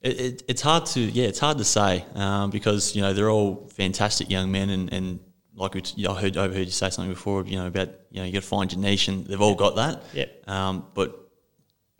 It, 0.00 0.20
it, 0.20 0.42
it's 0.48 0.62
hard 0.62 0.86
to 0.86 1.00
yeah, 1.00 1.26
it's 1.26 1.38
hard 1.38 1.58
to 1.58 1.64
say 1.64 2.04
um, 2.14 2.50
because 2.50 2.96
you 2.96 3.02
know 3.02 3.12
they're 3.12 3.30
all 3.30 3.68
fantastic 3.74 4.28
young 4.30 4.50
men 4.50 4.68
and, 4.70 4.92
and 4.92 5.20
like 5.54 5.74
we 5.74 5.80
t- 5.82 6.06
I 6.06 6.14
heard 6.20 6.36
overheard 6.36 6.66
you 6.66 6.72
say 6.72 6.90
something 6.90 7.12
before 7.12 7.44
you 7.44 7.56
know 7.56 7.66
about 7.66 7.88
you 8.10 8.20
know 8.20 8.26
you 8.26 8.32
got 8.32 8.42
to 8.42 8.48
find 8.48 8.72
your 8.72 8.80
niche 8.80 9.08
and 9.08 9.26
they've 9.26 9.40
all 9.40 9.54
got 9.54 9.76
that. 9.76 10.02
Yep. 10.14 10.48
Um, 10.48 10.86
but 10.94 11.18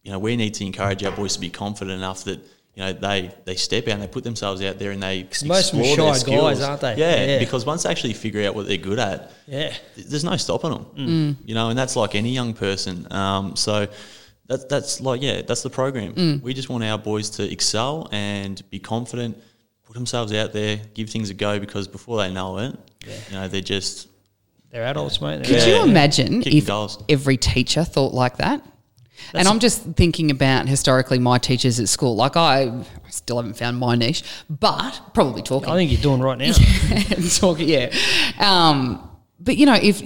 you 0.03 0.11
know 0.13 0.19
we 0.19 0.37
need 0.37 0.55
to 0.55 0.65
encourage 0.65 1.03
our 1.05 1.13
boys 1.13 1.35
to 1.35 1.41
be 1.41 1.51
confident 1.51 1.97
enough 1.99 2.25
that 2.25 2.41
you 2.75 2.83
know 2.83 2.93
they 2.95 3.31
they 3.45 3.55
step 3.55 3.85
out 3.89 3.95
and 3.95 4.03
they 4.03 4.09
put 4.09 4.25
themselves 4.25 4.63
out 4.63 4.79
there 4.79 4.91
and 4.93 5.03
they 5.03 5.25
most 5.45 5.45
of 5.45 5.47
them 5.47 5.51
are 5.53 5.59
explore 5.59 5.85
their 5.85 5.97
shy 5.97 6.11
guys, 6.13 6.21
skills. 6.21 6.63
aren't 6.63 6.81
they? 6.81 6.97
Yeah, 6.97 7.25
Yeah. 7.27 7.39
because 7.39 7.67
once 7.67 7.83
they 7.83 7.91
actually 7.91 8.15
figure 8.15 8.47
out 8.49 8.55
what 8.55 8.67
they're 8.67 8.79
good 8.79 8.99
at, 8.99 9.31
Yeah. 9.47 9.75
th- 9.95 10.07
there's 10.09 10.25
no 10.25 10.37
stopping 10.39 10.71
them. 10.71 10.87
Mm. 10.97 11.37
You 11.45 11.55
know, 11.55 11.69
and 11.69 11.79
that's 11.79 11.95
like 11.97 12.15
any 12.15 12.31
young 12.31 12.55
person. 12.55 13.07
Um, 13.13 13.55
so 13.57 13.87
that's 14.47 14.65
that's 14.65 15.01
like 15.03 15.21
yeah, 15.21 15.43
that's 15.43 15.63
the 15.63 15.71
program. 15.71 16.15
Mm. 16.15 16.43
We 16.43 16.55
just 16.55 16.71
want 16.71 16.83
our 16.85 16.99
boys 16.99 17.29
to 17.31 17.43
excel 17.53 18.09
and 18.13 18.63
be 18.71 18.79
confident, 18.79 19.37
put 19.93 19.99
themselves 19.99 20.33
out 20.33 20.55
there, 20.55 20.81
give 20.95 21.11
things 21.11 21.29
a 21.29 21.35
go 21.35 21.59
because 21.59 21.87
before 21.87 22.17
they 22.19 22.33
know 22.33 22.57
it, 22.59 22.75
you 23.07 23.35
know, 23.37 23.47
they're 23.47 23.61
just 23.61 24.09
They're 24.71 24.85
adults, 24.85 25.21
mate. 25.21 25.45
Could 25.45 25.55
They're- 25.57 25.69
you 25.69 25.75
Yeah. 25.75 25.83
imagine 25.85 26.41
Kicking 26.41 26.59
if 26.59 26.67
goals. 26.67 26.99
every 27.11 27.37
teacher 27.37 27.85
thought 27.85 28.15
like 28.15 28.39
that? 28.39 28.63
and 29.35 29.47
I'm 29.47 29.59
just 29.61 29.83
thinking 29.97 30.31
about 30.31 30.67
historically 30.67 31.19
my 31.19 31.39
teachers 31.39 31.79
at 31.79 31.89
school. 31.89 32.17
Like 32.17 32.37
I 32.37 32.73
still 33.11 33.37
haven't 33.37 33.57
found 33.59 33.79
my 33.79 33.95
niche, 33.95 34.23
but 34.49 34.99
probably 35.15 35.43
talking. 35.43 35.69
I 35.69 35.77
think 35.77 35.93
you're 35.93 36.01
doing 36.01 36.21
right 36.21 36.39
now. 36.39 36.53
talking, 37.37 37.69
yeah. 37.69 37.93
Um, 38.41 39.09
but 39.39 39.57
you 39.59 39.67
know, 39.67 39.79
if 39.81 40.03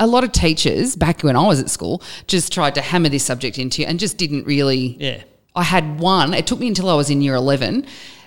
a 0.00 0.06
lot 0.06 0.24
of 0.24 0.32
teachers 0.32 0.96
back 0.96 1.22
when 1.22 1.36
I 1.36 1.46
was 1.46 1.60
at 1.60 1.70
school 1.70 2.02
just 2.26 2.52
tried 2.52 2.74
to 2.74 2.80
hammer 2.82 3.08
this 3.08 3.24
subject 3.24 3.58
into 3.58 3.82
you 3.82 3.88
and 3.88 3.98
just 4.00 4.16
didn't 4.18 4.46
really. 4.46 4.96
Yeah. 5.00 5.22
I 5.54 5.62
had 5.62 5.98
one. 6.00 6.34
It 6.34 6.46
took 6.46 6.58
me 6.60 6.66
until 6.68 6.90
I 6.90 6.94
was 6.94 7.08
in 7.08 7.22
year 7.22 7.34
eleven. 7.36 7.86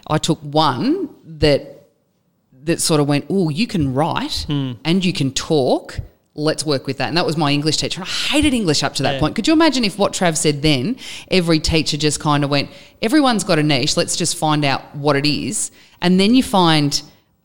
I 0.09 0.17
took 0.17 0.39
one 0.39 1.09
that 1.25 1.75
that 2.63 2.81
sort 2.81 2.99
of 2.99 3.07
went, 3.07 3.25
oh, 3.29 3.49
you 3.49 3.65
can 3.67 3.93
write 3.93 4.45
and 4.49 5.03
you 5.05 5.13
can 5.13 5.31
talk. 5.31 5.99
Let's 6.35 6.65
work 6.65 6.87
with 6.87 6.97
that. 6.97 7.07
And 7.07 7.17
that 7.17 7.25
was 7.25 7.35
my 7.37 7.51
English 7.51 7.77
teacher. 7.77 8.01
I 8.01 8.05
hated 8.05 8.53
English 8.53 8.83
up 8.83 8.93
to 8.95 9.03
that 9.03 9.13
Yeah. 9.13 9.19
point. 9.19 9.35
Could 9.35 9.47
you 9.47 9.53
imagine 9.53 9.83
if 9.83 9.97
what 9.97 10.13
Trav 10.13 10.37
said 10.37 10.61
then, 10.61 10.97
every 11.31 11.59
teacher 11.59 11.97
just 11.97 12.19
kind 12.19 12.43
of 12.43 12.49
went, 12.49 12.69
everyone's 13.01 13.43
got 13.43 13.59
a 13.59 13.63
niche. 13.63 13.97
Let's 13.97 14.15
just 14.15 14.35
find 14.37 14.63
out 14.65 14.95
what 14.95 15.15
it 15.15 15.25
is. 15.25 15.71
And 16.01 16.19
then 16.19 16.35
you 16.35 16.43
find, 16.43 17.01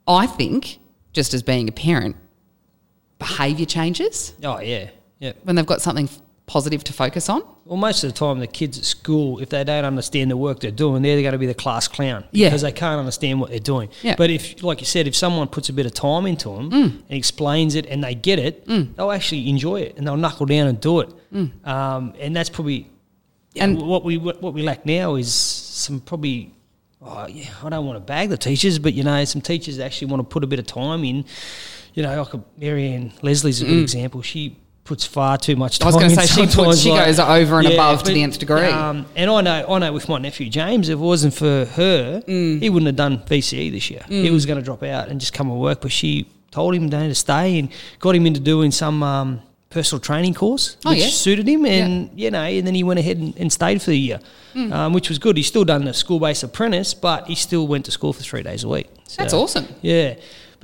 I 0.06 0.26
think, 0.26 0.78
just 1.12 1.32
as 1.32 1.42
being 1.42 1.68
a 1.68 1.72
parent, 1.72 2.16
behaviour 3.18 3.66
changes 3.66 4.34
Oh, 4.42 4.58
yeah. 4.60 4.90
Yeah. 5.20 5.32
when 5.44 5.56
they've 5.56 5.64
got 5.66 5.80
something 5.80 6.08
positive 6.46 6.84
to 6.84 6.92
focus 6.92 7.28
on. 7.28 7.42
Well, 7.66 7.78
most 7.78 8.04
of 8.04 8.12
the 8.12 8.18
time, 8.18 8.40
the 8.40 8.46
kids 8.46 8.76
at 8.78 8.84
school, 8.84 9.38
if 9.38 9.48
they 9.48 9.64
don't 9.64 9.86
understand 9.86 10.30
the 10.30 10.36
work 10.36 10.60
they're 10.60 10.70
doing, 10.70 11.00
they're 11.02 11.22
going 11.22 11.32
to 11.32 11.38
be 11.38 11.46
the 11.46 11.54
class 11.54 11.88
clown 11.88 12.24
Yeah. 12.30 12.48
because 12.48 12.60
they 12.60 12.72
can't 12.72 12.98
understand 12.98 13.40
what 13.40 13.48
they're 13.48 13.58
doing. 13.58 13.88
Yeah. 14.02 14.16
But 14.18 14.28
if, 14.28 14.62
like 14.62 14.80
you 14.80 14.86
said, 14.86 15.06
if 15.06 15.16
someone 15.16 15.48
puts 15.48 15.70
a 15.70 15.72
bit 15.72 15.86
of 15.86 15.94
time 15.94 16.26
into 16.26 16.50
them 16.50 16.70
Mm. 16.70 16.84
and 17.08 17.10
explains 17.10 17.74
it 17.74 17.86
and 17.86 18.04
they 18.04 18.14
get 18.14 18.38
it, 18.38 18.66
they'll 18.96 19.10
actually 19.12 19.48
enjoy 19.48 19.80
it 19.80 19.96
and 19.96 20.06
they'll 20.06 20.18
knuckle 20.18 20.44
down 20.44 20.66
and 20.66 20.78
do 20.78 21.00
it. 21.00 21.08
Um, 21.64 22.12
and 22.20 22.36
that's 22.36 22.50
probably 22.50 22.90
And- 23.56 23.78
and 23.78 23.88
what 23.88 24.04
we 24.04 24.18
what 24.18 24.52
we 24.52 24.62
lack 24.62 24.84
now 24.84 25.14
is 25.14 25.32
some 25.32 26.00
probably. 26.00 26.50
Oh, 27.06 27.26
yeah, 27.28 27.50
I 27.62 27.68
don't 27.68 27.84
want 27.86 27.96
to 27.96 28.00
bag 28.00 28.30
the 28.30 28.36
teachers, 28.38 28.78
but 28.78 28.94
you 28.94 29.04
know, 29.04 29.24
some 29.26 29.40
teachers 29.42 29.78
actually 29.78 30.08
want 30.10 30.20
to 30.20 30.24
put 30.24 30.42
a 30.42 30.46
bit 30.46 30.58
of 30.58 30.66
time 30.66 31.04
in. 31.04 31.24
You 31.94 32.02
know, 32.02 32.22
like 32.22 32.42
Marianne 32.58 33.12
Leslie's 33.22 33.60
a 33.62 33.66
good 33.66 33.78
example. 33.80 34.22
She 34.22 34.56
puts 34.84 35.04
far 35.06 35.38
too 35.38 35.56
much 35.56 35.78
Mm. 35.78 35.82
I 35.84 35.86
was 35.86 35.96
gonna 35.96 36.10
say 36.10 36.26
she 36.26 36.40
puts- 36.42 36.54
sometimes, 36.54 36.82
she 36.82 36.90
goes 36.90 37.18
over 37.18 37.58
and 37.58 37.68
above 37.68 38.02
to 38.02 38.12
the 38.12 38.22
nth 38.22 38.38
degree. 38.38 38.60
Um, 38.66 39.06
and 39.16 39.30
I 39.30 39.40
know, 39.40 39.66
I 39.68 39.78
know, 39.78 39.92
with 39.92 40.08
my 40.10 40.18
nephew 40.18 40.48
James, 40.50 40.88
if 40.90 40.94
it 40.94 40.98
wasn't 41.02 41.32
for 41.34 41.64
her, 41.64 42.22
Mm. 42.28 42.60
he 42.60 42.68
wouldn't 42.68 42.86
have 42.88 42.96
done 42.96 43.22
VCE 43.26 43.70
this 43.70 43.90
year. 43.90 44.02
He 44.08 44.30
was 44.30 44.44
going 44.46 44.58
to 44.58 44.64
drop 44.64 44.82
out 44.82 45.08
and 45.08 45.18
just 45.20 45.32
come 45.32 45.50
and 45.50 45.58
work. 45.58 45.80
But 45.80 45.90
she 45.92 46.26
told 46.50 46.74
him 46.74 46.90
to 46.90 47.14
stay 47.14 47.58
and 47.58 47.68
got 47.98 48.14
him 48.14 48.26
into 48.26 48.40
doing 48.40 48.70
some 48.70 49.02
um, 49.02 49.40
personal 49.70 50.00
training 50.00 50.34
course, 50.34 50.76
Oh, 50.84 50.90
which 50.90 51.00
yeah? 51.00 51.08
suited 51.08 51.48
him. 51.48 51.64
And 51.66 52.10
you 52.14 52.30
know, 52.30 52.42
and 52.42 52.66
then 52.66 52.74
he 52.74 52.84
went 52.84 53.00
ahead 53.00 53.16
and, 53.16 53.32
and 53.38 53.50
stayed 53.52 53.80
for 53.82 53.90
the 53.90 53.98
year, 53.98 54.20
Mm. 54.54 54.72
um, 54.72 54.92
which 54.92 55.08
was 55.08 55.18
good. 55.18 55.36
He's 55.38 55.46
still 55.48 55.64
done 55.64 55.84
the 55.86 55.94
school-based 55.94 56.42
apprentice, 56.44 56.92
but 56.94 57.26
he 57.26 57.34
still 57.34 57.66
went 57.66 57.86
to 57.86 57.90
school 57.90 58.12
for 58.12 58.22
three 58.22 58.42
days 58.42 58.62
a 58.64 58.68
week. 58.68 58.86
That's 59.16 59.32
awesome. 59.32 59.66
Yeah. 59.82 60.14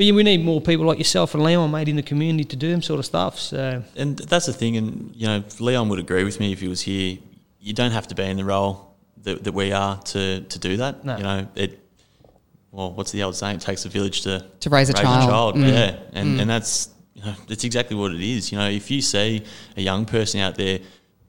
But 0.00 0.06
yeah, 0.06 0.14
we 0.14 0.22
need 0.22 0.42
more 0.42 0.62
people 0.62 0.86
like 0.86 0.96
yourself 0.96 1.34
and 1.34 1.42
Leon, 1.42 1.70
mate, 1.70 1.86
in 1.86 1.96
the 1.96 2.02
community 2.02 2.44
to 2.44 2.56
do 2.56 2.70
them 2.70 2.80
sort 2.80 3.00
of 3.00 3.04
stuff. 3.04 3.38
So 3.38 3.82
and 3.96 4.16
that's 4.16 4.46
the 4.46 4.52
thing, 4.54 4.78
and 4.78 5.14
you 5.14 5.26
know, 5.26 5.44
Leon 5.58 5.90
would 5.90 5.98
agree 5.98 6.24
with 6.24 6.40
me 6.40 6.52
if 6.52 6.60
he 6.62 6.68
was 6.68 6.80
here. 6.80 7.18
you 7.60 7.74
don't 7.74 7.90
have 7.90 8.08
to 8.08 8.14
be 8.14 8.22
in 8.22 8.38
the 8.38 8.44
role 8.46 8.96
that, 9.24 9.44
that 9.44 9.52
we 9.52 9.72
are 9.72 10.00
to, 10.00 10.40
to 10.40 10.58
do 10.58 10.78
that. 10.78 11.04
No. 11.04 11.18
You 11.18 11.22
know, 11.22 11.48
it. 11.54 11.80
Well, 12.72 12.92
what's 12.92 13.12
the 13.12 13.22
old 13.24 13.36
saying? 13.36 13.56
It 13.56 13.60
takes 13.60 13.84
a 13.84 13.90
village 13.90 14.22
to 14.22 14.46
To 14.60 14.70
raise 14.70 14.88
a 14.88 14.94
child. 14.94 15.56
Mm. 15.56 15.68
Yeah, 15.68 15.98
and 16.14 16.40
and 16.40 16.48
that's 16.48 16.88
you 17.12 17.22
know 17.22 17.34
that's 17.46 17.64
exactly 17.64 17.94
what 17.94 18.12
it 18.12 18.22
is. 18.22 18.50
You 18.50 18.56
know, 18.56 18.70
if 18.70 18.90
you 18.90 19.02
see 19.02 19.44
a 19.76 19.82
young 19.82 20.06
person 20.06 20.40
out 20.40 20.54
there 20.54 20.78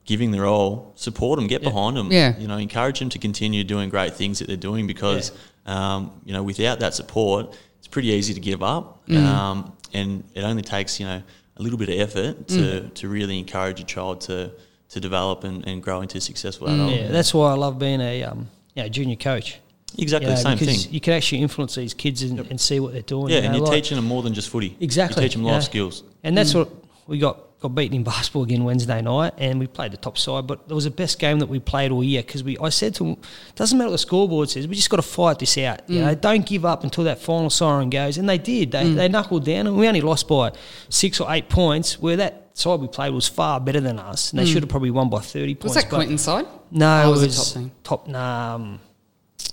giving 0.06 0.30
the 0.30 0.40
role, 0.40 0.94
support 0.96 1.38
them, 1.38 1.46
get 1.46 1.60
behind 1.62 1.98
them. 1.98 2.10
Yeah. 2.10 2.38
You 2.38 2.48
know, 2.48 2.56
encourage 2.56 3.00
them 3.00 3.10
to 3.10 3.18
continue 3.18 3.64
doing 3.64 3.90
great 3.90 4.14
things 4.14 4.38
that 4.38 4.48
they're 4.48 4.56
doing 4.56 4.86
because 4.86 5.30
um, 5.66 6.18
you 6.24 6.32
know 6.32 6.42
without 6.42 6.80
that 6.80 6.94
support, 6.94 7.54
it's 7.82 7.88
pretty 7.88 8.08
easy 8.08 8.32
to 8.32 8.40
give 8.40 8.62
up. 8.62 9.04
Mm. 9.08 9.24
Um, 9.26 9.72
and 9.92 10.22
it 10.34 10.42
only 10.44 10.62
takes 10.62 11.00
you 11.00 11.06
know 11.06 11.20
a 11.56 11.62
little 11.62 11.78
bit 11.78 11.88
of 11.88 11.98
effort 12.00 12.46
to, 12.48 12.54
Mm. 12.54 12.94
to 12.94 13.08
really 13.08 13.38
encourage 13.38 13.80
a 13.80 13.84
child 13.84 14.20
to 14.22 14.52
to 14.90 15.00
develop 15.00 15.42
and, 15.44 15.66
and 15.66 15.82
grow 15.82 16.00
into 16.02 16.18
a 16.18 16.20
successful 16.20 16.68
Mm. 16.68 16.74
adult. 16.74 16.90
Yeah, 16.92 17.08
that's 17.08 17.34
why 17.34 17.50
I 17.50 17.54
love 17.54 17.78
being 17.78 18.00
a 18.00 18.22
um, 18.22 18.46
you 18.74 18.82
know, 18.84 18.88
junior 18.88 19.16
coach. 19.16 19.58
Exactly 19.98 20.30
You 20.30 20.36
the 20.36 20.40
same 20.42 20.58
because 20.58 20.84
thing. 20.84 20.94
You 20.94 21.00
can 21.00 21.12
actually 21.14 21.42
influence 21.42 21.74
these 21.74 21.92
kids 21.92 22.22
and, 22.22 22.38
and 22.40 22.58
see 22.60 22.78
what 22.80 22.92
they're 22.92 23.02
doing. 23.02 23.28
Yeah, 23.28 23.38
you 23.38 23.42
and 23.44 23.52
know, 23.52 23.58
you're 23.58 23.66
like- 23.66 23.82
teaching 23.82 23.96
them 23.96 24.06
more 24.06 24.22
than 24.22 24.32
just 24.32 24.48
footy. 24.48 24.76
Exactly. 24.80 25.22
You 25.22 25.28
teach 25.28 25.34
them 25.36 25.44
life 25.44 25.64
skills. 25.64 26.04
And 26.22 26.36
that's 26.38 26.54
what 26.54 26.70
we 27.06 27.18
got 27.18 27.36
got 27.62 27.74
beaten 27.74 27.96
in 27.96 28.04
basketball 28.04 28.42
again 28.42 28.64
Wednesday 28.64 29.00
night, 29.00 29.34
and 29.38 29.58
we 29.58 29.66
played 29.66 29.92
the 29.92 29.96
top 29.96 30.18
side. 30.18 30.46
But 30.46 30.60
it 30.68 30.74
was 30.74 30.84
the 30.84 30.90
best 30.90 31.18
game 31.18 31.38
that 31.38 31.46
we 31.46 31.60
played 31.60 31.90
all 31.90 32.04
year 32.04 32.22
because 32.22 32.44
we. 32.44 32.58
I 32.58 32.68
said 32.68 32.94
to 32.96 33.04
them, 33.04 33.16
doesn't 33.54 33.78
matter 33.78 33.88
what 33.88 33.92
the 33.92 33.98
scoreboard 33.98 34.50
says, 34.50 34.68
we 34.68 34.74
just 34.74 34.90
got 34.90 34.96
to 34.96 35.02
fight 35.02 35.38
this 35.38 35.56
out. 35.58 35.88
You 35.88 36.00
mm. 36.00 36.04
know, 36.04 36.14
don't 36.14 36.44
give 36.44 36.64
up 36.64 36.84
until 36.84 37.04
that 37.04 37.20
final 37.20 37.50
siren 37.50 37.88
goes. 37.88 38.18
And 38.18 38.28
they 38.28 38.38
did. 38.38 38.72
They 38.72 38.84
mm. 38.84 38.96
they 38.96 39.08
knuckled 39.08 39.44
down, 39.44 39.66
and 39.66 39.76
we 39.76 39.88
only 39.88 40.00
lost 40.02 40.28
by 40.28 40.52
six 40.88 41.20
or 41.20 41.32
eight 41.32 41.48
points. 41.48 41.98
Where 41.98 42.16
that 42.16 42.50
side 42.54 42.80
we 42.80 42.88
played 42.88 43.14
was 43.14 43.28
far 43.28 43.60
better 43.60 43.80
than 43.80 43.98
us, 43.98 44.30
and 44.30 44.38
they 44.38 44.44
mm. 44.44 44.52
should 44.52 44.62
have 44.62 44.70
probably 44.70 44.90
won 44.90 45.08
by 45.08 45.20
thirty 45.20 45.54
Was 45.54 45.60
points. 45.60 45.74
that 45.74 45.90
but- 45.90 45.96
Quinton 45.96 46.18
side? 46.18 46.46
no, 46.70 47.02
Oh, 47.04 47.08
it 47.08 47.10
was 47.10 47.22
was, 47.22 47.56
it 47.56 47.70
top 47.84 48.04
top. 48.04 48.08
Nah, 48.08 48.54
um, 48.54 48.80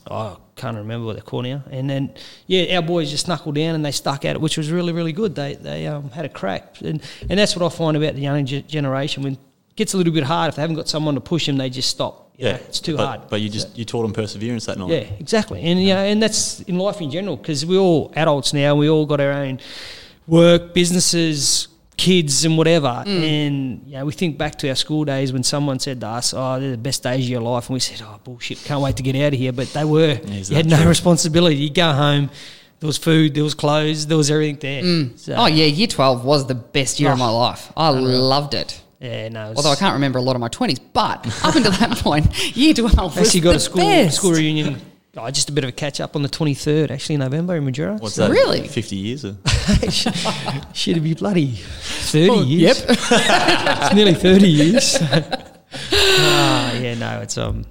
I 0.09 0.35
can't 0.59 0.77
remember 0.77 1.05
what 1.05 1.13
they're 1.13 1.21
called 1.23 1.45
now. 1.45 1.63
And 1.71 1.89
then 1.89 2.13
yeah, 2.47 2.75
our 2.75 2.81
boys 2.81 3.09
just 3.09 3.27
knuckled 3.27 3.55
down 3.55 3.75
and 3.75 3.83
they 3.83 3.91
stuck 3.91 4.25
at 4.25 4.35
it, 4.35 4.41
which 4.41 4.57
was 4.57 4.71
really 4.71 4.93
really 4.93 5.13
good. 5.13 5.35
They 5.35 5.55
they 5.55 5.87
um, 5.87 6.09
had 6.11 6.25
a 6.25 6.29
crack, 6.29 6.81
and 6.81 7.01
and 7.29 7.39
that's 7.39 7.55
what 7.55 7.65
I 7.65 7.75
find 7.75 7.95
about 7.97 8.15
the 8.15 8.21
young 8.21 8.45
generation 8.45 9.23
when 9.23 9.33
it 9.33 9.39
gets 9.75 9.93
a 9.93 9.97
little 9.97 10.13
bit 10.13 10.23
hard 10.25 10.49
if 10.49 10.55
they 10.55 10.61
haven't 10.61 10.75
got 10.75 10.89
someone 10.89 11.15
to 11.15 11.21
push 11.21 11.45
them, 11.45 11.57
they 11.57 11.69
just 11.69 11.89
stop. 11.89 12.33
You 12.37 12.47
Yeah, 12.47 12.51
know, 12.53 12.59
it's 12.67 12.79
too 12.81 12.97
but, 12.97 13.05
hard. 13.05 13.21
But 13.29 13.41
you 13.41 13.49
just 13.49 13.77
you 13.77 13.85
taught 13.85 14.03
them 14.03 14.13
perseverance 14.13 14.65
that 14.65 14.77
night. 14.77 14.89
Yeah, 14.89 15.05
exactly. 15.19 15.61
And 15.61 15.81
you 15.81 15.93
know, 15.93 16.03
and 16.03 16.21
that's 16.21 16.59
in 16.61 16.77
life 16.77 16.99
in 17.01 17.09
general 17.09 17.37
because 17.37 17.65
we're 17.65 17.79
all 17.79 18.11
adults 18.15 18.53
now. 18.53 18.75
We 18.75 18.89
all 18.89 19.05
got 19.05 19.21
our 19.21 19.31
own 19.31 19.59
work, 20.27 20.73
businesses, 20.73 21.68
kids, 21.99 22.45
and 22.45 22.57
whatever. 22.57 23.03
Mm. 23.05 23.07
And 23.07 23.81
you 23.85 23.93
know, 23.97 24.05
we 24.05 24.13
think 24.13 24.37
back 24.37 24.55
to 24.59 24.69
our 24.69 24.75
school 24.75 25.03
days 25.05 25.31
when 25.33 25.43
someone 25.43 25.77
said 25.79 25.99
to 26.01 26.07
us, 26.07 26.33
"Oh, 26.35 26.59
they're 26.59 26.71
the 26.71 26.77
best 26.77 27.03
days 27.03 27.25
of 27.25 27.29
your 27.29 27.41
life," 27.41 27.67
and 27.69 27.73
we 27.75 27.79
said, 27.79 28.01
"Oh, 28.03 28.19
bullshit! 28.23 28.63
Can't 28.63 28.81
wait 28.81 28.95
to 28.97 29.03
get 29.03 29.15
out 29.15 29.33
of 29.33 29.39
here." 29.39 29.51
But 29.51 29.67
they 29.73 29.83
were. 29.85 30.17
Is 30.23 30.49
you 30.49 30.55
had 30.55 30.65
no 30.65 30.77
true? 30.77 30.87
responsibility. 30.87 31.57
You 31.57 31.69
go 31.69 31.91
home. 31.93 32.29
There 32.79 32.87
was 32.87 32.97
food. 32.97 33.35
There 33.35 33.43
was 33.43 33.53
clothes. 33.55 34.07
There 34.07 34.17
was 34.17 34.31
everything 34.31 34.57
there. 34.61 34.81
Mm. 34.83 35.19
So, 35.19 35.35
Oh 35.35 35.47
yeah, 35.47 35.65
year 35.65 35.87
twelve 35.87 36.23
was 36.23 36.47
the 36.47 36.55
best 36.55 36.99
year 36.99 37.11
of 37.11 37.15
Oh, 37.19 37.25
my 37.25 37.29
life. 37.29 37.71
I 37.75 37.89
loved 37.89 38.53
it. 38.53 38.81
yeah, 39.01 39.27
no. 39.29 39.53
Although 39.57 39.71
I 39.71 39.75
can't 39.75 39.93
remember 39.95 40.17
a 40.19 40.21
lot 40.21 40.35
of 40.35 40.39
my 40.39 40.47
twenties, 40.47 40.79
but 40.79 41.27
up 41.43 41.55
until 41.55 41.71
that 41.73 41.97
point, 42.07 42.25
year 42.55 42.73
twelve 42.73 42.95
was 43.17 43.27
Actually, 43.27 43.41
got 43.41 43.55
a 43.55 43.59
school 43.59 43.81
best. 43.81 44.15
school 44.17 44.31
reunion. 44.31 44.81
Oh, 45.21 45.29
just 45.31 45.49
a 45.49 45.51
bit 45.51 45.63
of 45.63 45.69
a 45.69 45.73
catch 45.73 45.99
up 45.99 46.15
on 46.15 46.21
the 46.21 46.29
twenty 46.29 46.53
third, 46.53 46.91
actually 46.91 47.15
in 47.15 47.19
November 47.21 47.55
in 47.57 47.65
Mildura. 47.65 47.99
What's 47.99 48.15
So- 48.15 48.27
that? 48.27 48.31
Really? 48.31 48.67
Fifty 48.67 48.95
years. 48.95 49.25
Or? 49.25 49.35
Should 50.73 51.03
be 51.03 51.13
bloody 51.13 51.51
thirty 51.55 52.29
Oh, 52.29 52.43
years. 52.43 52.79
Yep. 52.81 52.89
it's 52.89 53.93
nearly 53.95 54.13
thirty 54.13 54.47
years. 54.49 54.97
ah, 55.01 56.73
yeah, 56.79 56.93
no, 56.95 57.19
it's 57.21 57.37
um, 57.37 57.65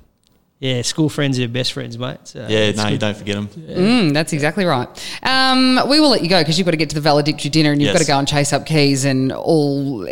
yeah, 0.60 0.82
school 0.82 1.08
friends 1.08 1.38
are 1.38 1.42
your 1.42 1.48
best 1.50 1.72
friends, 1.72 1.96
mate. 1.98 2.18
So 2.24 2.40
Yeah, 2.40 2.58
it's 2.70 2.78
no, 2.78 2.88
you 2.88 2.98
don't 2.98 3.16
forget 3.16 3.36
them. 3.36 3.48
Mm, 3.48 4.12
that's 4.12 4.32
exactly 4.32 4.64
right. 4.64 4.88
Um, 5.22 5.80
we 5.88 6.00
will 6.00 6.10
let 6.10 6.22
you 6.22 6.28
go 6.28 6.40
because 6.40 6.58
you've 6.58 6.64
got 6.64 6.72
to 6.72 6.76
get 6.76 6.88
to 6.90 6.94
the 6.96 7.00
valedictory 7.00 7.50
dinner 7.50 7.72
and 7.72 7.80
you've 7.80 7.92
got 7.92 8.00
to 8.00 8.06
go 8.06 8.18
and 8.18 8.26
chase 8.26 8.52
up 8.52 8.66
keys 8.66 9.04
and 9.04 9.32
all 9.32 10.06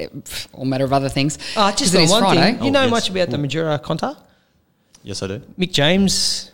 all 0.52 0.64
matter 0.64 0.84
of 0.84 0.92
other 0.92 1.08
things. 1.08 1.38
Ah, 1.56 1.72
just 1.76 1.92
'Cause 1.92 1.94
it 1.94 2.04
on 2.04 2.22
one 2.22 2.34
Friday. 2.34 2.40
thing, 2.54 2.62
you 2.62 2.68
Oh, 2.70 2.72
know 2.72 2.82
yes. 2.82 2.90
much 2.90 3.10
about 3.10 3.30
the 3.30 3.36
Mildura 3.36 3.82
Clontarf? 3.82 4.16
Yes, 5.02 5.22
I 5.22 5.26
do. 5.28 5.40
Mick 5.58 5.72
James, 5.72 6.50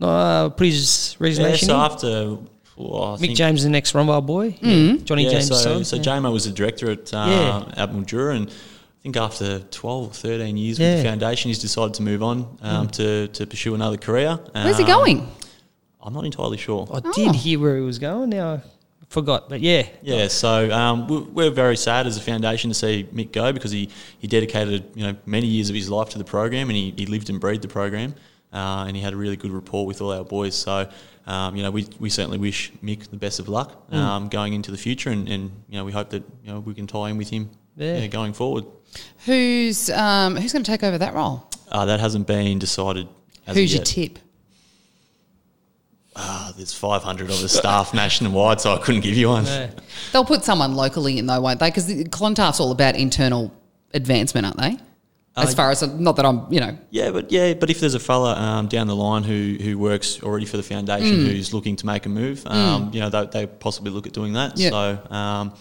uh, 0.00 0.48
put 0.50 0.66
his 0.66 1.16
Yeah, 1.20 1.54
so 1.56 1.74
in. 1.74 1.80
after 1.80 2.38
well, 2.76 3.18
Mick 3.18 3.34
James, 3.34 3.60
is 3.60 3.64
the 3.64 3.70
next 3.70 3.92
Rumbar 3.92 4.24
boy, 4.24 4.52
Mm-hmm. 4.52 4.96
yeah. 4.96 5.04
Johnny 5.04 5.24
yeah, 5.24 5.30
James' 5.32 5.48
so, 5.48 5.54
son. 5.54 5.84
so 5.84 5.96
yeah. 5.96 6.02
JMO 6.02 6.32
was 6.32 6.44
the 6.46 6.52
director 6.52 6.90
at 6.90 7.12
uh, 7.12 7.26
Yeah. 7.28 7.82
at 7.82 7.90
Mildura, 7.92 8.36
and 8.36 8.48
I 8.48 9.02
think 9.02 9.16
after 9.16 9.58
12 9.60 10.08
or 10.10 10.12
13 10.12 10.56
years 10.56 10.78
with 10.78 10.98
the 10.98 11.02
foundation, 11.08 11.48
he's 11.48 11.58
decided 11.58 11.94
to 11.94 12.02
move 12.02 12.22
on 12.22 12.58
um, 12.62 12.88
to, 12.88 13.28
to 13.28 13.46
pursue 13.46 13.74
another 13.74 13.96
career. 13.96 14.38
Where's 14.52 14.76
he 14.78 14.84
Um, 14.84 14.88
going? 14.88 15.28
I'm 16.02 16.12
not 16.14 16.24
entirely 16.24 16.56
sure. 16.56 16.86
I 16.92 17.00
Oh. 17.04 17.12
did 17.12 17.34
hear 17.34 17.58
where 17.60 17.76
he 17.76 17.82
was 17.82 17.98
going. 17.98 18.30
Now 18.30 18.54
I 18.54 18.60
forgot, 19.10 19.48
but 19.50 19.60
yeah, 19.60 19.86
Yeah, 20.02 20.28
so 20.28 20.70
um, 20.70 21.06
we- 21.08 21.18
we're 21.20 21.50
very 21.50 21.76
sad 21.76 22.06
as 22.06 22.16
a 22.16 22.20
foundation 22.22 22.70
to 22.70 22.74
see 22.74 23.06
Mick 23.14 23.32
go 23.32 23.52
because 23.52 23.70
he, 23.72 23.88
he 24.18 24.26
dedicated 24.26 24.84
you 24.94 25.06
know 25.06 25.16
many 25.26 25.46
years 25.46 25.68
of 25.68 25.74
his 25.76 25.90
life 25.90 26.08
to 26.10 26.18
the 26.18 26.24
program 26.24 26.68
and 26.70 26.76
he, 26.76 26.94
he 26.96 27.04
lived 27.06 27.28
and 27.28 27.38
breathed 27.40 27.62
the 27.62 27.68
program 27.68 28.14
uh, 28.52 28.84
and 28.86 28.96
he 28.96 29.02
had 29.02 29.12
a 29.12 29.16
really 29.16 29.36
good 29.36 29.50
rapport 29.52 29.86
with 29.86 30.00
all 30.00 30.12
our 30.12 30.24
boys. 30.24 30.54
So 30.54 30.88
um, 31.26 31.54
you 31.56 31.62
know 31.62 31.70
we, 31.70 31.86
we 31.98 32.10
certainly 32.10 32.38
wish 32.38 32.72
Mick 32.82 33.08
the 33.10 33.16
best 33.16 33.38
of 33.40 33.48
luck 33.48 33.84
um, 33.92 34.28
going 34.28 34.52
into 34.54 34.70
the 34.70 34.78
future 34.78 35.10
and, 35.10 35.28
and 35.28 35.50
you 35.68 35.76
know 35.78 35.84
we 35.84 35.92
hope 35.92 36.10
that 36.10 36.22
you 36.44 36.52
know 36.52 36.60
we 36.60 36.74
can 36.74 36.86
tie 36.86 37.10
in 37.10 37.16
with 37.18 37.30
him 37.30 37.50
Yeah. 37.76 37.98
yeah, 37.98 38.06
going 38.08 38.32
forward. 38.32 38.64
Who's 39.26 39.88
um, 39.90 40.36
who's 40.36 40.52
going 40.52 40.64
to 40.64 40.70
take 40.70 40.82
over 40.82 40.98
that 40.98 41.14
role? 41.14 41.48
Uh, 41.70 41.84
that 41.84 42.00
hasn't 42.00 42.26
been 42.26 42.58
decided. 42.58 43.06
As 43.46 43.56
Who's 43.56 43.72
your 43.72 43.84
tip? 43.84 44.18
Ah, 46.16 46.52
there's 46.56 46.74
500 46.74 47.24
of 47.30 47.42
us 47.44 47.52
staff 47.52 47.94
nationwide, 48.02 48.60
so 48.60 48.74
I 48.74 48.78
couldn't 48.78 49.02
give 49.02 49.14
you 49.14 49.28
one. 49.28 49.44
yeah. 49.46 49.70
They'll 50.12 50.24
put 50.24 50.42
someone 50.44 50.74
locally 50.74 51.18
in 51.18 51.26
though, 51.26 51.40
won't 51.40 51.60
they? 51.60 51.68
Because 51.70 51.86
Clontarf's 52.10 52.58
all 52.60 52.72
about 52.72 52.96
internal 52.96 53.52
advancement, 53.94 54.46
aren't 54.46 54.58
they? 54.58 54.76
As 55.36 55.52
Uh, 55.52 55.56
far 55.56 55.70
as 55.70 55.82
not 55.98 56.16
that 56.16 56.26
I'm, 56.26 56.52
you 56.52 56.58
know, 56.60 56.76
Yeah, 56.90 57.10
but 57.12 57.30
yeah, 57.30 57.54
but 57.54 57.70
if 57.70 57.78
there's 57.80 57.94
a 57.94 58.00
fella 58.00 58.34
um, 58.36 58.66
down 58.66 58.88
the 58.88 58.96
line 58.96 59.22
who, 59.22 59.56
who 59.60 59.78
works 59.78 60.20
already 60.22 60.44
for 60.44 60.56
the 60.56 60.62
foundation 60.64 61.18
Mm. 61.18 61.26
who's 61.30 61.54
looking 61.54 61.76
to 61.76 61.86
make 61.86 62.04
a 62.06 62.08
move, 62.08 62.42
um, 62.46 62.90
you 62.92 62.98
know, 63.00 63.08
they, 63.10 63.26
they 63.26 63.46
possibly 63.46 63.92
look 63.92 64.06
at 64.08 64.12
doing 64.12 64.32
that. 64.34 64.58
Yeah. 64.58 64.70
So, 64.70 64.98
um, 65.14 65.52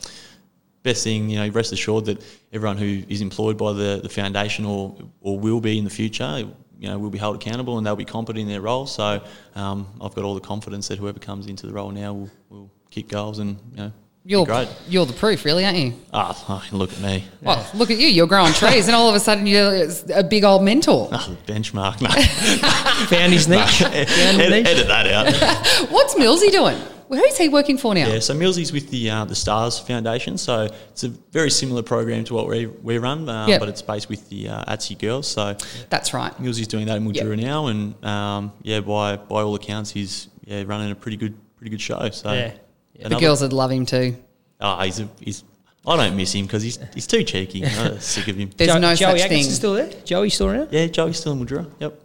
best 0.81 1.03
thing, 1.03 1.29
you 1.29 1.37
know, 1.37 1.47
rest 1.49 1.71
assured 1.71 2.05
that 2.05 2.23
everyone 2.51 2.77
who 2.77 3.03
is 3.09 3.21
employed 3.21 3.57
by 3.57 3.73
the, 3.73 3.99
the 4.01 4.09
foundation 4.09 4.65
or 4.65 4.95
or 5.21 5.37
will 5.39 5.61
be 5.61 5.77
in 5.77 5.83
the 5.83 5.89
future, 5.91 6.39
you 6.79 6.87
know, 6.87 6.97
will 6.97 7.09
be 7.11 7.19
held 7.19 7.35
accountable 7.35 7.77
and 7.77 7.85
they'll 7.85 7.95
be 7.95 8.05
competent 8.05 8.41
in 8.41 8.47
their 8.47 8.61
role. 8.61 8.87
So, 8.87 9.21
um, 9.55 9.85
I've 10.01 10.15
got 10.15 10.23
all 10.23 10.33
the 10.33 10.41
confidence 10.41 10.87
that 10.87 10.97
whoever 10.97 11.19
comes 11.19 11.45
into 11.47 11.67
the 11.67 11.73
role 11.73 11.91
now 11.91 12.13
will, 12.13 12.29
will 12.49 12.71
kick 12.89 13.07
goals 13.09 13.37
and 13.39 13.57
you 13.71 13.77
know, 13.77 13.91
you're 14.29 14.45
great. 14.45 14.69
you're 14.87 15.07
the 15.07 15.13
proof, 15.13 15.43
really, 15.43 15.65
aren't 15.65 15.77
you? 15.77 15.93
Ah, 16.13 16.37
oh, 16.47 16.63
look 16.71 16.93
at 16.93 17.01
me. 17.01 17.23
Well, 17.41 17.67
look 17.73 17.89
at 17.89 17.97
you. 17.97 18.07
You're 18.07 18.27
growing 18.27 18.53
trees, 18.53 18.87
and 18.87 18.95
all 18.95 19.09
of 19.09 19.15
a 19.15 19.19
sudden 19.19 19.47
you're 19.47 19.89
a 20.13 20.23
big 20.23 20.43
old 20.43 20.63
mentor. 20.63 21.07
The 21.09 21.37
benchmark. 21.47 21.99
No. 21.99 22.09
found 23.07 23.33
his 23.33 23.47
niche. 23.47 23.79
found 23.79 23.93
his 23.95 24.19
edit, 24.19 24.49
niche. 24.51 24.67
edit 24.67 24.87
that 24.87 25.07
out. 25.07 25.89
What's 25.91 26.13
Millsy 26.13 26.51
doing? 26.51 26.77
Who's 27.09 27.37
he 27.39 27.49
working 27.49 27.79
for 27.79 27.95
now? 27.95 28.07
Yeah, 28.07 28.19
so 28.19 28.35
Millsy's 28.35 28.71
with 28.71 28.91
the 28.91 29.09
uh, 29.09 29.25
the 29.25 29.33
Stars 29.33 29.79
Foundation, 29.79 30.37
so 30.37 30.69
it's 30.91 31.03
a 31.03 31.09
very 31.09 31.49
similar 31.49 31.81
program 31.81 32.23
to 32.25 32.35
what 32.35 32.47
we, 32.47 32.67
we 32.67 32.99
run, 32.99 33.27
uh, 33.27 33.47
Yep. 33.47 33.59
but 33.59 33.67
it's 33.69 33.81
based 33.81 34.09
with 34.09 34.29
the 34.29 34.49
uh, 34.49 34.75
ATSI 34.75 34.99
girls. 34.99 35.27
So 35.27 35.57
That's 35.89 36.13
right. 36.13 36.31
Millsy's 36.39 36.67
doing 36.67 36.85
that 36.85 36.97
in 36.97 37.07
Mildura 37.07 37.35
now, 37.35 37.65
and 37.65 38.05
um, 38.05 38.51
yeah, 38.61 38.81
by 38.81 39.15
by 39.15 39.41
all 39.41 39.55
accounts, 39.55 39.89
he's 39.89 40.27
yeah 40.45 40.63
running 40.67 40.91
a 40.91 40.95
pretty 40.95 41.17
good 41.17 41.33
pretty 41.57 41.71
good 41.71 41.81
show. 41.81 42.07
So 42.11 42.31
Yeah. 42.31 42.53
The 43.01 43.15
girls 43.19 43.41
would 43.41 43.53
love 43.53 43.71
him 43.71 43.85
too. 43.85 44.15
oh, 44.61 44.79
he's 44.81 44.99
a, 44.99 45.07
he's 45.19 45.43
I 45.85 45.95
don't 45.95 46.17
miss 46.17 46.33
him 46.33 46.45
because 46.45 46.61
he's 46.63 46.77
he's 46.93 47.07
too 47.07 47.23
cheeky. 47.23 47.65
I'm 47.65 47.99
sick 47.99 48.27
of 48.27 48.35
him. 48.35 48.49
There's 48.57 48.69
Jo- 48.71 48.77
no 48.79 48.93
Joey 48.95 49.17
such 49.17 49.21
Atkinson's 49.21 49.45
thing. 49.47 49.55
still 49.55 49.73
there? 49.75 49.89
Joey 50.03 50.29
still 50.29 50.47
around? 50.47 50.69
Yeah, 50.71 50.87
Joey's 50.87 51.17
still 51.19 51.31
in 51.33 51.39
Mildura. 51.45 51.71
Yep. 51.79 52.01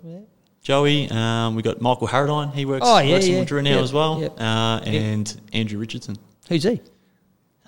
Joey, 0.62 1.11
um, 1.11 1.57
we 1.57 1.62
got 1.62 1.80
Michael 1.82 2.09
Harradine. 2.09 2.55
He 2.55 2.64
works, 2.64 2.86
Oh, 2.88 2.99
yeah, 2.99 3.12
works 3.14 3.28
yeah. 3.28 3.36
in 3.36 3.45
Mildura 3.45 3.62
now 3.64 3.70
Yep, 3.74 3.82
as 3.82 3.92
well, 3.92 4.20
yep. 4.22 4.40
uh, 4.40 4.80
and 4.86 5.40
Andrew 5.53 5.78
Richardson. 5.78 6.16
Who's 6.49 6.62
he? 6.62 6.80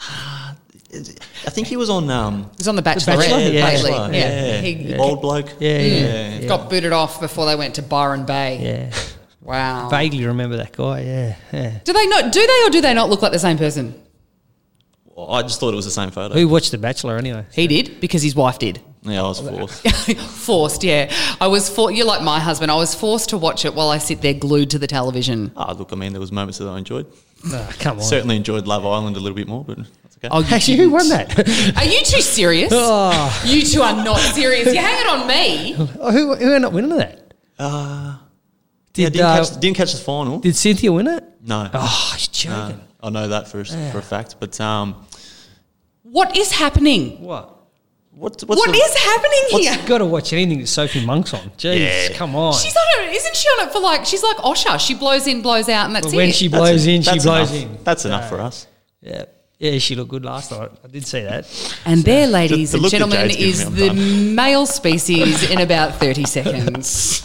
I 0.01 0.55
think 1.51 1.67
he 1.67 1.77
was 1.77 1.91
on 1.91 2.09
um, 2.11 2.51
He's 2.57 2.69
on 2.69 2.77
the 2.77 2.83
Bachelorette 2.83 3.19
Bachelor? 3.19 3.39
Yeah, 3.39 3.65
lately. 3.65 3.91
Bachelor, 3.91 4.15
Yeah. 4.15 4.45
yeah. 4.47 4.61
He 4.61 4.95
old 4.97 5.21
bloke. 5.21 5.49
Yeah, 5.61 5.79
yeah. 5.79 6.39
yeah. 6.39 6.49
got 6.49 6.71
booted 6.71 6.93
off 6.93 7.21
before 7.21 7.45
they 7.47 7.57
went 7.57 7.75
to 7.75 7.83
Byron 7.83 8.25
Bay. 8.25 8.59
Yeah. 8.63 8.95
Wow. 9.47 9.89
Vaguely 9.89 10.27
remember 10.27 10.57
that 10.57 10.73
guy. 10.73 11.01
Yeah. 11.03 11.37
yeah. 11.53 11.79
Do 11.85 11.93
they 11.93 12.07
not? 12.07 12.33
Do 12.33 12.47
they 12.47 12.63
or 12.67 12.71
do 12.71 12.81
they 12.81 12.95
not 12.95 13.09
look 13.09 13.23
like 13.23 13.33
the 13.33 13.39
same 13.39 13.57
person? 13.59 13.95
Well, 15.05 15.31
I 15.33 15.43
just 15.43 15.61
thought 15.61 15.73
it 15.73 15.77
was 15.77 15.85
the 15.85 15.91
same 15.91 16.11
photo. 16.11 16.35
Who 16.35 16.47
watched 16.49 16.73
The 16.73 16.79
Bachelor 16.79 17.17
anyway? 17.17 17.47
He 17.53 17.67
did 17.67 18.01
because 18.01 18.23
his 18.23 18.35
wife 18.35 18.59
did. 18.59 18.81
Yeah, 19.03 19.23
I 19.23 19.29
was 19.29 19.39
forced. 19.41 19.89
forced, 20.19 20.83
yeah. 20.85 21.13
I 21.41 21.47
was 21.47 21.69
for. 21.71 21.93
You're 21.93 22.07
like 22.07 22.23
my 22.23 22.41
husband. 22.41 22.73
I 22.73 22.75
was 22.75 22.95
forced 22.95 23.29
to 23.31 23.39
watch 23.39 23.65
it 23.65 23.73
while 23.75 23.89
I 23.89 23.99
sit 23.99 24.21
there 24.21 24.35
glued 24.35 24.71
to 24.71 24.79
the 24.81 24.89
television. 24.89 25.53
Ah, 25.57 25.73
look, 25.73 25.93
I 25.93 25.97
mean, 25.97 26.13
there 26.13 26.21
was 26.21 26.33
moments 26.33 26.59
that 26.59 26.67
I 26.69 26.77
enjoyed. 26.79 27.07
Oh, 27.47 27.71
come 27.79 27.99
on. 27.99 28.03
Certainly 28.03 28.37
enjoyed 28.37 28.67
Love 28.67 28.85
Island 28.85 29.17
a 29.17 29.21
little 29.21 29.37
bit 29.37 29.47
more, 29.47 29.65
but 29.65 29.79
that's 29.79 30.17
Okay. 30.19 30.29
Oh, 30.31 30.41
you 30.41 30.47
Actually, 30.55 30.77
who 30.79 30.83
didn't. 30.85 30.93
won 30.95 31.09
that? 31.11 31.39
Are 31.77 31.85
you 31.85 32.01
two 32.03 32.21
serious? 32.23 32.71
oh, 32.75 33.43
You 33.47 33.63
two 33.63 33.83
are 33.83 34.03
not 34.03 34.19
serious. 34.19 34.67
You 34.75 34.81
hang 34.81 35.01
it 35.01 35.07
on 35.07 35.27
me. 35.29 35.73
who, 35.75 36.35
who 36.35 36.55
ended 36.55 36.65
up 36.65 36.73
winning 36.73 36.97
that? 36.97 37.35
Uh, 37.59 38.17
Did, 38.97 39.03
yeah, 39.03 39.09
didn't, 39.11 39.27
uh, 39.27 39.37
catch, 39.45 39.61
didn't 39.61 39.77
catch 39.77 39.93
the 39.93 39.99
final. 40.01 40.39
did 40.41 40.57
Cynthia 40.57 40.93
win 40.93 41.07
it? 41.07 41.23
no. 41.43 41.71
Oh, 41.73 42.15
he's 42.17 42.45
No, 42.47 42.69
joking. 42.69 42.81
I 43.03 43.11
know 43.11 43.29
that 43.29 43.47
for, 43.49 43.61
a- 43.61 43.91
for 43.93 43.99
a 43.99 44.03
fact. 44.03 44.37
But 44.41 44.61
um, 44.61 45.07
What 46.03 46.37
is 46.37 46.51
happening? 46.53 47.23
What? 47.23 47.53
what, 48.13 48.33
what's 48.33 48.47
What 48.47 48.71
the, 48.73 48.77
is 48.79 48.97
happening 48.97 49.61
here? 49.63 49.73
You've 49.75 49.87
got 49.87 49.99
to 49.99 50.07
watch 50.07 50.33
anything 50.33 50.59
that 50.61 50.67
Sophie 50.69 51.05
Monk's 51.05 51.35
on. 51.35 51.51
Jeez, 51.59 51.79
Yeah. 52.11 52.17
come 52.17 52.35
on. 52.35 52.55
She's 52.55 52.75
on 52.75 53.05
it, 53.05 53.13
isn't 53.15 53.37
she 53.37 53.47
on 53.49 53.69
it 53.69 53.73
for 53.73 53.81
like? 53.81 54.07
She's 54.07 54.23
like 54.23 54.39
Osha. 54.39 54.81
She 54.81 54.95
blows 54.95 55.27
in, 55.27 55.43
blows 55.43 55.69
out, 55.69 55.87
and 55.87 55.95
that's 55.95 56.07
But 56.07 56.15
it. 56.15 56.17
when 56.17 56.33
she 56.33 56.49
blows 56.49 56.87
en- 56.87 56.95
in, 56.95 57.03
she 57.03 57.19
blows 57.21 57.53
enough. 57.53 57.63
in. 57.79 57.85
That's 57.85 58.05
enough 58.07 58.29
for 58.31 58.41
us. 58.41 58.67
Yeah. 59.03 59.27
Yeah, 59.59 59.79
she 59.79 59.95
looked 59.95 60.11
good 60.11 60.25
last 60.25 60.51
night. 60.51 60.71
I 60.85 60.89
did 60.89 61.07
see 61.07 61.23
that. 61.23 61.47
and 61.87 62.03
there, 62.05 62.27
ladies 62.27 62.73
the 62.73 62.79
and 62.79 62.89
gentlemen, 62.89 63.31
is 63.31 63.71
the 63.75 63.87
done. 63.89 64.35
male 64.35 64.67
species 64.67 65.51
in 65.51 65.61
about 65.63 65.95
thirty 65.99 66.25
seconds. 66.37 67.23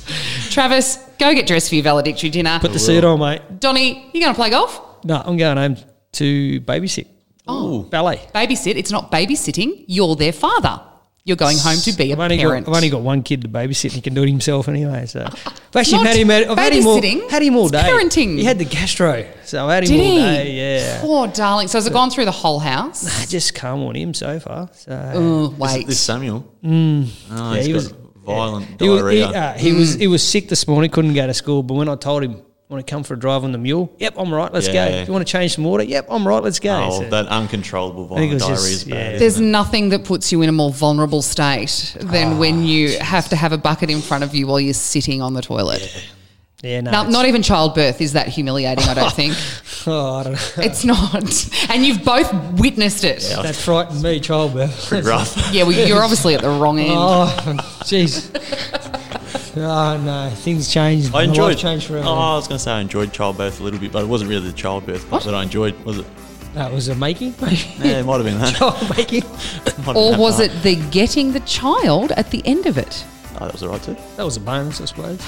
Travis, 0.50 0.98
go 1.20 1.34
get 1.34 1.46
dressed 1.46 1.68
for 1.70 1.76
your 1.76 1.84
valedictory 1.84 2.30
dinner. 2.30 2.58
Put 2.62 2.72
the 2.74 2.80
suit 2.80 3.04
on, 3.04 3.20
mate. 3.20 3.42
Donny, 3.60 4.10
you 4.14 4.22
going 4.22 4.34
to 4.34 4.40
play 4.40 4.50
golf? 4.50 4.80
No, 5.04 5.22
I'm 5.26 5.36
going 5.36 5.58
home 5.58 5.76
to 6.14 6.62
babysit. 6.62 7.08
Oh, 7.48 7.84
Ballet. 7.84 8.18
babysit. 8.34 8.76
It's 8.78 8.92
not 8.92 9.12
babysitting. 9.12 9.84
You're 9.88 10.16
their 10.16 10.32
father. 10.32 10.82
You're 11.24 11.38
going 11.38 11.58
home 11.60 11.78
to 11.78 11.92
be 11.94 12.10
a 12.12 12.14
I've 12.16 12.20
only, 12.20 12.38
parent. 12.40 12.66
got, 12.66 12.72
I've 12.72 12.78
only 12.78 12.90
got 12.90 13.02
one 13.02 13.22
kid 13.22 13.44
to 13.44 13.48
babysit 13.48 13.84
and 13.86 13.94
he 13.94 14.02
can 14.02 14.16
do 14.16 14.24
it 14.24 14.30
himself 14.30 14.68
anyway. 14.68 15.06
So 15.06 15.22
I've 15.24 15.76
actually 15.76 15.98
Not 16.00 16.08
had 16.08 16.16
him, 16.18 16.32
I've 16.32 16.58
had 16.58 16.74
him, 16.74 16.88
all, 16.88 17.00
babysitting, 17.00 17.30
had 17.30 17.44
him 17.44 17.56
all 17.58 17.64
it's 17.66 17.72
day. 17.74 17.84
parenting. 17.84 18.38
He 18.40 18.44
had 18.44 18.58
the 18.58 18.66
gastro. 18.66 19.26
So 19.46 19.68
I 19.68 19.76
had 19.76 19.84
him 19.84 19.90
Did 19.92 20.00
all 20.00 20.06
he? 20.12 20.18
day. 20.20 20.80
Yeah. 20.80 21.02
Poor 21.02 21.28
darling. 21.28 21.68
So 21.68 21.78
has 21.78 21.86
it 21.86 21.94
gone 21.94 22.10
through 22.10 22.26
the 22.26 22.32
whole 22.32 22.58
house? 22.60 23.06
I 23.22 23.26
just 23.28 23.54
calm 23.54 23.84
on 23.84 23.94
him 23.96 24.16
so 24.16 24.40
far. 24.40 24.70
So 24.74 25.12
Oh, 25.14 25.48
This, 25.50 25.60
wait. 25.60 25.88
this 25.88 26.00
Samuel. 26.00 26.44
Mm. 26.64 27.08
Oh, 27.32 27.52
Yeah, 27.52 27.58
he's 27.58 27.66
he 27.68 27.72
got 27.74 27.78
was- 27.78 27.94
violent 28.26 28.82
he 28.82 28.90
was, 28.90 29.00
he, 29.12 29.20
diarrhea. 29.20 29.28
uh, 29.28 29.54
he 29.58 29.74
was 29.74 29.94
he 29.96 30.08
was 30.08 30.22
sick 30.28 30.48
this 30.50 30.68
morning, 30.68 30.90
couldn't 30.90 31.14
go 31.14 31.26
to 31.28 31.34
school. 31.36 31.62
But 31.64 31.74
when 31.76 31.88
I 31.90 31.96
told 31.96 32.24
him, 32.24 32.42
want 32.72 32.86
to 32.88 32.90
come 32.90 33.04
for 33.04 33.14
a 33.16 33.20
drive 33.20 33.44
on 33.44 33.52
the 33.52 33.58
mule? 33.58 33.94
Yep, 34.00 34.14
I'm 34.18 34.34
right. 34.34 34.52
Let's 34.52 34.68
Yeah. 34.68 34.90
go. 34.90 34.96
If 34.98 35.08
you 35.08 35.14
want 35.14 35.28
to 35.28 35.32
change 35.32 35.54
some 35.56 35.66
water? 35.66 35.84
Yep, 35.84 36.08
I'm 36.10 36.28
right. 36.28 36.42
Let's 36.42 36.60
go. 36.60 36.88
oh, 36.90 37.00
So- 37.02 37.10
that 37.10 37.28
uncontrollable 37.28 38.16
think 38.16 38.34
it 38.34 38.40
diarrhea 38.40 38.56
just- 38.56 38.72
is 38.72 38.84
bad. 38.86 38.96
yeah. 38.96 39.08
isn't 39.08 39.20
There's 39.20 39.40
it? 39.40 39.44
nothing 39.44 39.90
that 39.90 40.06
puts 40.06 40.32
you 40.32 40.42
in 40.42 40.50
a 40.50 40.54
more 40.54 40.72
vulnerable 40.72 41.22
state 41.22 41.96
than 42.00 42.34
ah, 42.34 42.38
when 42.38 42.64
you 42.66 42.98
have 43.00 43.28
to 43.30 43.36
have 43.36 43.52
a 43.52 43.58
bucket 43.58 43.90
in 43.90 44.02
front 44.02 44.24
of 44.24 44.34
you 44.34 44.48
while 44.48 44.60
you're 44.60 44.74
sitting 44.74 45.22
on 45.22 45.34
the 45.34 45.42
toilet. 45.42 45.82
yeah, 46.64 46.80
no, 46.82 46.92
Now, 46.92 47.04
not 47.04 47.26
even 47.26 47.42
childbirth 47.42 48.00
is 48.02 48.14
that 48.14 48.28
humiliating, 48.30 48.88
I 48.88 48.94
don't 48.94 49.12
think. 49.22 49.36
Oh, 49.88 50.16
I 50.18 50.24
don't 50.24 50.34
know. 50.34 50.40
It's 50.64 50.86
not. 50.86 51.48
And 51.70 51.86
you've 51.86 52.06
both 52.06 52.32
witnessed 52.60 53.04
it. 53.04 53.28
Yeah, 53.30 53.42
that 53.42 53.56
frightened 53.56 54.02
me, 54.02 54.20
childbirth. 54.20 54.88
Pretty 54.88 55.08
rough. 55.10 55.36
Yeah, 55.52 55.64
well, 55.64 55.72
you're 55.74 56.02
obviously 56.04 56.36
at 56.36 56.42
the 56.42 56.50
wrong 56.50 56.80
end. 56.80 56.92
Oh, 56.94 57.36
jeez. 57.84 58.30
Oh 59.56 59.98
no, 59.98 60.30
things 60.36 60.72
changed. 60.72 61.14
I 61.14 61.24
enjoyed. 61.24 61.52
life 61.54 61.58
changed 61.60 61.88
forever. 61.88 62.08
Oh, 62.08 62.14
I 62.14 62.36
was 62.36 62.48
going 62.48 62.58
to 62.58 62.64
say 62.64 62.72
I 62.72 62.80
enjoyed 62.82 63.12
childbirth 63.12 63.60
a 63.60 63.64
little 63.64 63.80
bit, 63.80 63.92
but 63.92 64.04
it 64.04 64.08
wasn't 64.08 64.30
really 64.30 64.48
the 64.48 64.54
childbirth 64.54 65.10
part 65.10 65.24
that 65.24 65.34
I 65.36 65.44
enjoyed, 65.44 65.78
was 65.84 65.98
it? 66.00 66.06
That 66.54 66.72
was 66.72 66.88
a 66.90 66.96
making. 66.96 67.34
Yeah, 67.42 68.00
it 68.00 68.06
might 68.06 68.16
have 68.18 68.26
been 68.26 68.40
that. 68.40 68.56
Child 68.56 68.98
making. 68.98 69.24
Might 69.30 69.68
have 69.68 69.86
been 69.86 69.96
Or 69.98 70.18
was 70.18 70.36
part. 70.38 70.52
it 70.52 70.64
the 70.64 70.76
getting 70.92 71.32
the 71.34 71.40
child 71.42 72.12
at 72.14 72.30
the 72.32 72.42
end 72.46 72.66
of 72.66 72.78
it? 72.78 73.06
Oh, 73.36 73.46
that 73.46 73.54
was 73.54 73.64
all 73.64 73.70
right 73.70 73.82
too. 73.84 73.96
That 74.18 74.24
was 74.24 74.38
a 74.38 74.42
bonus, 74.42 74.80
I 74.82 74.86
suppose. 74.86 75.20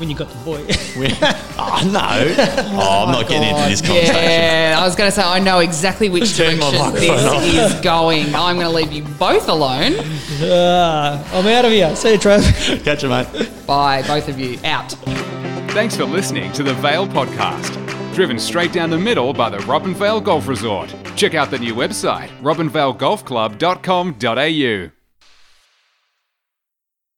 When 0.00 0.08
you 0.08 0.16
got 0.16 0.28
the 0.30 0.38
boy. 0.44 0.64
We- 0.98 1.12
oh 1.58 1.82
no! 1.92 2.00
Oh, 2.82 3.04
I'm 3.06 3.12
not 3.12 3.28
getting 3.28 3.48
into 3.50 3.68
this 3.68 3.80
conversation. 3.82 4.14
Yeah, 4.16 4.78
I 4.80 4.84
was 4.84 4.96
going 4.96 5.08
to 5.08 5.12
say, 5.14 5.22
I 5.22 5.38
know 5.38 5.58
exactly 5.58 6.08
which 6.08 6.34
Turn 6.36 6.58
my 6.58 6.70
direction 6.70 7.08
microphone 7.08 7.36
off. 7.36 7.42
this 7.42 7.74
is 7.74 7.80
going. 7.82 8.34
I'm 8.34 8.56
going 8.56 8.66
to 8.66 8.72
leave 8.74 8.90
you 8.92 9.02
both 9.18 9.48
alone. 9.48 9.92
Ah, 10.42 11.22
I'm 11.38 11.46
out 11.46 11.64
of 11.66 11.72
here. 11.72 11.94
See 11.94 12.12
you, 12.12 12.18
Trev. 12.18 12.42
Catch 12.84 13.02
you, 13.02 13.10
mate. 13.10 13.26
Bye, 13.66 14.02
both 14.06 14.28
of 14.28 14.38
you. 14.40 14.58
Out. 14.64 14.92
Thanks 15.72 15.94
for 15.96 16.04
listening 16.04 16.50
to 16.52 16.62
the 16.62 16.72
Vale 16.74 17.06
Podcast. 17.06 17.74
Driven 18.14 18.38
straight 18.38 18.72
down 18.72 18.88
the 18.90 18.98
middle 18.98 19.32
by 19.34 19.50
the 19.50 19.58
Robinvale 19.58 20.22
Golf 20.24 20.48
Resort. 20.48 20.94
Check 21.14 21.34
out 21.34 21.50
the 21.50 21.58
new 21.58 21.74
website, 21.74 22.30
robinvalegolfclub.com.au. 22.40 24.99